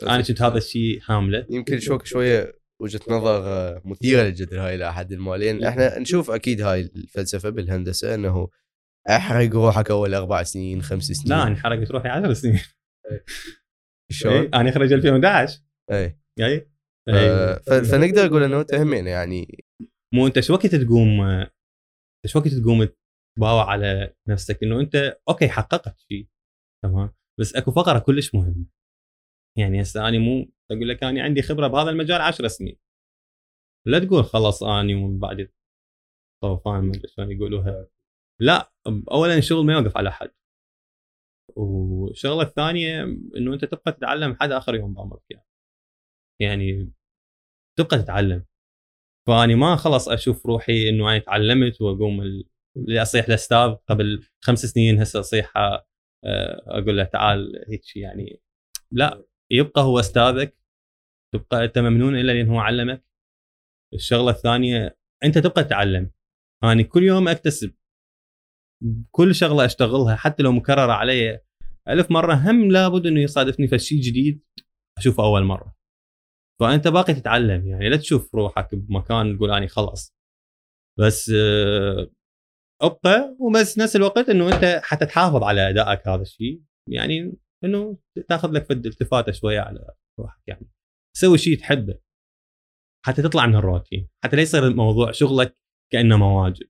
[0.03, 4.93] أنا كنت هذا الشيء هامله يمكن شوي شوية وجهة نظر آه، مثيرة للجدل هاي إلى
[4.93, 8.49] حد ما لأن إحنا نشوف أكيد هاي الفلسفة بالهندسة إنه
[9.11, 11.39] أحرق روحك أول أربع سنين خمس سنين.
[11.39, 12.61] لا انحرقت روحي 10 سنين.
[14.13, 16.71] شلون؟ إيه، أنا اخرج 2011 اي اي
[17.09, 17.83] آه، إيه.
[17.83, 19.65] فنقدر نقول إنه تهمين يعني.
[20.15, 21.45] مو أنت شو وقت تقوم
[22.27, 22.89] شو وقت تقوم
[23.37, 26.29] تباوع على نفسك؟ إنه أنت أوكي حققت شيء
[26.85, 28.80] تمام؟ بس أكو فقرة كلش مهمة.
[29.61, 32.77] يعني هسه أنا مو أقول لك أنا عندي خبرة بهذا المجال 10 سنين.
[33.87, 35.51] لا تقول خلص اني ومن بعد
[36.43, 37.87] طوفان ما أدري شلون يقولوها.
[38.41, 38.73] لا
[39.11, 40.31] اولا الشغل ما يوقف على حد.
[41.57, 43.03] والشغلة الثانية
[43.37, 45.47] إنه أنت تبقى تتعلم حد آخر يوم بعمرك يعني.
[46.41, 46.93] يعني
[47.79, 48.45] تبقى تتعلم.
[49.27, 52.45] فاني ما خلص أشوف روحي إنه أنا تعلمت وأقوم ال-
[52.77, 55.87] اللي أصيح لاستاذ قبل خمس سنين هسه اصيح آه،
[56.67, 58.41] أقول له تعال هيك يعني.
[58.93, 59.25] لا.
[59.51, 60.57] يبقى هو أستاذك
[61.35, 63.05] تبقى أنت ممنون إلا لين هو علمك.
[63.95, 66.11] الشغلة الثانية أنت تبقى تتعلم.
[66.65, 67.75] اني كل يوم أكتسب
[69.11, 71.41] كل شغلة أشتغلها حتى لو مكررة علي
[71.89, 74.45] ألف مرة هم لابد إنه يصادفني في شيء جديد
[74.99, 75.77] أشوفه أول مرة.
[76.61, 80.15] فأنت باقي تتعلم يعني لا تشوف روحك بمكان تقول اني خلاص.
[80.99, 82.11] بس آه،
[82.83, 86.63] أبقى وبس نفس الوقت إنه أنت حتى تحافظ على أدائك هذا الشيء.
[86.89, 87.33] يعني
[87.65, 90.71] إنه تاخذ لك فد التفاتة شوية على روحك يعني.
[91.17, 91.99] سوي شيء تحبه.
[93.07, 94.09] حتى تطلع من الروتين.
[94.25, 95.59] حتى لا يصير الموضوع شغلك
[95.93, 96.69] كأنه ما واجب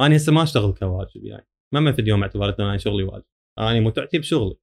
[0.00, 1.48] أنا هسه ما أشتغل كواجب يعني.
[1.74, 3.24] ما من في اليوم اعتبرت أنا شغلي واجب.
[3.58, 4.56] أنا متعتي بشغلي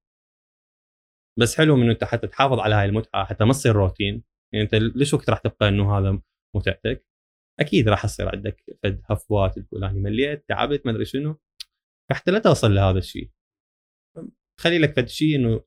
[1.40, 3.26] بس حلو إنه أنت حتى تحافظ على هاي المتعة.
[3.26, 4.24] حتى ما تصير روتين.
[4.54, 6.22] يعني أنت ليش وقت راح تبقى إنه هذا
[6.56, 7.06] متعتك؟
[7.60, 11.40] أكيد راح يصير عندك فد هفوات أنا مليت تعبت ما أدري شنو.
[12.10, 13.32] فحتى لا توصل لهذا الشيء
[14.62, 15.62] خلي لك فد شيء إنه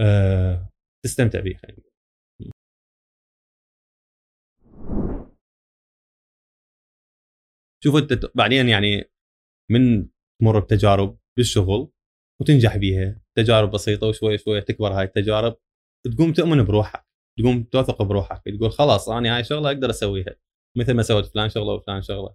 [0.00, 0.70] آه
[1.04, 1.94] تستمتع به خلينا.
[7.84, 9.10] شوف أنت بعدين يعني
[9.70, 10.08] من
[10.40, 11.90] تمر بتجارب بالشغل
[12.40, 15.56] وتنجح بيها تجارب بسيطة وشوي شوي تكبر هاي التجارب
[16.16, 17.06] تقوم تؤمن بروحك
[17.38, 20.36] تقوم توثق بروحك تقول خلاص أنا هاي شغلة أقدر أسويها
[20.76, 22.34] مثل ما سويت فلان شغلة وفلان شغلة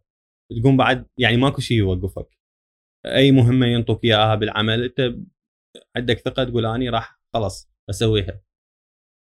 [0.61, 2.37] تقوم بعد يعني ماكو شيء يوقفك
[3.05, 5.15] أي مهمة ينطوك إياها بالعمل أنت
[5.95, 8.41] عندك ثقة تقول أني راح خلاص أسويها.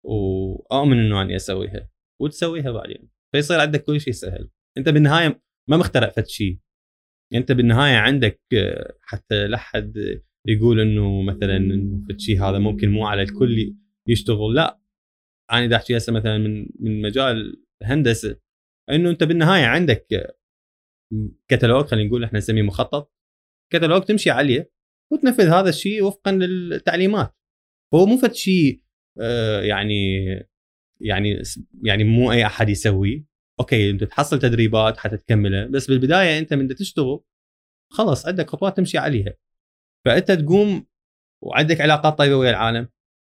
[0.05, 1.89] وأؤمن إنه أني أسويها.
[2.21, 3.09] وتسويها بعدين.
[3.31, 4.49] فيصير عندك كل شيء سهل.
[4.77, 6.59] أنت بالنهاية ما مخترع فد شيء.
[7.33, 11.59] أنت بالنهاية عندك آه، حتى لا حد يقول إنه مثلا
[12.09, 13.75] فد شيء هذا ممكن مو على الكل
[14.07, 14.55] يشتغل.
[14.55, 14.79] لا.
[15.51, 18.39] أنا دا احكي هسه مثلا من من مجال الهندسه
[18.89, 20.35] إنه أنت بالنهاية عندك آه،
[21.47, 23.13] كتالوج خلينا نقول إحنا نسميه مخطط.
[23.73, 24.72] كتالوج تمشي عليه.
[25.13, 27.35] وتنفذ هذا الشيء وفقا للتعليمات.
[27.91, 28.81] فهو مو فد شيء
[29.21, 30.25] آه، يعني
[31.01, 31.41] يعني
[31.83, 33.25] يعني مو أي أحد يسويه
[33.59, 37.19] أوكي أنت تحصل تدريبات حتى تكملها بس بالبداية أنت من تشتغل
[37.91, 39.33] خلص عندك خطوات تمشي عليها.
[40.05, 40.85] فأنت تقوم
[41.43, 42.87] وعندك علاقات طيبة ويا العالم.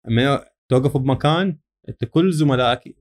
[0.08, 2.96] أما توقف بمكان أنت كل زملائك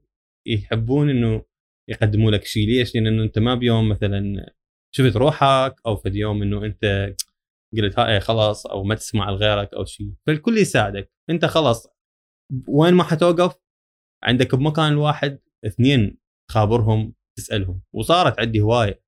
[0.45, 1.45] يحبون إنه
[1.89, 2.67] يقدموا لك شيء.
[2.67, 4.53] ليش؟ لأن أنت ما بيوم مثلا
[4.95, 7.13] شفت روحك أو في يوم إنه أنت
[7.77, 11.11] قلت هاي خلاص أو ما تسمع لغيرك أو شيء فالكل يساعدك.
[11.29, 11.87] أنت خلاص
[12.67, 13.59] وين ما حتوقف؟
[14.23, 16.17] عندك بمكان الواحد اثنين
[16.51, 17.81] خابرهم تسألهم.
[17.95, 19.03] وصارت عندي هواية.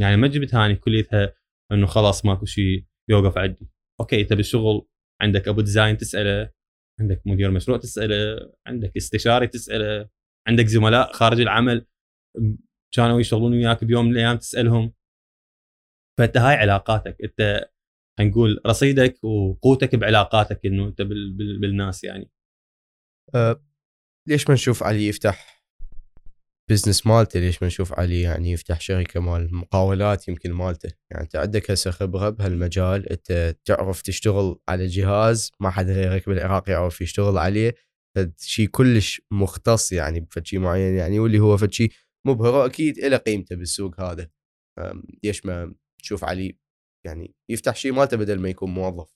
[0.00, 1.34] يعني ما جبت هاني كليتها
[1.72, 3.70] إنه خلاص ماكو شيء يوقف عندي.
[4.00, 4.88] okay انت بالشغل
[5.22, 6.52] عندك أبو design تسأله
[7.00, 10.08] عندك مدير مشروع تسأله عندك استشاري تسأله
[10.48, 11.86] عندك زملاء خارج العمل
[12.94, 14.92] كانوا يشتغلون وياك بيوم من الأيام تسألهم.
[16.18, 17.16] فأنت هاي علاقاتك.
[17.22, 17.70] أنت
[18.20, 22.30] نقول رصيدك وقوتك بعلاقاتك إنه أنت بال بال بالناس يعني.
[23.34, 23.64] أه
[24.28, 25.64] ليش ما نشوف علي يفتح
[26.70, 31.36] بزنس مالته؟ ليش ما نشوف علي يعني يفتح شركة مال مقاولات يمكن مالته؟ يعني أنت
[31.36, 37.38] عندك هسه خبرة بهالمجال أنت تعرف تشتغل على جهاز ما حد غيرك بالعراق يعرف يشتغل
[37.38, 37.74] عليه
[38.38, 41.92] شيء كلش مختص يعني بفد معين يعني واللي هو فد شيء
[42.26, 44.30] مبهر واكيد له قيمته بالسوق هذا.
[45.24, 46.58] ليش ما تشوف علي
[47.04, 49.14] يعني يفتح شيء مالته بدل ما يكون موظف.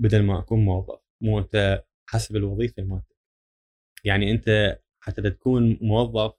[0.00, 3.16] بدل ما أكون موظف مو أنت حسب الوظيفة مالتك.
[4.04, 6.34] يعني أنت حتى تكون موظف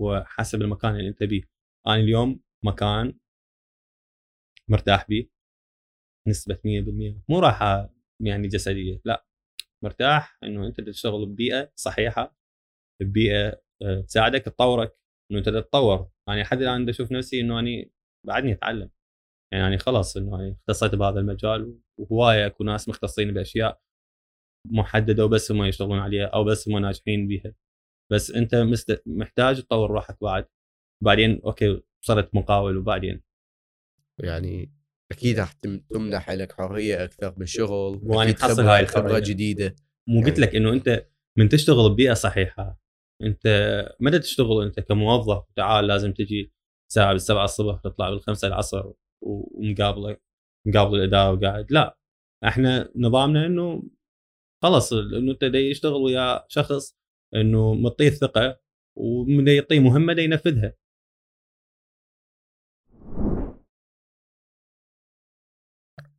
[0.00, 1.42] وحسب المكان اللي أنت بيه.
[1.86, 3.14] أنا اليوم مكان
[4.68, 5.28] مرتاح بيه
[6.28, 9.26] نسبة 100% مو راحة يعني جسدية لا.
[9.82, 12.36] مرتاح إنه أنت تشتغل ببيئة صحيحة
[13.00, 14.96] ببيئة آه، تساعدك تطورك
[15.30, 16.10] إنه أنت تتطور.
[16.28, 17.92] يعني لحد الآن أشوف نفسي إنه أني
[18.26, 18.90] بعدني اتعلم
[19.52, 23.80] يعني خلاص إنه يعني اختصيت بهذا المجال وهواية أكو ناس مختصين بأشياء
[24.66, 27.54] محددة وبس هم يشتغلون عليها أو بس هم ناجحين بها
[28.12, 29.02] بس أنت مست...
[29.06, 30.46] محتاج تطور روحك بعد.
[31.02, 33.22] بعدين أوكي صرت مقاول وبعدين؟
[34.18, 34.72] يعني
[35.12, 35.52] أكيد راح
[35.90, 39.76] تمنح لك حرية أكثر بالشغل وأنا تحصل هاي خبرة جديدة.
[40.08, 40.30] مو يعني...
[40.30, 41.06] قلت لك إنه أنت
[41.38, 42.80] من تشتغل ببيئة صحيحة
[43.22, 43.46] أنت
[44.00, 46.52] متى تشتغل أنت كموظف؟ تعال لازم تجي
[46.92, 48.92] ساعة بالسبعة الصبح تطلع بالخمسة العصر
[49.22, 50.16] ومقابله
[50.66, 51.72] مقابل الإدارة وقاعد.
[51.72, 51.98] لا
[52.44, 53.82] إحنا نظامنا إنه
[54.62, 56.96] خلص إنه أنت يشتغل ويا شخص
[57.34, 58.60] إنه مطيه الثقه
[58.96, 60.74] ومن يعطيه مهمة دا ينفذها.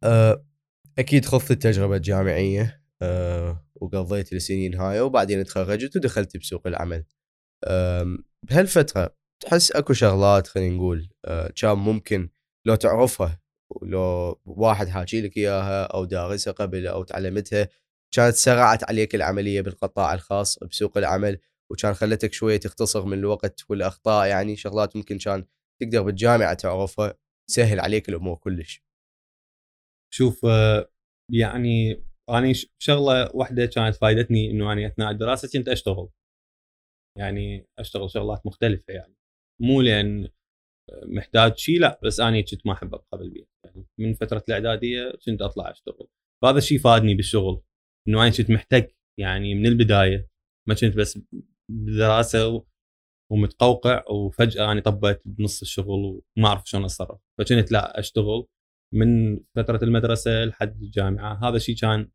[0.04, 0.46] أه،
[1.00, 7.06] أكيد خضت التجربة الجامعية أه، وقضيت السنين هاي وبعدين تخرجت ودخلت بسوق العمل.
[8.44, 12.30] بهالفترة تحس أكو شغلات خلينا نقول أه، كان ممكن
[12.66, 13.40] لو تعرفها
[13.82, 17.68] لو واحد حاكي لك إياها أو دارسها قبل أو تعلمتها
[18.16, 21.40] كانت سرعت عليك العملية بالقطاع الخاص بسوق العمل
[21.72, 25.46] وكان خلتك شوية تختصر من الوقت والأخطاء يعني شغلات ممكن كان
[25.82, 27.14] تقدر بالجامعة تعرفها
[27.50, 28.84] تسهل عليك الأمور كلش.
[30.14, 30.90] شوف آه،
[31.34, 36.10] يعني أنا شغلة واحدة كانت فايدتني إنه أنا أثناء الدراسه كنت أشتغل.
[37.18, 39.16] يعني أشتغل شغلات مختلفة يعني
[39.62, 40.30] مو لأن
[41.06, 43.50] محتاج شيء لا بس أنا كنت ما أحب أبقى بالبيت.
[43.66, 46.08] يعني من فترة الإعدادية كنت أطلع أشتغل.
[46.44, 47.62] فهذا الشيء فادني بالشغل
[48.08, 50.30] إنه أنا كنت محتاج يعني من البداية
[50.68, 51.20] ما كنت بس
[51.72, 52.66] بدراسه
[53.32, 57.20] ومتقوقع وفجأة أنا طبيت بنص الشغل وما أعرف شلون أتصرف.
[57.40, 58.48] فكنت لا أشتغل
[58.94, 61.50] من فترة المدرسة لحد الجامعة.
[61.50, 62.12] هذا الشيء كان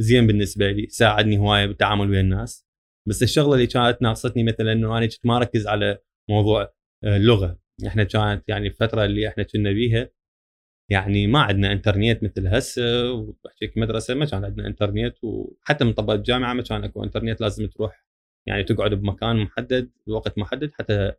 [0.00, 2.66] زين بالنسبة لي ساعدني هواية بالتعامل ويا الناس.
[3.08, 5.98] بس الشغلة اللي كانت ناقصتني مثلا إنه أنا كنت ما أركز على
[6.30, 10.10] موضوع اللغة آه، إحنا كانت يعني الفترة اللي إحنا كنا بيها
[10.90, 16.14] يعني ما عندنا إنترنت مثل هسه وبحكيك مدرسة ما كان عندنا إنترنت وحتى من طبقة
[16.14, 18.04] الجامعة ما كان أكو إنترنت لازم تروح
[18.48, 21.12] يعني تقعد بمكان محدد بوقت محدد حتى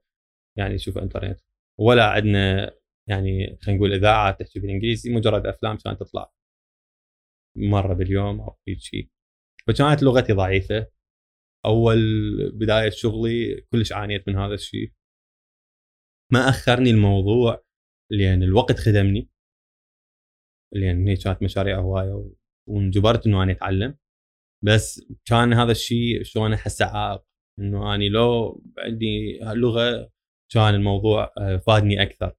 [0.57, 1.39] يعني تشوف إنترنت.
[1.79, 2.71] ولا عندنا
[3.09, 6.31] يعني خلينا نقول إذاعة تحكي بالإنجليزي مجرد أفلام كانت تطلع
[7.57, 9.09] مرة باليوم أو شيء
[9.67, 10.87] فكانت لغتي ضعيفة.
[11.65, 11.99] أول
[12.53, 14.91] بداية شغلي كلش عانيت من هذا الشيء
[16.33, 17.65] ما أخرني الموضوع
[18.11, 19.29] لأن الوقت خدمني.
[20.73, 22.31] لأن هي كانت مشاريع هواية
[22.69, 23.97] وانجبرت إنه أنا أتعلم.
[24.65, 27.23] بس كان هذا الشيء شلون احسه عائق
[27.59, 30.11] إنه اني لو عندي لغه
[30.53, 32.35] كان الموضوع آه، فادني أكثر.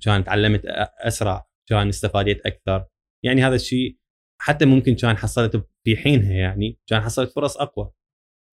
[0.00, 0.62] كان تعلمت
[0.98, 1.46] أسرع.
[1.68, 2.86] كان استفاديت أكثر.
[3.24, 3.98] يعني هذا الشيء
[4.40, 7.92] حتى ممكن كان حصلت في حينها يعني كان حصلت فرص أقوى.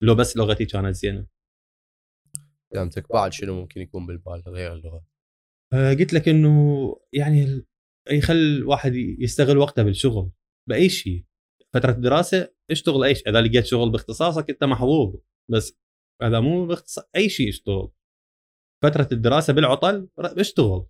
[0.02, 1.26] لو بس لغتي كانت زينة.
[2.74, 5.04] فهمتك بعد شنو ممكن يكون بالبال غير اللغة؟
[5.72, 7.66] آه قلت لك إنه يعني
[8.10, 10.30] يخلي الواحد يستغل وقته بالشغل
[10.68, 11.24] بأي شيء.
[11.74, 15.14] فترة الدراسة اشتغل إيش إذا لقيت شغل باختصاصك أنت محظوظ
[15.50, 15.78] بس
[16.22, 17.90] اذا مو باختصاص أي شيء اشتغل.
[18.82, 20.86] فترة الدراسة بالعطل اشتغل.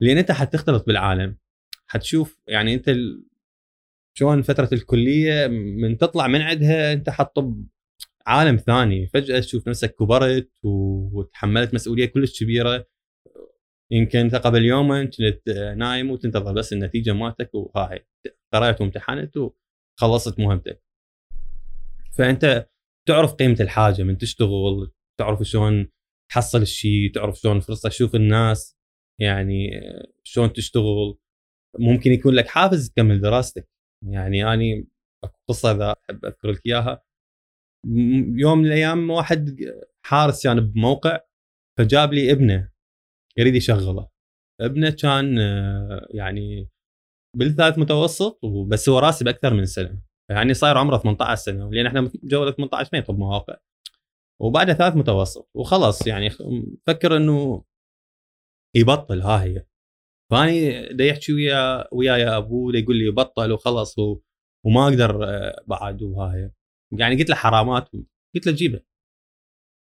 [0.00, 1.38] لأن أنت حتختلط بالعالم.
[1.86, 2.90] حتشوف يعني أنت
[4.18, 7.66] شلون فترة الكلية من تطلع من عندها أنت حطب
[8.26, 9.06] عالم ثاني.
[9.06, 12.86] فجأة تشوف نفسك كبرت وتحملت مسؤولية كلش كبيرة.
[13.90, 18.06] يمكن قبل يومين كنت نايم وتنتظر بس النتيجة مالتك وهاي.
[18.52, 20.82] قرأت وامتحنت وخلصت مهمتك.
[22.18, 22.68] فأنت
[23.08, 25.88] تعرف قيمة الحاجة من تشتغل تعرف شلون
[26.30, 28.76] تحصل الشيء تعرف شلون فرصة تشوف الناس
[29.20, 29.70] يعني
[30.24, 31.18] شلون تشتغل.
[31.78, 33.68] ممكن يكون لك حافز تكمل دراستك.
[34.02, 34.88] يعني اني
[35.48, 37.05] قصة إذا أحب اذكر لك إياها.
[38.36, 39.60] يوم من الأيام واحد
[40.04, 41.20] حارس كان يعني بموقع
[41.78, 42.70] فجاب لي ابنه
[43.38, 44.08] يريد يشغله.
[44.60, 46.70] ابنه كان آه، يعني
[47.36, 50.02] بالثالث متوسط وبس هو راسب أكثر من سنة.
[50.30, 53.56] يعني صاير عمره 18 سنة لأن إحنا جولة 18 ما يطلب مواقع.
[54.40, 55.50] وبعدها ثالث متوسط.
[55.54, 56.30] وخلص يعني
[56.86, 57.64] فكر إنه
[58.76, 59.66] يبطل ها هي.
[60.30, 64.20] فأني دا يحكي ويا وياي أبوه يقول لي بطل وخلص و...
[64.66, 66.50] وما أقدر آه، بعد وهاي
[66.92, 67.88] يعني قلت له حرامات
[68.34, 68.82] قلت له جيبه.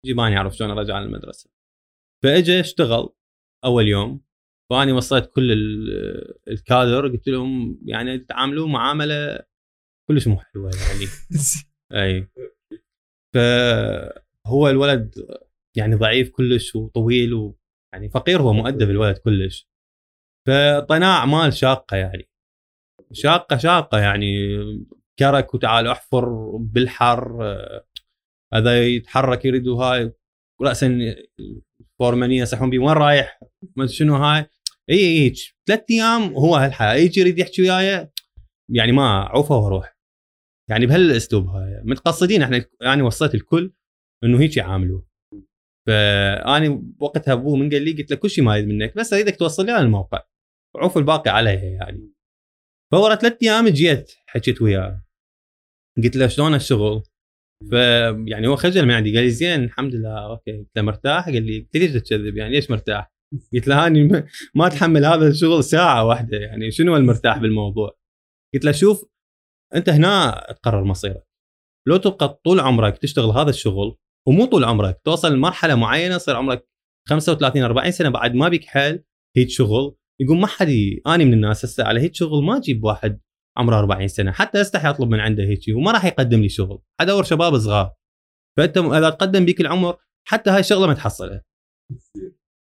[0.08, 1.50] أنا اعرف شلون أرجع للمدرسة.
[2.24, 3.10] فاجى اشتغل
[3.66, 4.22] أول يوم
[4.72, 5.52] فأني وصيت كل
[6.48, 9.46] الكادر قلت لهم يعني تعاملوا معاملة
[10.10, 11.06] كلش مو حلوة يعني.
[12.04, 12.30] أي.
[13.36, 15.16] فهو الولد
[15.78, 19.70] يعني ضعيف كلش وطويل ويعني فقير هو مؤدب الولد كلش.
[20.48, 22.30] فطناع مال شاقة يعني.
[23.14, 24.58] شاقة شاقة يعني
[25.20, 27.42] كرك وتعال أحفر بالحر
[28.54, 30.14] هذا يتحرك يريد هاي
[30.62, 31.16] راسا
[32.00, 33.40] فورمانيه يصحون بي وين رايح؟
[33.86, 34.46] شنو هاي؟
[34.90, 35.34] اي اي
[35.68, 36.94] ثلاث أيام هو هالحياة.
[36.94, 38.10] يجي يريد يحكي وياي
[38.70, 39.98] يعني ما عوفه وأروح
[40.70, 41.82] يعني بهالأسلوب هاي.
[41.86, 43.74] متقصدين إحنا يعني وصيت الكل
[44.24, 45.08] إنه هيك يعاملوه.
[45.88, 49.36] فاني وقتها أبوه من قال لي قلت له كل شيء ما يريد منك بس اريدك
[49.36, 50.24] توصل لي الموقع.
[50.76, 52.14] عوف الباقي عليها يعني.
[52.92, 55.09] فورا ثلاث أيام جيت حكيت وياه
[56.04, 57.04] قلت له شلون الشغل؟
[57.72, 57.74] ف
[58.28, 61.44] يعني هو خجل من عندي قال لي زين الحمد لله okay قلت له مرتاح قال
[61.44, 63.12] لي قلت ليش تكذب يعني ليش مرتاح؟
[63.54, 64.04] قلت له هاني
[64.56, 67.98] ما أتحمل هذا الشغل ساعة واحدة يعني شنو المرتاح بالموضوع؟
[68.54, 69.06] قلت له شوف
[69.76, 71.28] أنت هنا تقرر مصيرك
[71.88, 73.98] لو تبقى طول عمرك تشتغل هذا الشغل
[74.28, 76.70] ومو طول عمرك توصل لمرحلة معينة يصير عمرك
[77.10, 79.04] 35 40 سنة بعد ما بيك حيل
[79.38, 80.68] هيك شغل يقول ما حد
[81.08, 83.20] اني من الناس هسه على هيك شغل ما أجيب واحد
[83.60, 86.82] عمره 40 سنة حتى استحي أطلب من عنده هيك وما راح يقدم لي شغل.
[87.00, 87.94] ادور شباب صغار.
[88.58, 91.44] فانت إذا تقدم بيك العمر حتى هاي الشغلة ما تحصلها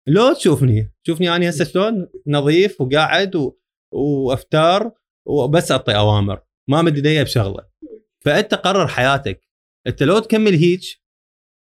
[0.08, 3.56] لو تشوفني شوفني أنا هسه شلون نظيف وقاعد و...
[3.92, 4.92] وأفتار
[5.26, 7.68] وبس أعطي أوامر ما مد ايدي بشغلة.
[8.24, 9.48] فأنت قرر حياتك.
[9.86, 10.80] أنت لو تكمل هيك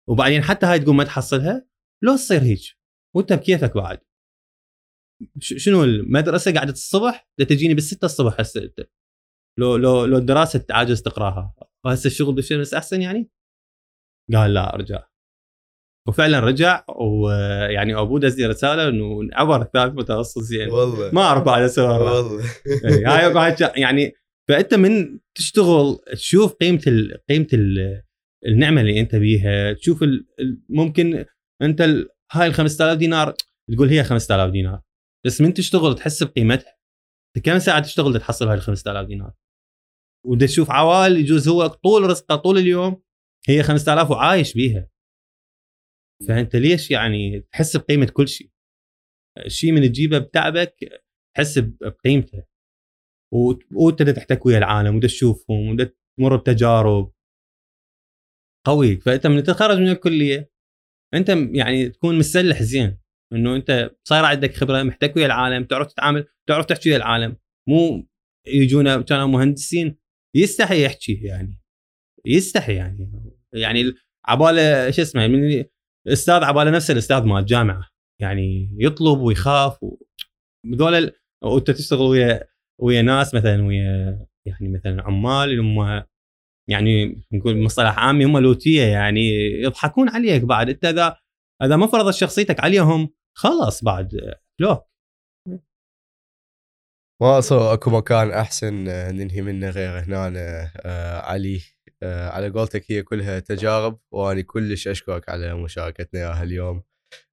[0.08, 1.66] وبعدين حتى هاي تقول ما تحصلها
[2.02, 2.60] لو تصير هيك
[3.16, 4.00] وأنت بكيفك بعد.
[5.40, 8.80] شنو المدرسة قعدت الصبح تجيني بالستة الصبح هسه أنت.
[9.58, 11.54] لو لو لو الدراسة عاجز تقراها
[11.84, 13.30] وهسه الشغل بالشمس أحسن يعني؟
[14.32, 15.06] قال لا ارجع
[16.08, 21.10] وفعلا رجع ويعني أبوه دز لي رسالة إنه عبر الثالث متخصص يعني والله.
[21.12, 22.44] ما أعرف بعد أسوي والله.
[22.66, 24.12] إيه، هاي يعني
[24.48, 28.02] فأنت من تشتغل تشوف قيمة ال قيمة ال
[28.46, 30.04] النعمة اللي أنت بيها تشوف
[30.68, 31.24] ممكن
[31.62, 31.80] أنت
[32.32, 33.34] هاي ال 5000 دينار
[33.72, 34.80] تقول هي 5000 دينار.
[35.26, 36.76] بس من تشتغل تحس بقيمتها؟
[37.44, 39.32] كم ساعة تشتغل تحصل هاي ال 5000 دينار؟
[40.26, 43.02] ودا تشوف عوائل يجوز هو طول رزقه طول اليوم
[43.48, 44.88] هي 5000 وعايش بيها.
[46.28, 48.50] فأنت ليش يعني تحس بقيمة كل شيء؟
[49.46, 50.74] الشيء من تجيبه بتعبك
[51.36, 52.44] تحس بقيمته.
[53.74, 57.12] وانت تحتك ويا العالم ودا تشوفهم ودا تمر بتجارب.
[58.66, 58.96] قوي.
[58.96, 60.52] فأنت من تتخرج من الكلية
[61.14, 62.98] أنت يعني تكون مسلح زين.
[63.32, 67.36] إنه أنت صاير عندك خبرة محتك ويا العالم تعرف تتعامل تعرف تحكي ويا العالم.
[67.68, 68.08] مو
[68.46, 70.01] يجونا كانوا مهندسين
[70.34, 71.60] يستحي يحكي يعني.
[72.26, 73.12] يستحي يعني.
[73.52, 73.94] يعني
[74.24, 75.64] عبالة شو اسمه من
[76.06, 77.88] الأستاذ عبالة نفسه الأستاذ مال الجامعة.
[78.20, 79.96] يعني يطلب ويخاف و...
[80.66, 82.44] ذول وأنت تشتغل ويا
[82.80, 86.02] ويا ناس مثلا ويا يعني مثلا عمال اللي هم
[86.68, 89.28] يعني نقول مصطلح عامي هم لوتية يعني
[89.62, 90.68] يضحكون عليك بعد.
[90.68, 91.16] أنت اذا
[91.62, 94.91] إذا ما فرضت شخصيتك عليهم خلاص بعد لوك.
[97.22, 98.74] ما أصلا اكو مكان احسن
[99.14, 100.26] ننهي منه غير هنا
[100.76, 101.60] آه علي.
[102.02, 106.82] آه على قولتك هي كلها تجارب واني كلش اشكرك على مشاركتنا اياها اليوم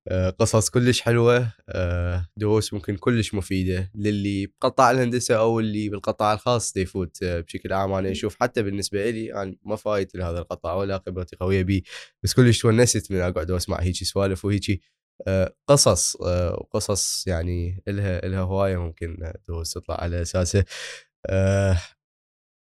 [0.07, 6.33] آه قصص كلش حلوة آه دروس ممكن كلش مفيدة للي بقطاع الهندسة أو اللي بالقطاع
[6.33, 7.93] الخاص يفوت آه بشكل عام.
[7.93, 11.81] أنا أشوف حتى بالنسبة لي يعني ما فايت لهذا القطاع ولا خبرتي قوية به
[12.23, 14.79] بس كلش تونست من أقعد وأسمع هيك سوالف وهيك آه،
[15.67, 19.33] قصص وقصص آه، يعني إلها إلها هواية ممكن
[19.73, 20.65] تطلع على أساسه.
[21.25, 21.77] آه،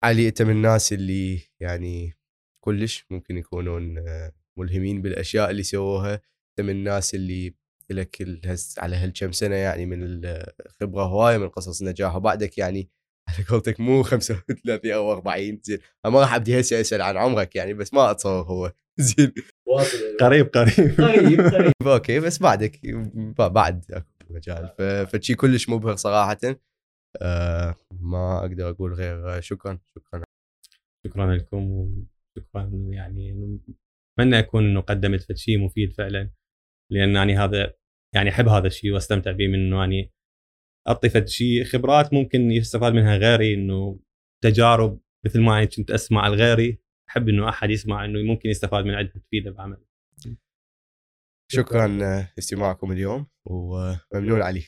[0.04, 2.14] علي أنت من الناس اللي يعني
[2.66, 4.04] كلش ممكن يكونون
[4.58, 6.14] ملهمين بالأشياء اللي سووها.
[6.14, 7.56] أنت من الناس اللي
[7.90, 8.22] لك
[8.80, 10.26] على هالكم سنة يعني من
[10.66, 12.90] الخبره هواية من قصص النجاح وبعدك يعني
[13.28, 17.74] على قولتك مو 35 أو 40 زين ما راح أبدي هسه أسأل عن عمرك يعني
[17.74, 18.74] بس ما أتصور هو.
[19.00, 19.34] زين.
[20.20, 21.02] قريب قريب.
[21.02, 21.74] قريب قريب.
[21.88, 22.80] أوكي بس بعدك
[23.40, 24.70] بعد أكو مجال.
[25.08, 26.38] فشي كلش مبهر صراحة.
[27.22, 30.24] آه ما أقدر أقول غير شكرا شكرا.
[31.08, 33.60] شكرا لكم وشكرا يعني
[34.20, 36.32] اتمنى اكون انه قدمت شيء مفيد فعلا
[36.92, 37.74] لأن يعني هذا
[38.16, 40.12] يعني أحب هذا الشيء وأستمتع به من إنه اني
[40.88, 44.00] أعطي فد شيء خبرات ممكن يستفاد منها غيري إنه
[44.44, 46.83] تجارب مثل ما أنا كنت أسمع لغيري
[47.14, 49.78] احب إنه أحد يسمع إنه ممكن يستفاد من عندها تفيده بعمل.
[51.52, 54.64] شكرا لاستماعكم اليوم وممنون علي